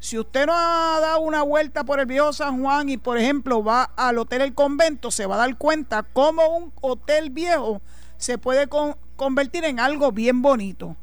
Si 0.00 0.16
usted 0.16 0.46
no 0.46 0.52
ha 0.54 1.00
dado 1.00 1.20
una 1.20 1.42
vuelta 1.42 1.82
por 1.82 1.98
el 1.98 2.06
viejo 2.06 2.32
San 2.32 2.62
Juan 2.62 2.88
y, 2.88 2.96
por 2.96 3.18
ejemplo, 3.18 3.64
va 3.64 3.82
al 3.96 4.18
Hotel 4.18 4.42
El 4.42 4.54
Convento, 4.54 5.10
se 5.10 5.26
va 5.26 5.34
a 5.34 5.38
dar 5.38 5.56
cuenta 5.56 6.04
cómo 6.04 6.56
un 6.56 6.72
hotel 6.80 7.30
viejo 7.30 7.82
se 8.16 8.38
puede 8.38 8.68
convertir 9.16 9.64
en 9.64 9.80
algo 9.80 10.12
bien 10.12 10.40
bonito. 10.40 10.96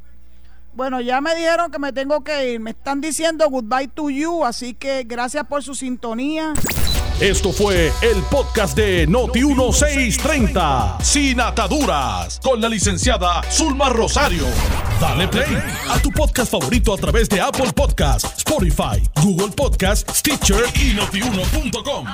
Bueno, 0.75 0.99
ya 0.99 1.21
me 1.21 1.33
dijeron 1.35 1.71
que 1.71 1.79
me 1.79 1.93
tengo 1.93 2.23
que 2.23 2.51
ir. 2.51 2.59
Me 2.59 2.71
están 2.71 2.99
diciendo 2.99 3.49
goodbye 3.49 3.87
to 3.87 4.09
you, 4.09 4.43
así 4.43 4.73
que 4.73 5.05
gracias 5.05 5.45
por 5.45 5.63
su 5.63 5.73
sintonía. 5.73 6.53
Esto 7.21 7.53
fue 7.53 7.93
el 8.01 8.21
podcast 8.29 8.75
de 8.75 9.07
Noti1630, 9.07 11.01
sin 11.01 11.39
ataduras, 11.39 12.41
con 12.43 12.59
la 12.59 12.67
licenciada 12.67 13.41
Zulma 13.49 13.87
Rosario. 13.87 14.43
Dale 14.99 15.29
play 15.29 15.57
a 15.89 15.97
tu 15.99 16.11
podcast 16.11 16.51
favorito 16.51 16.93
a 16.93 16.97
través 16.97 17.29
de 17.29 17.39
Apple 17.39 17.71
Podcasts, 17.73 18.33
Spotify, 18.37 19.01
Google 19.23 19.55
Podcasts, 19.55 20.19
Stitcher 20.19 20.65
y 20.75 20.93
notiuno.com. 20.93 22.05